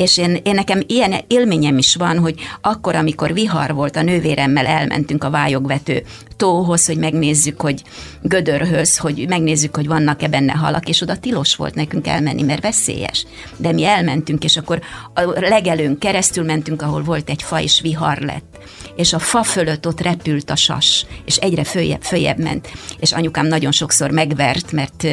És 0.02 0.18
én, 0.18 0.40
én 0.44 0.56
nekem 0.56 0.82
ilyen 0.88 1.16
élményem 1.28 1.78
is 1.78 1.96
van, 1.96 2.20
hogy 2.20 2.36
akkor, 2.62 2.96
amikor 2.96 3.34
vihar 3.34 3.74
volt, 3.74 3.96
a 3.96 4.02
nővéremmel 4.02 4.66
elmentünk 4.66 5.24
a 5.24 5.30
vályogvető 5.30 6.04
tóhoz, 6.38 6.86
hogy 6.86 6.98
megnézzük, 6.98 7.62
hogy 7.62 7.82
gödörhöz, 8.22 8.98
hogy 8.98 9.26
megnézzük, 9.28 9.76
hogy 9.76 9.88
vannak-e 9.88 10.28
benne 10.28 10.54
halak, 10.54 10.90
és 10.90 11.02
oda 11.02 11.18
tilos 11.18 11.56
volt 11.56 11.76
nekünk 11.76 12.08
elmenni, 12.08 12.42
mert 12.42 12.62
veszélyes. 12.62 13.26
De 13.58 13.72
mi 13.72 13.86
elmentünk, 13.86 14.44
és 14.44 14.58
akkor 14.58 14.82
a 15.14 15.22
legelőn 15.40 15.98
keresztül 15.98 16.44
mentünk, 16.44 16.82
ahol 16.82 17.04
volt 17.04 17.30
egy 17.30 17.44
fa, 17.44 17.62
és 17.62 17.82
vihar 17.82 18.18
lett. 18.18 18.58
És 18.96 19.14
a 19.14 19.20
fa 19.20 19.44
fölött 19.44 19.88
ott 19.88 20.02
repült 20.02 20.50
a 20.50 20.56
sas, 20.56 21.06
és 21.26 21.36
egyre 21.36 21.64
följebb, 21.64 22.02
följebb 22.02 22.38
ment. 22.38 22.68
És 23.00 23.12
anyukám 23.12 23.48
nagyon 23.48 23.72
sokszor 23.72 24.12
megvert, 24.12 24.72
mert 24.72 25.08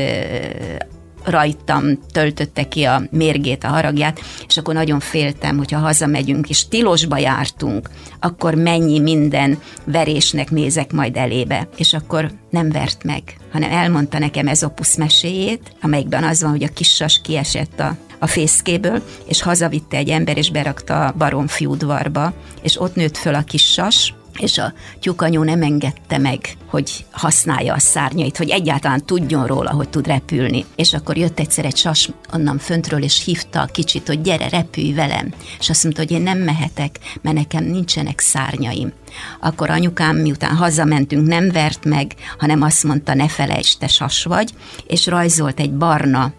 rajtam 1.28 1.98
töltötte 2.12 2.68
ki 2.68 2.82
a 2.82 3.02
mérgét, 3.10 3.64
a 3.64 3.68
haragját, 3.68 4.20
és 4.48 4.56
akkor 4.56 4.74
nagyon 4.74 5.00
féltem, 5.00 5.56
hogyha 5.56 5.78
hazamegyünk, 5.78 6.48
és 6.48 6.68
tilosba 6.68 7.18
jártunk, 7.18 7.90
akkor 8.20 8.54
mennyi 8.54 8.98
minden 8.98 9.58
verésnek 9.84 10.50
nézek 10.50 10.92
majd 10.92 11.16
elébe. 11.16 11.68
És 11.76 11.92
akkor 11.92 12.30
nem 12.50 12.70
vert 12.70 13.04
meg, 13.04 13.22
hanem 13.52 13.70
elmondta 13.70 14.18
nekem 14.18 14.48
ez 14.48 14.64
opusz 14.64 14.96
meséjét, 14.96 15.72
amelyikben 15.82 16.24
az 16.24 16.42
van, 16.42 16.50
hogy 16.50 16.64
a 16.64 16.72
kis 16.74 16.94
sas 16.94 17.20
kiesett 17.22 17.80
a 17.80 17.96
a 18.18 18.26
fészkéből, 18.26 19.02
és 19.26 19.42
hazavitte 19.42 19.96
egy 19.96 20.08
ember, 20.08 20.36
és 20.36 20.50
berakta 20.50 21.06
a 21.06 21.14
baromfi 21.18 21.66
udvarba, 21.66 22.32
és 22.62 22.80
ott 22.80 22.94
nőtt 22.94 23.16
föl 23.16 23.34
a 23.34 23.42
kis 23.42 23.72
sas, 23.72 24.14
és 24.38 24.58
a 24.58 24.72
tyukanyó 25.00 25.42
nem 25.42 25.62
engedte 25.62 26.18
meg, 26.18 26.56
hogy 26.66 27.04
használja 27.10 27.74
a 27.74 27.78
szárnyait, 27.78 28.36
hogy 28.36 28.48
egyáltalán 28.50 29.04
tudjon 29.04 29.46
róla, 29.46 29.70
hogy 29.70 29.88
tud 29.88 30.06
repülni. 30.06 30.64
És 30.76 30.94
akkor 30.94 31.16
jött 31.16 31.38
egyszer 31.38 31.64
egy 31.64 31.76
sas 31.76 32.10
onnan 32.32 32.58
föntről, 32.58 33.02
és 33.02 33.24
hívta 33.24 33.60
a 33.60 33.66
kicsit, 33.66 34.06
hogy 34.06 34.20
gyere, 34.20 34.48
repülj 34.48 34.92
velem. 34.92 35.32
És 35.58 35.70
azt 35.70 35.82
mondta, 35.82 36.02
hogy 36.02 36.10
én 36.10 36.22
nem 36.22 36.38
mehetek, 36.38 36.98
mert 37.22 37.36
nekem 37.36 37.64
nincsenek 37.64 38.20
szárnyaim. 38.20 38.92
Akkor 39.40 39.70
anyukám, 39.70 40.16
miután 40.16 40.56
hazamentünk, 40.56 41.26
nem 41.26 41.50
vert 41.50 41.84
meg, 41.84 42.14
hanem 42.38 42.62
azt 42.62 42.84
mondta, 42.84 43.14
ne 43.14 43.28
felejtsd, 43.28 43.78
te 43.78 43.86
sas 43.86 44.24
vagy, 44.24 44.50
és 44.86 45.06
rajzolt 45.06 45.60
egy 45.60 45.74
barna 45.74 46.32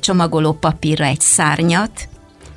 csomagoló 0.00 0.52
papírra 0.52 1.04
egy 1.04 1.20
szárnyat, 1.20 2.08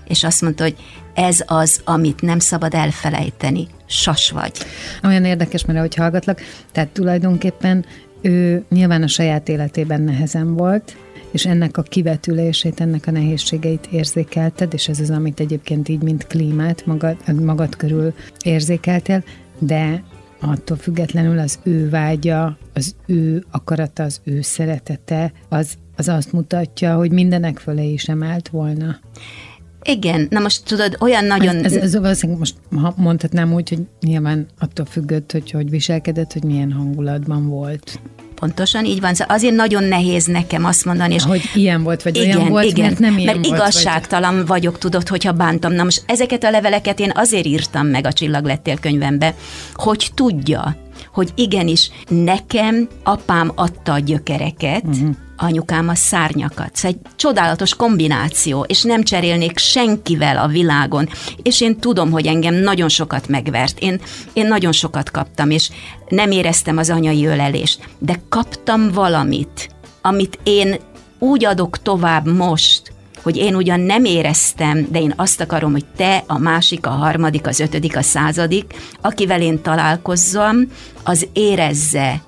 és 0.07 0.23
azt 0.23 0.41
mondta, 0.41 0.63
hogy 0.63 0.75
ez 1.13 1.43
az, 1.45 1.81
amit 1.83 2.21
nem 2.21 2.39
szabad 2.39 2.73
elfelejteni. 2.73 3.67
Sas 3.91 4.31
vagy. 4.31 4.51
Olyan 5.03 5.25
érdekes, 5.25 5.65
mert 5.65 5.77
ahogy 5.77 5.95
hallgatlak, 5.95 6.41
tehát 6.71 6.89
tulajdonképpen 6.89 7.85
ő 8.21 8.63
nyilván 8.69 9.03
a 9.03 9.07
saját 9.07 9.49
életében 9.49 10.01
nehezen 10.01 10.55
volt, 10.55 10.95
és 11.31 11.45
ennek 11.45 11.77
a 11.77 11.81
kivetülését, 11.81 12.81
ennek 12.81 13.07
a 13.07 13.11
nehézségeit 13.11 13.87
érzékelted, 13.91 14.73
és 14.73 14.87
ez 14.87 14.99
az, 14.99 15.09
amit 15.09 15.39
egyébként 15.39 15.89
így, 15.89 16.01
mint 16.01 16.27
klímát 16.27 16.85
magad, 16.85 17.17
magad 17.43 17.75
körül 17.75 18.13
érzékeltél, 18.43 19.23
de 19.59 20.03
attól 20.39 20.77
függetlenül 20.77 21.39
az 21.39 21.59
ő 21.63 21.89
vágya, 21.89 22.57
az 22.73 22.95
ő 23.05 23.45
akarata, 23.51 24.03
az 24.03 24.21
ő 24.23 24.41
szeretete, 24.41 25.33
az, 25.49 25.73
az 25.95 26.07
azt 26.07 26.31
mutatja, 26.31 26.95
hogy 26.95 27.11
mindenek 27.11 27.59
fölé 27.59 27.91
is 27.91 28.07
emelt 28.07 28.49
volna. 28.49 28.99
Igen, 29.83 30.27
na 30.29 30.39
most 30.39 30.65
tudod, 30.65 30.97
olyan 30.99 31.25
nagyon... 31.25 31.55
Ez, 31.55 31.73
ez, 31.73 31.83
ez 31.83 31.97
valószínűleg 31.99 32.39
most 32.39 32.55
mondhatnám 32.95 33.53
úgy, 33.53 33.69
hogy 33.69 33.79
nyilván 34.01 34.45
attól 34.59 34.85
függött, 34.85 35.31
hogy 35.31 35.51
hogy 35.51 35.69
viselkedett, 35.69 36.33
hogy 36.33 36.43
milyen 36.43 36.71
hangulatban 36.71 37.47
volt. 37.47 37.99
Pontosan 38.35 38.85
így 38.85 38.99
van. 39.01 39.13
Szóval 39.13 39.35
azért 39.35 39.55
nagyon 39.55 39.83
nehéz 39.83 40.25
nekem 40.25 40.65
azt 40.65 40.85
mondani, 40.85 41.13
és 41.13 41.23
hogy 41.23 41.41
ilyen 41.53 41.83
volt, 41.83 42.03
vagy 42.03 42.17
igen, 42.17 42.37
olyan 42.37 42.49
volt, 42.49 42.65
igen, 42.65 42.85
mert 42.85 42.99
nem 42.99 43.17
ilyen 43.17 43.35
mert 43.35 43.47
volt, 43.47 43.59
igazságtalan 43.59 44.35
vagy... 44.35 44.47
vagyok, 44.47 44.77
tudod, 44.77 45.07
hogyha 45.07 45.31
bántam. 45.31 45.73
Na 45.73 45.83
most 45.83 46.03
ezeket 46.05 46.43
a 46.43 46.49
leveleket 46.49 46.99
én 46.99 47.11
azért 47.13 47.45
írtam 47.45 47.87
meg 47.87 48.05
a 48.05 48.13
Csillag 48.13 48.45
lettél 48.45 48.77
könyvembe, 48.77 49.35
hogy 49.73 50.11
tudja, 50.13 50.75
hogy 51.13 51.31
igenis 51.35 51.91
nekem 52.07 52.87
apám 53.03 53.51
adta 53.55 53.93
a 53.93 53.99
gyökereket, 53.99 54.83
uh-huh 54.83 55.15
anyukám 55.41 55.87
a 55.87 55.95
szárnyakat. 55.95 56.75
Szóval 56.75 56.97
egy 56.97 57.11
csodálatos 57.15 57.75
kombináció, 57.75 58.63
és 58.67 58.81
nem 58.81 59.03
cserélnék 59.03 59.57
senkivel 59.57 60.37
a 60.37 60.47
világon. 60.47 61.09
És 61.41 61.61
én 61.61 61.79
tudom, 61.79 62.11
hogy 62.11 62.25
engem 62.25 62.53
nagyon 62.53 62.89
sokat 62.89 63.27
megvert. 63.27 63.79
Én, 63.79 64.01
én 64.33 64.47
nagyon 64.47 64.71
sokat 64.71 65.11
kaptam, 65.11 65.49
és 65.49 65.69
nem 66.09 66.31
éreztem 66.31 66.77
az 66.77 66.89
anyai 66.89 67.25
ölelést. 67.25 67.89
De 67.99 68.21
kaptam 68.29 68.91
valamit, 68.91 69.69
amit 70.01 70.39
én 70.43 70.75
úgy 71.19 71.45
adok 71.45 71.81
tovább 71.81 72.35
most, 72.35 72.93
hogy 73.23 73.37
én 73.37 73.55
ugyan 73.55 73.79
nem 73.79 74.05
éreztem, 74.05 74.87
de 74.89 74.99
én 74.99 75.13
azt 75.15 75.41
akarom, 75.41 75.71
hogy 75.71 75.85
te, 75.95 76.23
a 76.27 76.37
másik, 76.37 76.85
a 76.85 76.89
harmadik, 76.89 77.47
az 77.47 77.59
ötödik, 77.59 77.97
a 77.97 78.01
századik, 78.01 78.73
akivel 79.01 79.41
én 79.41 79.61
találkozzam, 79.61 80.67
az 81.03 81.27
érezze, 81.33 82.21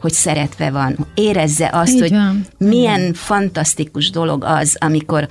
hogy 0.00 0.12
szeretve 0.12 0.70
van, 0.70 1.06
érezze 1.14 1.70
azt, 1.72 1.94
Így 1.94 2.00
hogy 2.00 2.10
van. 2.10 2.46
milyen 2.58 3.00
Igen. 3.00 3.12
fantasztikus 3.12 4.10
dolog 4.10 4.44
az, 4.44 4.76
amikor 4.80 5.28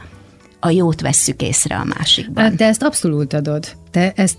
a 0.59 0.69
jót 0.69 1.01
vesszük 1.01 1.41
észre 1.41 1.75
a 1.75 1.83
másikban. 1.97 2.55
De 2.55 2.65
ezt 2.65 2.83
abszolút 2.83 3.33
adod. 3.33 3.65
Te 3.91 4.11
ezt, 4.15 4.37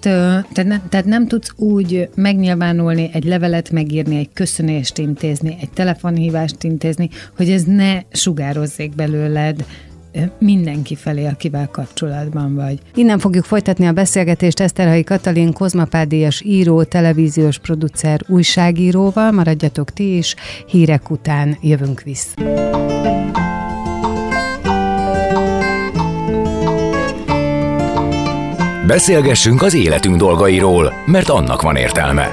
te 0.53 0.63
ne, 0.63 0.81
tehát 0.89 1.07
nem 1.07 1.27
tudsz 1.27 1.53
úgy 1.57 2.09
megnyilvánulni, 2.15 3.11
egy 3.13 3.25
levelet 3.25 3.71
megírni, 3.71 4.17
egy 4.17 4.31
köszönést 4.33 4.99
intézni, 4.99 5.57
egy 5.61 5.71
telefonhívást 5.71 6.63
intézni, 6.63 7.11
hogy 7.37 7.51
ez 7.51 7.63
ne 7.63 8.01
sugározzék 8.13 8.95
belőled 8.95 9.65
mindenki 10.39 10.95
felé, 10.95 11.27
akivel 11.27 11.69
kapcsolatban 11.69 12.55
vagy. 12.55 12.79
Innen 12.95 13.19
fogjuk 13.19 13.45
folytatni 13.45 13.87
a 13.87 13.93
beszélgetést 13.93 14.61
Eszterhai 14.61 15.05
Katalin, 15.05 15.53
kozmapádias 15.53 16.41
író, 16.41 16.83
televíziós 16.83 17.59
producer, 17.59 18.21
újságíróval. 18.27 19.31
Maradjatok 19.31 19.91
ti 19.91 20.17
is, 20.17 20.35
hírek 20.67 21.11
után 21.11 21.59
jövünk 21.61 22.01
vissza. 22.01 22.35
Beszélgessünk 28.87 29.63
az 29.63 29.75
életünk 29.75 30.17
dolgairól, 30.17 30.93
mert 31.07 31.29
annak 31.29 31.63
van 31.63 31.77
értelme. 31.77 32.33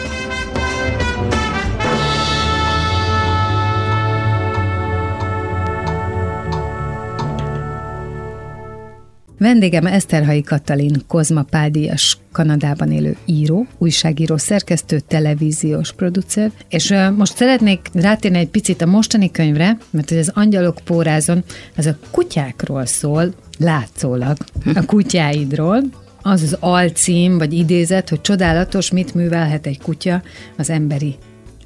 Vendégem 9.41 9.85
Eszterhai 9.85 10.41
Katalin, 10.41 10.95
Kozma 11.07 11.43
Pádias, 11.43 12.17
Kanadában 12.31 12.91
élő 12.91 13.15
író, 13.25 13.67
újságíró, 13.77 14.37
szerkesztő, 14.37 14.99
televíziós 14.99 15.93
producer, 15.93 16.51
és 16.69 16.93
most 17.15 17.35
szeretnék 17.35 17.89
rátérni 17.93 18.37
egy 18.37 18.49
picit 18.49 18.81
a 18.81 18.85
mostani 18.85 19.31
könyvre, 19.31 19.77
mert 19.89 20.09
hogy 20.09 20.17
az 20.17 20.31
Angyalok 20.33 20.77
pórázon, 20.83 21.43
ez 21.75 21.85
a 21.85 21.97
kutyákról 22.11 22.85
szól, 22.85 23.33
látszólag, 23.59 24.37
a 24.73 24.85
kutyáidról, 24.85 25.83
az 26.21 26.41
az 26.41 26.57
alcím, 26.59 27.37
vagy 27.37 27.53
idézet, 27.53 28.09
hogy 28.09 28.21
csodálatos, 28.21 28.91
mit 28.91 29.13
művelhet 29.13 29.65
egy 29.65 29.79
kutya 29.79 30.21
az 30.57 30.69
emberi 30.69 31.15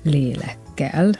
lélekkel. 0.03 1.11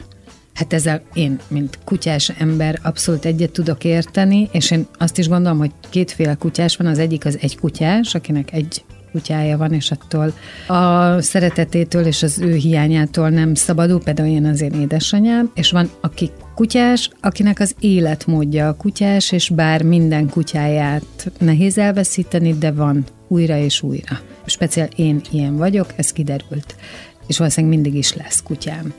Hát 0.56 0.74
ezzel 0.74 1.01
én, 1.14 1.39
mint 1.47 1.80
kutyás 1.86 2.30
ember 2.30 2.80
abszolút 2.84 3.26
egyet 3.26 3.51
tudok 3.51 3.84
érteni, 3.84 4.49
és 4.51 4.72
én 4.72 4.88
azt 4.97 5.18
is 5.18 5.28
gondolom, 5.28 5.58
hogy 5.58 5.72
kétféle 5.89 6.34
kutyás 6.34 6.76
van, 6.76 6.88
az 6.88 6.99
egyik 6.99 7.26
az 7.26 7.38
egy 7.41 7.58
kutyás, 7.58 8.16
akinek 8.16 8.53
egy 8.53 8.84
kutyája 9.12 9.58
van, 9.58 9.74
és 9.74 9.91
attól 9.91 10.34
a 10.68 11.22
szeretetétől 11.22 12.06
és 12.06 12.24
az 12.24 12.39
ő 12.39 12.56
hiányától 12.56 13.30
nem 13.30 13.53
szabadul, 13.53 14.03
például 14.03 14.30
én 14.30 14.45
az 14.45 14.62
én 14.62 14.74
édesanyám, 14.74 15.51
és 15.56 15.72
van, 15.72 15.89
aki 16.01 16.32
kutyás, 16.56 17.10
akinek 17.22 17.60
az 17.60 17.76
életmódja 17.80 18.68
a 18.68 18.76
kutyás, 18.76 19.32
és 19.32 19.49
bár 19.49 19.82
minden 19.82 20.30
kutyáját 20.30 21.32
nehéz 21.39 21.78
elveszíteni, 21.78 22.53
de 22.53 22.72
van 22.72 23.03
újra 23.28 23.58
és 23.58 23.82
újra. 23.82 24.20
Speciál 24.45 24.89
én 24.95 25.22
ilyen 25.32 25.58
vagyok, 25.58 25.88
ez 25.95 26.12
kiderült, 26.12 26.76
és 27.28 27.38
valószínűleg 27.38 27.76
mindig 27.76 27.99
is 27.99 28.14
lesz 28.14 28.43
kutyám. 28.43 28.93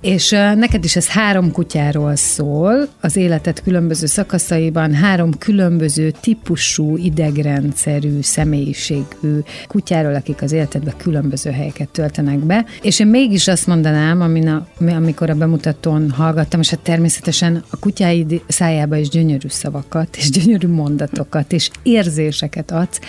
És 0.00 0.30
neked 0.30 0.84
is 0.84 0.96
ez 0.96 1.08
három 1.08 1.52
kutyáról 1.52 2.16
szól, 2.16 2.88
az 3.00 3.16
életet 3.16 3.62
különböző 3.62 4.06
szakaszaiban, 4.06 4.94
három 4.94 5.38
különböző 5.38 6.12
típusú, 6.20 6.96
idegrendszerű, 6.96 8.20
személyiségű 8.20 9.38
kutyáról, 9.66 10.14
akik 10.14 10.42
az 10.42 10.52
életedben 10.52 10.94
különböző 10.96 11.50
helyeket 11.50 11.88
töltenek 11.88 12.38
be. 12.38 12.64
És 12.82 13.00
én 13.00 13.06
mégis 13.06 13.48
azt 13.48 13.66
mondanám, 13.66 14.20
amin 14.20 14.48
a, 14.48 14.66
amikor 14.80 15.30
a 15.30 15.34
bemutatón 15.34 16.10
hallgattam, 16.10 16.60
és 16.60 16.70
hát 16.70 16.80
természetesen 16.80 17.64
a 17.70 17.78
kutyáid 17.78 18.42
szájába 18.48 18.96
is 18.96 19.08
gyönyörű 19.08 19.48
szavakat, 19.48 20.16
és 20.16 20.30
gyönyörű 20.30 20.68
mondatokat, 20.68 21.52
és 21.52 21.70
érzéseket 21.82 22.70
adsz, 22.70 23.00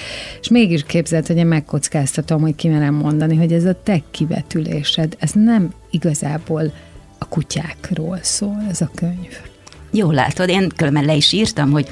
és 0.42 0.48
mégis 0.50 0.84
képzeld, 0.84 1.28
hogy 1.28 1.38
én 1.38 1.48
megkockáztatom, 1.48 2.42
hogy 2.42 2.56
kimerem 2.56 2.94
mondani, 2.94 3.36
hogy 3.36 3.54
ez 3.54 3.66
a 3.66 3.80
te 3.84 4.02
kivetülésed, 4.12 5.16
ez 5.20 5.32
nem 5.34 5.74
igazából 5.90 6.74
a 7.18 7.26
kutyákról 7.26 8.20
szól 8.22 8.64
ez 8.70 8.82
a 8.82 8.90
könyv. 8.96 9.38
Jó 9.92 10.12
látod, 10.12 10.50
én 10.50 10.70
különben 10.76 11.06
le 11.06 11.16
is 11.16 11.32
írtam, 11.32 11.72
hogy 11.72 11.88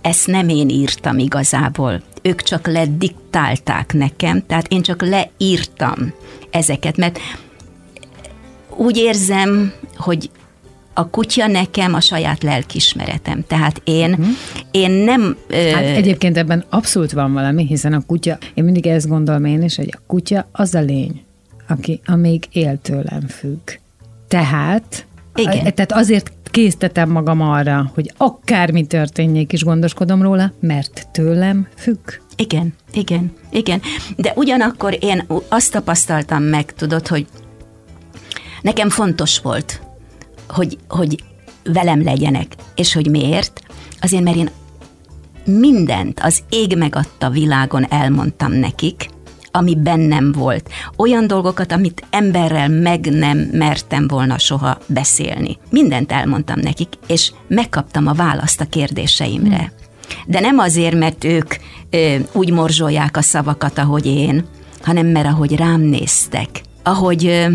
ezt 0.00 0.26
nem 0.26 0.48
én 0.48 0.68
írtam 0.68 1.18
igazából. 1.18 2.02
Ők 2.22 2.42
csak 2.42 2.66
lediktálták 2.66 3.92
nekem, 3.92 4.46
tehát 4.46 4.66
én 4.68 4.82
csak 4.82 5.02
leírtam 5.02 6.12
ezeket, 6.50 6.96
mert 6.96 7.18
úgy 8.76 8.96
érzem, 8.96 9.72
hogy 9.96 10.30
a 10.94 11.08
kutya 11.10 11.46
nekem 11.46 11.94
a 11.94 12.00
saját 12.00 12.42
lelkismeretem. 12.42 13.44
Tehát 13.46 13.80
én, 13.84 14.10
uh-huh. 14.10 14.26
én 14.70 14.90
nem... 14.90 15.36
Hát 15.50 15.84
egyébként 15.84 16.36
ebben 16.36 16.64
abszolút 16.68 17.12
van 17.12 17.32
valami, 17.32 17.66
hiszen 17.66 17.92
a 17.92 18.02
kutya, 18.06 18.38
én 18.54 18.64
mindig 18.64 18.86
ezt 18.86 19.08
gondolom 19.08 19.44
én 19.44 19.62
is, 19.62 19.76
hogy 19.76 19.94
a 19.96 20.02
kutya 20.06 20.48
az 20.52 20.74
a 20.74 20.80
lény, 20.80 21.22
aki 21.68 22.00
amíg 22.06 22.44
él 22.52 22.78
tőlem 22.82 23.26
függ. 23.28 23.70
Tehát, 24.28 25.06
Igen. 25.34 25.74
tehát 25.74 25.92
azért 25.92 26.32
késztetem 26.50 27.10
magam 27.10 27.40
arra, 27.40 27.90
hogy 27.94 28.12
akármi 28.16 28.86
történjék 28.86 29.52
is 29.52 29.64
gondoskodom 29.64 30.22
róla, 30.22 30.52
mert 30.60 31.08
tőlem 31.12 31.68
függ. 31.76 31.98
Igen, 32.36 32.74
igen, 32.92 33.32
igen. 33.50 33.80
De 34.16 34.32
ugyanakkor 34.36 34.96
én 35.00 35.26
azt 35.48 35.72
tapasztaltam 35.72 36.42
meg, 36.42 36.74
tudod, 36.74 37.06
hogy 37.06 37.26
nekem 38.62 38.88
fontos 38.88 39.40
volt, 39.40 39.80
hogy, 40.48 40.78
hogy 40.88 41.22
velem 41.64 42.02
legyenek. 42.02 42.54
És 42.74 42.92
hogy 42.92 43.10
miért? 43.10 43.60
Azért, 44.00 44.22
mert 44.22 44.36
én 44.36 44.50
mindent 45.44 46.20
az 46.20 46.42
ég 46.48 46.76
megadta 46.76 47.30
világon 47.30 47.90
elmondtam 47.90 48.52
nekik, 48.52 49.08
ami 49.58 49.74
bennem 49.74 50.32
volt. 50.32 50.68
Olyan 50.96 51.26
dolgokat, 51.26 51.72
amit 51.72 52.04
emberrel 52.10 52.68
meg 52.68 53.00
nem 53.00 53.38
mertem 53.38 54.08
volna 54.08 54.38
soha 54.38 54.78
beszélni. 54.86 55.58
Mindent 55.70 56.12
elmondtam 56.12 56.60
nekik, 56.60 56.88
és 57.06 57.32
megkaptam 57.46 58.06
a 58.06 58.12
választ 58.12 58.60
a 58.60 58.64
kérdéseimre. 58.64 59.56
Hmm. 59.56 59.68
De 60.26 60.40
nem 60.40 60.58
azért, 60.58 60.98
mert 60.98 61.24
ők 61.24 61.54
ö, 61.90 62.16
úgy 62.32 62.52
morzsolják 62.52 63.16
a 63.16 63.22
szavakat, 63.22 63.78
ahogy 63.78 64.06
én, 64.06 64.44
hanem 64.82 65.06
mert 65.06 65.26
ahogy 65.26 65.56
rám 65.56 65.80
néztek, 65.80 66.48
ahogy 66.82 67.26
ö, 67.26 67.46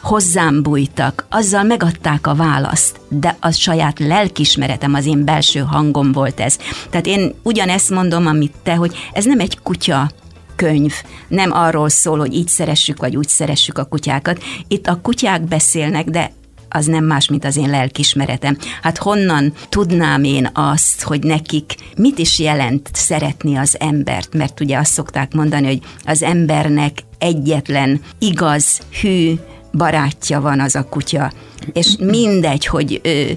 hozzám 0.00 0.62
bújtak, 0.62 1.26
azzal 1.30 1.62
megadták 1.62 2.26
a 2.26 2.34
választ, 2.34 3.00
de 3.08 3.36
a 3.40 3.50
saját 3.50 3.98
lelkismeretem, 3.98 4.94
az 4.94 5.06
én 5.06 5.24
belső 5.24 5.60
hangom 5.60 6.12
volt 6.12 6.40
ez. 6.40 6.58
Tehát 6.90 7.06
én 7.06 7.34
ugyanezt 7.42 7.90
mondom, 7.90 8.26
amit 8.26 8.54
te, 8.62 8.74
hogy 8.74 8.96
ez 9.12 9.24
nem 9.24 9.40
egy 9.40 9.58
kutya 9.62 10.10
könyv 10.56 10.92
nem 11.28 11.52
arról 11.52 11.88
szól, 11.88 12.18
hogy 12.18 12.34
így 12.34 12.48
szeressük, 12.48 12.98
vagy 12.98 13.16
úgy 13.16 13.28
szeressük 13.28 13.78
a 13.78 13.84
kutyákat. 13.84 14.42
Itt 14.68 14.86
a 14.86 15.00
kutyák 15.02 15.42
beszélnek, 15.42 16.04
de 16.04 16.32
az 16.68 16.86
nem 16.86 17.04
más, 17.04 17.28
mint 17.28 17.44
az 17.44 17.56
én 17.56 17.70
lelkismeretem. 17.70 18.56
Hát 18.82 18.98
honnan 18.98 19.52
tudnám 19.68 20.24
én 20.24 20.50
azt, 20.52 21.02
hogy 21.02 21.22
nekik 21.22 21.74
mit 21.96 22.18
is 22.18 22.38
jelent 22.38 22.88
szeretni 22.92 23.56
az 23.56 23.76
embert, 23.80 24.34
mert 24.34 24.60
ugye 24.60 24.78
azt 24.78 24.92
szokták 24.92 25.34
mondani, 25.34 25.66
hogy 25.66 25.80
az 26.04 26.22
embernek 26.22 26.98
egyetlen 27.18 28.00
igaz, 28.18 28.80
hű, 29.00 29.34
barátja 29.72 30.40
van 30.40 30.60
az 30.60 30.74
a 30.74 30.88
kutya, 30.88 31.32
és 31.72 31.96
mindegy, 31.98 32.66
hogy 32.66 33.00
ö, 33.02 33.30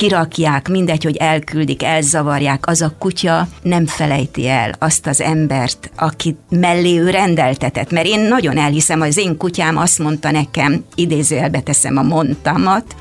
kirakják, 0.00 0.68
mindegy, 0.68 1.04
hogy 1.04 1.16
elküldik, 1.16 1.82
elzavarják, 1.82 2.66
az 2.66 2.82
a 2.82 2.92
kutya 2.98 3.48
nem 3.62 3.86
felejti 3.86 4.48
el 4.48 4.72
azt 4.78 5.06
az 5.06 5.20
embert, 5.20 5.90
aki 5.96 6.36
mellé 6.48 6.98
ő 6.98 7.10
rendeltetett. 7.10 7.90
Mert 7.90 8.06
én 8.06 8.20
nagyon 8.20 8.56
elhiszem, 8.56 9.00
az 9.00 9.16
én 9.16 9.36
kutyám 9.36 9.76
azt 9.76 9.98
mondta 9.98 10.30
nekem, 10.30 10.84
idézőjelbe 10.94 11.60
teszem 11.60 11.96
a 11.96 12.02
mondtamat, 12.02 12.96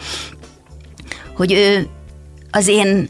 hogy 1.36 1.52
ő 1.52 1.88
az 2.52 2.68
én 2.68 3.10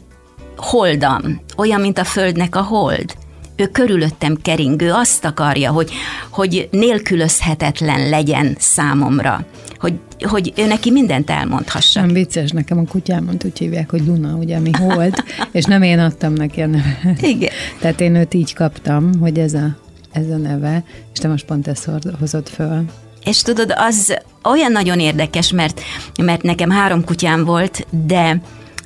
holdam, 0.56 1.40
olyan, 1.56 1.80
mint 1.80 1.98
a 1.98 2.04
földnek 2.04 2.56
a 2.56 2.62
hold. 2.62 3.14
Ő 3.60 3.66
körülöttem 3.66 4.36
keringő, 4.42 4.92
azt 4.92 5.24
akarja, 5.24 5.70
hogy, 5.70 5.90
hogy 6.30 6.68
nélkülözhetetlen 6.70 8.08
legyen 8.08 8.56
számomra 8.58 9.46
hogy, 9.80 9.98
hogy 10.20 10.52
ő 10.56 10.66
neki 10.66 10.90
mindent 10.90 11.30
elmondhassa. 11.30 12.00
Nem 12.00 12.12
vicces, 12.12 12.50
nekem 12.50 12.78
a 12.78 12.84
kutyámon 12.88 13.36
úgy 13.44 13.58
hívják, 13.58 13.90
hogy 13.90 14.06
Luna, 14.06 14.34
ugye, 14.34 14.56
ami 14.56 14.70
volt, 14.78 15.24
és 15.52 15.64
nem 15.64 15.82
én 15.82 15.98
adtam 15.98 16.32
neki 16.32 16.60
a 16.60 16.66
nevet. 16.66 17.22
Igen. 17.22 17.50
Tehát 17.78 18.00
én 18.00 18.14
őt 18.14 18.34
így 18.34 18.54
kaptam, 18.54 19.10
hogy 19.20 19.38
ez 19.38 19.54
a, 19.54 19.76
ez 20.12 20.30
a 20.30 20.36
neve, 20.36 20.84
és 21.12 21.18
te 21.18 21.28
most 21.28 21.44
pont 21.44 21.68
ezt 21.68 21.90
hozott 22.18 22.48
föl. 22.48 22.84
És 23.24 23.42
tudod, 23.42 23.74
az 23.76 24.16
olyan 24.44 24.72
nagyon 24.72 25.00
érdekes, 25.00 25.52
mert, 25.52 25.80
mert 26.22 26.42
nekem 26.42 26.70
három 26.70 27.04
kutyám 27.04 27.44
volt, 27.44 27.86
de 28.06 28.40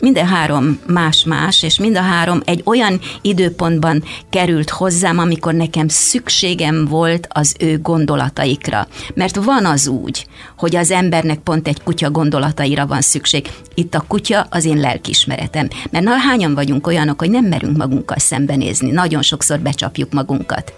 minden 0.04 0.26
három 0.26 0.78
más-más, 0.86 1.62
és 1.62 1.78
mind 1.78 1.96
a 1.96 2.00
három 2.00 2.40
egy 2.44 2.62
olyan 2.64 3.00
időpontban 3.20 4.02
került 4.30 4.70
hozzám, 4.70 5.18
amikor 5.18 5.54
nekem 5.54 5.88
szükségem 5.88 6.84
volt 6.84 7.26
az 7.30 7.54
ő 7.60 7.78
gondolataikra. 7.78 8.88
Mert 9.14 9.36
van 9.36 9.64
az 9.64 9.86
úgy, 9.86 10.26
hogy 10.56 10.76
az 10.76 10.90
embernek 10.90 11.38
pont 11.38 11.68
egy 11.68 11.82
kutya 11.82 12.10
gondolataira 12.10 12.86
van 12.86 13.00
szükség. 13.00 13.50
Itt 13.74 13.94
a 13.94 14.04
kutya 14.08 14.46
az 14.50 14.64
én 14.64 14.76
lelkismeretem. 14.76 15.68
Mert 15.90 16.04
na, 16.04 16.10
hányan 16.10 16.54
vagyunk 16.54 16.86
olyanok, 16.86 17.18
hogy 17.18 17.30
nem 17.30 17.44
merünk 17.44 17.76
magunkkal 17.76 18.18
szembenézni. 18.18 18.90
Nagyon 18.90 19.22
sokszor 19.22 19.60
becsapjuk 19.60 20.12
magunkat. 20.12 20.72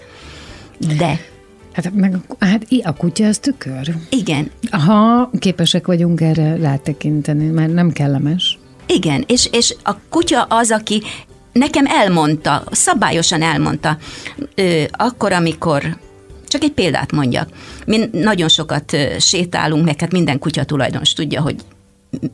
De 0.99 1.21
Hát, 1.73 1.95
meg, 1.95 2.17
hát 2.39 2.67
a 2.83 2.93
kutya 2.93 3.27
az 3.27 3.39
tükör. 3.39 3.95
Igen. 4.11 4.51
Ha 4.71 5.31
képesek 5.39 5.87
vagyunk 5.87 6.21
erre 6.21 6.57
rátekinteni, 6.57 7.47
mert 7.47 7.73
nem 7.73 7.91
kellemes. 7.91 8.59
Igen, 8.87 9.25
és, 9.27 9.49
és 9.53 9.75
a 9.83 9.95
kutya 10.09 10.43
az, 10.43 10.71
aki 10.71 11.03
nekem 11.53 11.87
elmondta, 11.87 12.65
szabályosan 12.71 13.43
elmondta, 13.43 13.99
ö, 14.55 14.83
akkor, 14.91 15.33
amikor 15.33 15.99
csak 16.49 16.63
egy 16.63 16.73
példát 16.73 17.13
mondjak. 17.13 17.49
Mi 17.87 18.09
nagyon 18.13 18.49
sokat 18.49 18.97
sétálunk, 19.19 19.85
meg 19.85 20.01
hát 20.01 20.13
minden 20.13 20.39
kutya 20.39 20.65
tulajdonos 20.65 21.13
tudja, 21.13 21.41
hogy 21.41 21.57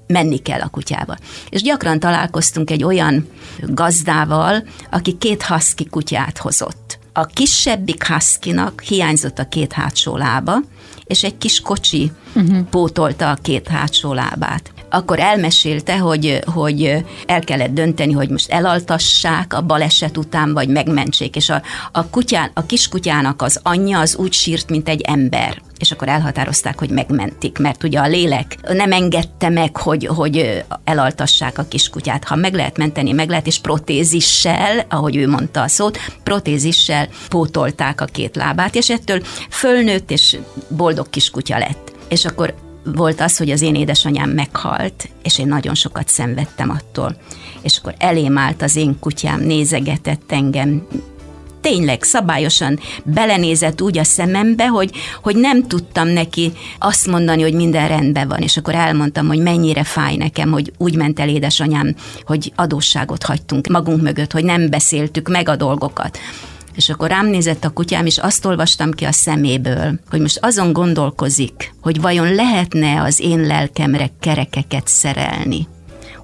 menni 0.07 0.39
kell 0.39 0.61
a 0.61 0.69
kutyába. 0.69 1.17
És 1.49 1.63
gyakran 1.63 1.99
találkoztunk 1.99 2.71
egy 2.71 2.85
olyan 2.85 3.29
gazdával, 3.61 4.65
aki 4.91 5.17
két 5.19 5.43
husky 5.43 5.87
kutyát 5.87 6.39
hozott. 6.39 6.99
A 7.13 7.27
kisebbik 7.27 8.07
huskynak 8.07 8.81
hiányzott 8.81 9.39
a 9.39 9.49
két 9.49 9.73
hátsó 9.73 10.17
lába, 10.17 10.57
és 11.05 11.25
egy 11.25 11.39
kis 11.39 11.61
kocsi 11.61 12.13
uh-huh. 12.35 12.63
pótolta 12.71 13.31
a 13.31 13.39
két 13.43 13.69
hátsó 13.69 14.13
lábát 14.13 14.73
akkor 14.93 15.21
elmesélte, 15.21 15.99
hogy, 15.99 16.39
hogy 16.45 17.05
el 17.27 17.41
kellett 17.41 17.73
dönteni, 17.73 18.13
hogy 18.13 18.29
most 18.29 18.51
elaltassák 18.51 19.55
a 19.55 19.63
baleset 19.63 20.17
után, 20.17 20.53
vagy 20.53 20.69
megmentsék, 20.69 21.37
és 21.37 21.49
a, 21.49 21.63
a, 21.93 22.07
kutyán, 22.07 22.51
a 22.55 22.67
kiskutyának 22.67 23.43
az 23.43 23.61
anyja 23.63 23.99
az 23.99 24.17
úgy 24.17 24.33
sírt, 24.33 24.71
mint 24.71 24.89
egy 24.89 25.01
ember 25.01 25.63
és 25.83 25.91
akkor 25.91 26.09
elhatározták, 26.09 26.79
hogy 26.79 26.91
megmentik, 26.91 27.59
mert 27.59 27.85
ugye 27.85 27.99
a 27.99 28.07
lélek 28.07 28.57
nem 28.73 28.93
engedte 28.93 29.49
meg, 29.49 29.77
hogy, 29.77 30.07
hogy 30.07 30.65
elaltassák 30.85 31.59
a 31.59 31.65
kiskutyát. 31.69 32.25
Ha 32.25 32.37
meg 32.37 32.55
lehet 32.55 32.77
menteni, 32.77 33.13
meg 33.13 33.29
lehet, 33.29 33.47
és 33.47 33.59
protézissel, 33.59 34.85
ahogy 34.89 35.17
ő 35.17 35.29
mondta 35.29 35.63
a 35.63 35.69
szót, 35.69 35.99
protézissel 36.23 37.09
pótolták 37.29 38.01
a 38.01 38.05
két 38.05 38.37
lábát, 38.37 38.75
és 38.75 38.91
ettől 38.91 39.23
fölnőtt, 39.51 40.11
és 40.11 40.39
boldog 40.69 41.11
kiskutya 41.11 41.59
lett. 41.59 41.93
És 42.09 42.25
akkor 42.25 42.55
volt 42.85 43.21
az, 43.21 43.37
hogy 43.37 43.51
az 43.51 43.63
én 43.63 43.75
édesanyám 43.75 44.31
meghalt, 44.31 45.09
és 45.23 45.39
én 45.39 45.47
nagyon 45.47 45.75
sokat 45.75 46.09
szenvedtem 46.09 46.71
attól. 46.71 47.17
És 47.63 47.79
akkor 47.79 47.95
elém 47.99 48.39
állt 48.39 48.63
az 48.63 48.77
én 48.77 48.99
kutyám, 48.99 49.41
nézegetett 49.41 50.33
engem, 50.33 50.87
tényleg 51.63 52.03
szabályosan 52.03 52.79
belenézett 53.05 53.83
úgy 53.83 53.99
a 53.99 54.05
szemembe, 54.05 54.67
hogy, 54.67 54.91
hogy 55.23 55.37
nem 55.37 55.67
tudtam 55.67 56.09
neki 56.09 56.53
azt 56.79 57.07
mondani, 57.07 57.43
hogy 57.43 57.55
minden 57.55 57.89
rendben 57.89 58.29
van, 58.29 58.41
és 58.41 58.57
akkor 58.57 58.75
elmondtam, 58.75 59.27
hogy 59.27 59.39
mennyire 59.39 59.85
fáj 59.85 60.17
nekem, 60.17 60.51
hogy 60.51 60.73
úgy 60.79 60.97
ment 60.97 61.21
el 61.21 61.29
édesanyám, 61.29 61.95
hogy 62.25 62.53
adósságot 62.57 63.23
hagytunk 63.23 63.67
magunk 63.67 64.03
mögött, 64.03 64.33
hogy 64.33 64.45
nem 64.45 64.71
beszéltük 64.71 65.29
meg 65.29 65.49
a 65.49 65.57
dolgokat. 65.57 66.19
És 66.75 66.89
akkor 66.89 67.09
rám 67.09 67.27
nézett 67.27 67.65
a 67.65 67.71
kutyám, 67.71 68.07
és 68.07 68.19
azt 68.19 68.45
olvastam 68.45 68.91
ki 68.91 69.05
a 69.05 69.13
szeméből, 69.13 70.01
hogy 70.11 70.21
most 70.21 70.39
azon 70.43 70.73
gondolkozik, 70.73 71.75
hogy 71.81 72.01
vajon 72.01 72.35
lehetne 72.35 73.03
az 73.03 73.21
én 73.21 73.41
lelkemre 73.41 74.11
kerekeket 74.21 74.89
szerelni, 74.89 75.67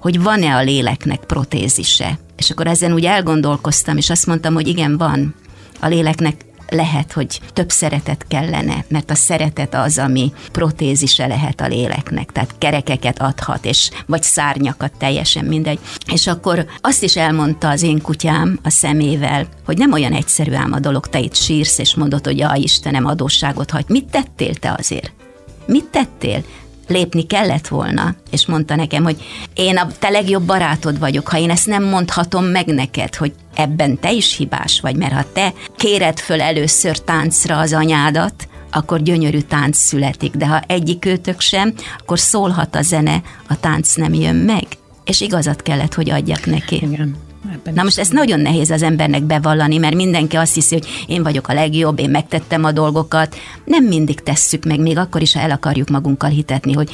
hogy 0.01 0.21
van-e 0.21 0.55
a 0.55 0.61
léleknek 0.61 1.19
protézise. 1.19 2.19
És 2.37 2.49
akkor 2.49 2.67
ezen 2.67 2.93
úgy 2.93 3.05
elgondolkoztam, 3.05 3.97
és 3.97 4.09
azt 4.09 4.25
mondtam, 4.25 4.53
hogy 4.53 4.67
igen, 4.67 4.97
van. 4.97 5.35
A 5.79 5.87
léleknek 5.87 6.45
lehet, 6.69 7.11
hogy 7.11 7.39
több 7.53 7.69
szeretet 7.69 8.25
kellene, 8.27 8.85
mert 8.87 9.11
a 9.11 9.15
szeretet 9.15 9.75
az, 9.75 9.97
ami 9.97 10.33
protézise 10.51 11.27
lehet 11.27 11.61
a 11.61 11.67
léleknek, 11.67 12.31
tehát 12.31 12.55
kerekeket 12.57 13.21
adhat, 13.21 13.65
és 13.65 13.89
vagy 14.05 14.23
szárnyakat, 14.23 14.91
teljesen 14.97 15.45
mindegy. 15.45 15.79
És 16.13 16.27
akkor 16.27 16.65
azt 16.81 17.03
is 17.03 17.15
elmondta 17.15 17.69
az 17.69 17.83
én 17.83 18.01
kutyám 18.01 18.59
a 18.63 18.69
szemével, 18.69 19.47
hogy 19.65 19.77
nem 19.77 19.91
olyan 19.91 20.13
egyszerű 20.13 20.53
ám 20.53 20.73
a 20.73 20.79
dolog, 20.79 21.07
te 21.07 21.19
itt 21.19 21.35
sírsz, 21.35 21.77
és 21.77 21.95
mondod, 21.95 22.25
hogy 22.25 22.37
ja, 22.37 22.53
Istenem, 22.55 23.05
adósságot 23.05 23.71
hagy. 23.71 23.85
Mit 23.87 24.09
tettél 24.09 24.55
te 24.55 24.75
azért? 24.77 25.11
Mit 25.65 25.85
tettél? 25.85 26.43
Lépni 26.89 27.25
kellett 27.25 27.67
volna, 27.67 28.15
és 28.31 28.45
mondta 28.45 28.75
nekem, 28.75 29.03
hogy 29.03 29.23
én 29.53 29.77
a 29.77 29.87
te 29.99 30.09
legjobb 30.09 30.43
barátod 30.43 30.99
vagyok, 30.99 31.27
ha 31.27 31.37
én 31.37 31.49
ezt 31.49 31.67
nem 31.67 31.83
mondhatom 31.83 32.45
meg 32.45 32.65
neked, 32.65 33.15
hogy 33.15 33.33
ebben 33.55 33.99
te 33.99 34.11
is 34.11 34.35
hibás 34.35 34.79
vagy, 34.81 34.95
mert 34.95 35.13
ha 35.13 35.23
te 35.33 35.53
kéred 35.75 36.19
föl 36.19 36.41
először 36.41 36.99
táncra 36.99 37.57
az 37.57 37.73
anyádat, 37.73 38.47
akkor 38.71 39.01
gyönyörű 39.01 39.39
tánc 39.39 39.77
születik, 39.77 40.35
de 40.35 40.47
ha 40.47 40.61
egyik 40.67 41.05
őtök 41.05 41.39
sem, 41.39 41.73
akkor 41.97 42.19
szólhat 42.19 42.75
a 42.75 42.81
zene, 42.81 43.21
a 43.47 43.59
tánc 43.59 43.95
nem 43.95 44.13
jön 44.13 44.35
meg. 44.35 44.65
És 45.03 45.21
igazat 45.21 45.61
kellett, 45.61 45.93
hogy 45.93 46.09
adjak 46.09 46.45
neki. 46.45 46.75
Igen. 46.75 47.28
Ebben 47.53 47.73
Na 47.73 47.83
most 47.83 47.99
ezt 47.99 48.13
nagyon 48.13 48.39
nehéz 48.39 48.69
az 48.69 48.83
embernek 48.83 49.23
bevallani, 49.23 49.77
mert 49.77 49.95
mindenki 49.95 50.35
azt 50.35 50.53
hiszi, 50.53 50.75
hogy 50.75 50.87
én 51.07 51.23
vagyok 51.23 51.47
a 51.47 51.53
legjobb, 51.53 51.99
én 51.99 52.09
megtettem 52.09 52.63
a 52.63 52.71
dolgokat. 52.71 53.35
Nem 53.63 53.85
mindig 53.85 54.21
tesszük 54.21 54.65
meg, 54.65 54.79
még 54.79 54.97
akkor 54.97 55.21
is, 55.21 55.33
ha 55.33 55.39
el 55.39 55.51
akarjuk 55.51 55.89
magunkkal 55.89 56.29
hitetni, 56.29 56.73
hogy 56.73 56.89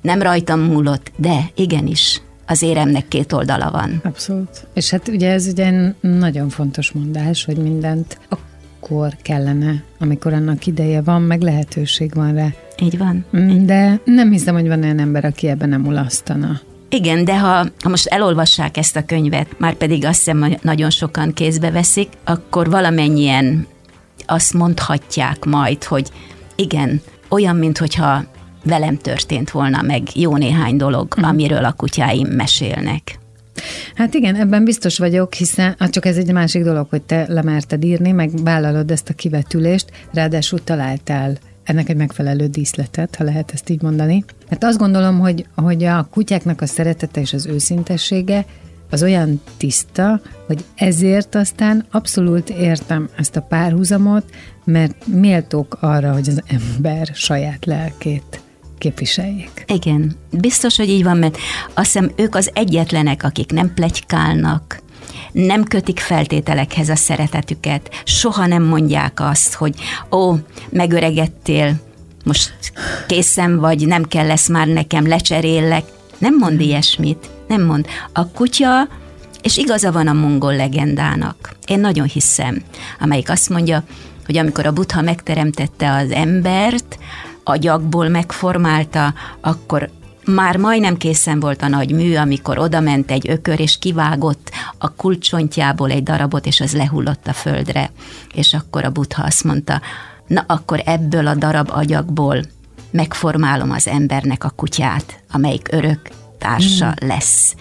nem 0.00 0.22
rajtam 0.22 0.60
múlott, 0.60 1.12
de 1.16 1.50
igenis, 1.54 2.20
az 2.46 2.62
éremnek 2.62 3.08
két 3.08 3.32
oldala 3.32 3.70
van. 3.70 4.00
Abszolút. 4.04 4.66
És 4.74 4.90
hát 4.90 5.08
ugye 5.08 5.30
ez 5.30 5.46
ugye 5.46 5.92
nagyon 6.00 6.48
fontos 6.48 6.92
mondás, 6.92 7.44
hogy 7.44 7.56
mindent 7.56 8.18
akkor 8.28 9.16
kellene, 9.22 9.82
amikor 9.98 10.32
annak 10.32 10.66
ideje 10.66 11.02
van, 11.02 11.22
meg 11.22 11.40
lehetőség 11.40 12.14
van 12.14 12.34
rá. 12.34 12.48
Így 12.82 12.98
van. 12.98 13.24
De 13.64 14.00
nem 14.04 14.30
hiszem, 14.30 14.54
hogy 14.54 14.68
van 14.68 14.82
olyan 14.82 14.98
ember, 14.98 15.24
aki 15.24 15.48
ebben 15.48 15.68
nem 15.68 15.86
ulasztana. 15.86 16.60
Igen, 16.90 17.24
de 17.24 17.38
ha, 17.38 17.66
ha 17.80 17.88
most 17.88 18.06
elolvassák 18.06 18.76
ezt 18.76 18.96
a 18.96 19.04
könyvet, 19.04 19.58
már 19.58 19.74
pedig 19.74 20.04
azt 20.04 20.18
hiszem, 20.18 20.56
nagyon 20.62 20.90
sokan 20.90 21.32
kézbe 21.32 21.70
veszik, 21.70 22.08
akkor 22.24 22.70
valamennyien 22.70 23.66
azt 24.26 24.54
mondhatják 24.54 25.44
majd, 25.44 25.84
hogy 25.84 26.10
igen, 26.56 27.00
olyan, 27.28 27.56
mintha 27.56 28.24
velem 28.64 28.96
történt 28.96 29.50
volna 29.50 29.82
meg 29.82 30.02
jó 30.14 30.36
néhány 30.36 30.76
dolog, 30.76 31.06
uh-huh. 31.10 31.28
amiről 31.28 31.64
a 31.64 31.72
kutyáim 31.72 32.26
mesélnek. 32.26 33.18
Hát 33.94 34.14
igen, 34.14 34.34
ebben 34.34 34.64
biztos 34.64 34.98
vagyok, 34.98 35.34
hiszen 35.34 35.74
hát 35.78 35.90
csak 35.90 36.06
ez 36.06 36.16
egy 36.16 36.32
másik 36.32 36.62
dolog, 36.62 36.86
hogy 36.90 37.02
te 37.02 37.24
lemerted 37.28 37.84
írni, 37.84 38.10
meg 38.10 38.30
vállalod 38.42 38.90
ezt 38.90 39.08
a 39.08 39.14
kivetülést, 39.14 39.90
ráadásul 40.12 40.64
találtál 40.64 41.38
ennek 41.68 41.88
egy 41.88 41.96
megfelelő 41.96 42.46
díszletet, 42.46 43.16
ha 43.16 43.24
lehet 43.24 43.50
ezt 43.52 43.68
így 43.68 43.82
mondani. 43.82 44.24
Hát 44.50 44.64
azt 44.64 44.78
gondolom, 44.78 45.18
hogy, 45.18 45.46
hogy 45.54 45.84
a 45.84 46.08
kutyáknak 46.10 46.60
a 46.60 46.66
szeretete 46.66 47.20
és 47.20 47.32
az 47.32 47.46
őszintessége 47.46 48.44
az 48.90 49.02
olyan 49.02 49.40
tiszta, 49.56 50.20
hogy 50.46 50.64
ezért 50.74 51.34
aztán 51.34 51.84
abszolút 51.90 52.50
értem 52.50 53.08
ezt 53.16 53.36
a 53.36 53.40
párhuzamot, 53.40 54.24
mert 54.64 55.06
méltók 55.06 55.76
arra, 55.80 56.12
hogy 56.12 56.28
az 56.28 56.42
ember 56.46 57.10
saját 57.14 57.64
lelkét 57.64 58.40
képviseljék. 58.78 59.64
Igen, 59.66 60.16
biztos, 60.30 60.76
hogy 60.76 60.88
így 60.88 61.02
van, 61.02 61.16
mert 61.16 61.36
azt 61.74 61.92
hiszem 61.92 62.12
ők 62.16 62.34
az 62.34 62.50
egyetlenek, 62.54 63.22
akik 63.22 63.52
nem 63.52 63.74
plegykálnak, 63.74 64.82
nem 65.46 65.64
kötik 65.64 65.98
feltételekhez 65.98 66.88
a 66.88 66.96
szeretetüket, 66.96 68.02
soha 68.04 68.46
nem 68.46 68.62
mondják 68.62 69.20
azt, 69.20 69.54
hogy 69.54 69.74
ó, 70.10 70.34
megöregedtél, 70.68 71.74
most 72.24 72.54
készen 73.06 73.58
vagy, 73.58 73.86
nem 73.86 74.02
kell 74.02 74.26
lesz 74.26 74.48
már 74.48 74.66
nekem, 74.66 75.08
lecserélek. 75.08 75.84
Nem 76.18 76.36
mond 76.36 76.60
ilyesmit, 76.60 77.30
nem 77.48 77.64
mond. 77.64 77.86
A 78.12 78.28
kutya, 78.28 78.88
és 79.42 79.56
igaza 79.56 79.92
van 79.92 80.06
a 80.06 80.12
mongol 80.12 80.56
legendának, 80.56 81.56
én 81.66 81.80
nagyon 81.80 82.06
hiszem, 82.06 82.62
amelyik 83.00 83.30
azt 83.30 83.48
mondja, 83.48 83.84
hogy 84.26 84.36
amikor 84.36 84.66
a 84.66 84.72
Buddha 84.72 85.02
megteremtette 85.02 85.92
az 85.92 86.10
embert, 86.10 86.98
agyagból 87.44 88.08
megformálta, 88.08 89.14
akkor 89.40 89.90
már 90.34 90.56
majdnem 90.56 90.96
készen 90.96 91.40
volt 91.40 91.62
a 91.62 91.68
nagy 91.68 91.92
mű, 91.92 92.16
amikor 92.16 92.58
odament 92.58 93.10
egy 93.10 93.30
ökör, 93.30 93.60
és 93.60 93.78
kivágott 93.78 94.50
a 94.78 94.94
kulcsontjából 94.94 95.90
egy 95.90 96.02
darabot, 96.02 96.46
és 96.46 96.60
az 96.60 96.72
lehullott 96.72 97.26
a 97.26 97.32
földre. 97.32 97.90
És 98.34 98.54
akkor 98.54 98.84
a 98.84 98.90
Buddha 98.90 99.22
azt 99.22 99.44
mondta, 99.44 99.80
na 100.26 100.44
akkor 100.46 100.82
ebből 100.84 101.26
a 101.26 101.34
darab 101.34 101.70
agyagból 101.72 102.42
megformálom 102.90 103.70
az 103.70 103.86
embernek 103.86 104.44
a 104.44 104.52
kutyát, 104.56 105.22
amelyik 105.30 105.68
örök 105.70 106.00
társa 106.38 106.86
mm. 106.86 107.08
lesz. 107.08 107.54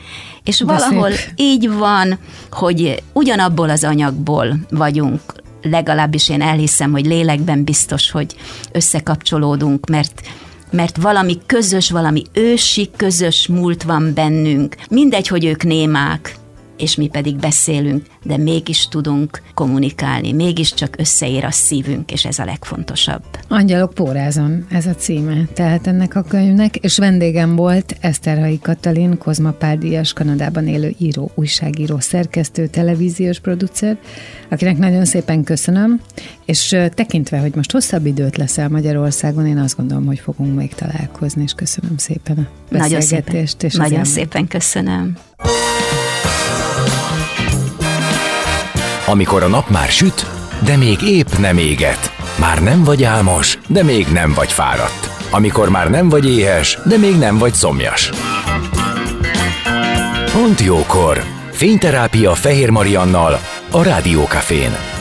És 0.43 0.57
De 0.57 0.65
valahol 0.65 1.11
szép. 1.11 1.32
így 1.36 1.70
van, 1.70 2.20
hogy 2.51 3.03
ugyanabból 3.13 3.70
az 3.70 3.84
anyagból 3.84 4.55
vagyunk, 4.70 5.22
legalábbis 5.61 6.30
én 6.30 6.41
elhiszem, 6.41 6.91
hogy 6.91 7.05
lélekben 7.05 7.63
biztos, 7.63 8.11
hogy 8.11 8.36
összekapcsolódunk, 8.72 9.89
mert 9.89 10.22
mert 10.72 10.97
valami 10.97 11.38
közös, 11.45 11.91
valami 11.91 12.24
ősi 12.34 12.89
közös 12.95 13.47
múlt 13.47 13.84
van 13.84 14.13
bennünk. 14.13 14.76
Mindegy, 14.89 15.28
hogy 15.28 15.45
ők 15.45 15.63
némák, 15.63 16.36
és 16.78 16.95
mi 16.95 17.07
pedig 17.07 17.36
beszélünk, 17.36 18.05
de 18.23 18.38
mégis 18.38 18.88
tudunk 18.88 19.41
kommunikálni, 19.53 20.32
mégiscsak 20.32 20.95
összeér 20.97 21.45
a 21.45 21.51
szívünk, 21.51 22.11
és 22.11 22.25
ez 22.25 22.39
a 22.39 22.45
legfontosabb. 22.45 23.23
Angyalok 23.47 23.93
pórázon, 23.93 24.65
ez 24.69 24.86
a 24.86 24.95
címe, 24.95 25.47
tehát 25.53 25.88
ennek 25.88 26.15
a 26.15 26.21
könyvnek, 26.21 26.75
és 26.75 26.97
vendégem 26.97 27.55
volt 27.55 27.97
Eszterhai 27.99 28.59
Katalin, 28.59 29.17
Kozma 29.17 29.53
Díjas, 29.80 30.13
Kanadában 30.13 30.67
élő 30.67 30.95
író, 30.97 31.32
újságíró, 31.36 31.99
szerkesztő, 31.99 32.67
televíziós 32.67 33.39
producer, 33.39 33.97
akinek 34.49 34.78
nagyon 34.78 35.05
szépen 35.05 35.43
köszönöm, 35.43 35.99
és 36.45 36.75
tekintve, 36.93 37.39
hogy 37.39 37.55
most 37.55 37.71
hosszabb 37.71 38.05
időt 38.05 38.38
leszel 38.38 38.69
Magyarországon, 38.69 39.45
én 39.45 39.57
azt 39.57 39.78
gondolom, 39.78 40.05
hogy 40.05 40.19
fogunk 40.19 40.55
még 40.55 40.73
találkozni, 40.73 41.43
és 41.43 41.53
köszönöm 41.53 41.97
szépen 41.97 42.38
a 42.38 42.47
beszélgetést. 42.71 43.25
Nagyon 43.28 43.45
szépen, 43.47 43.69
és 43.69 43.75
nagyon 43.75 44.03
szépen 44.03 44.47
köszönöm. 44.47 45.17
Amikor 49.09 49.43
a 49.43 49.47
nap 49.47 49.69
már 49.69 49.89
süt, 49.89 50.25
de 50.63 50.77
még 50.77 51.01
épp 51.01 51.27
nem 51.39 51.57
éget. 51.57 52.13
Már 52.39 52.63
nem 52.63 52.83
vagy 52.83 53.03
álmos, 53.03 53.57
de 53.67 53.83
még 53.83 54.07
nem 54.07 54.33
vagy 54.33 54.51
fáradt. 54.51 55.09
Amikor 55.31 55.69
már 55.69 55.89
nem 55.89 56.09
vagy 56.09 56.29
éhes, 56.29 56.79
de 56.85 56.97
még 56.97 57.17
nem 57.17 57.37
vagy 57.37 57.53
szomjas. 57.53 58.09
Pont 60.33 60.61
jókor! 60.61 61.23
Fényterápia 61.51 62.33
Fehér 62.33 62.69
Mariannal 62.69 63.39
a 63.71 63.83
Rádiókafén. 63.83 64.96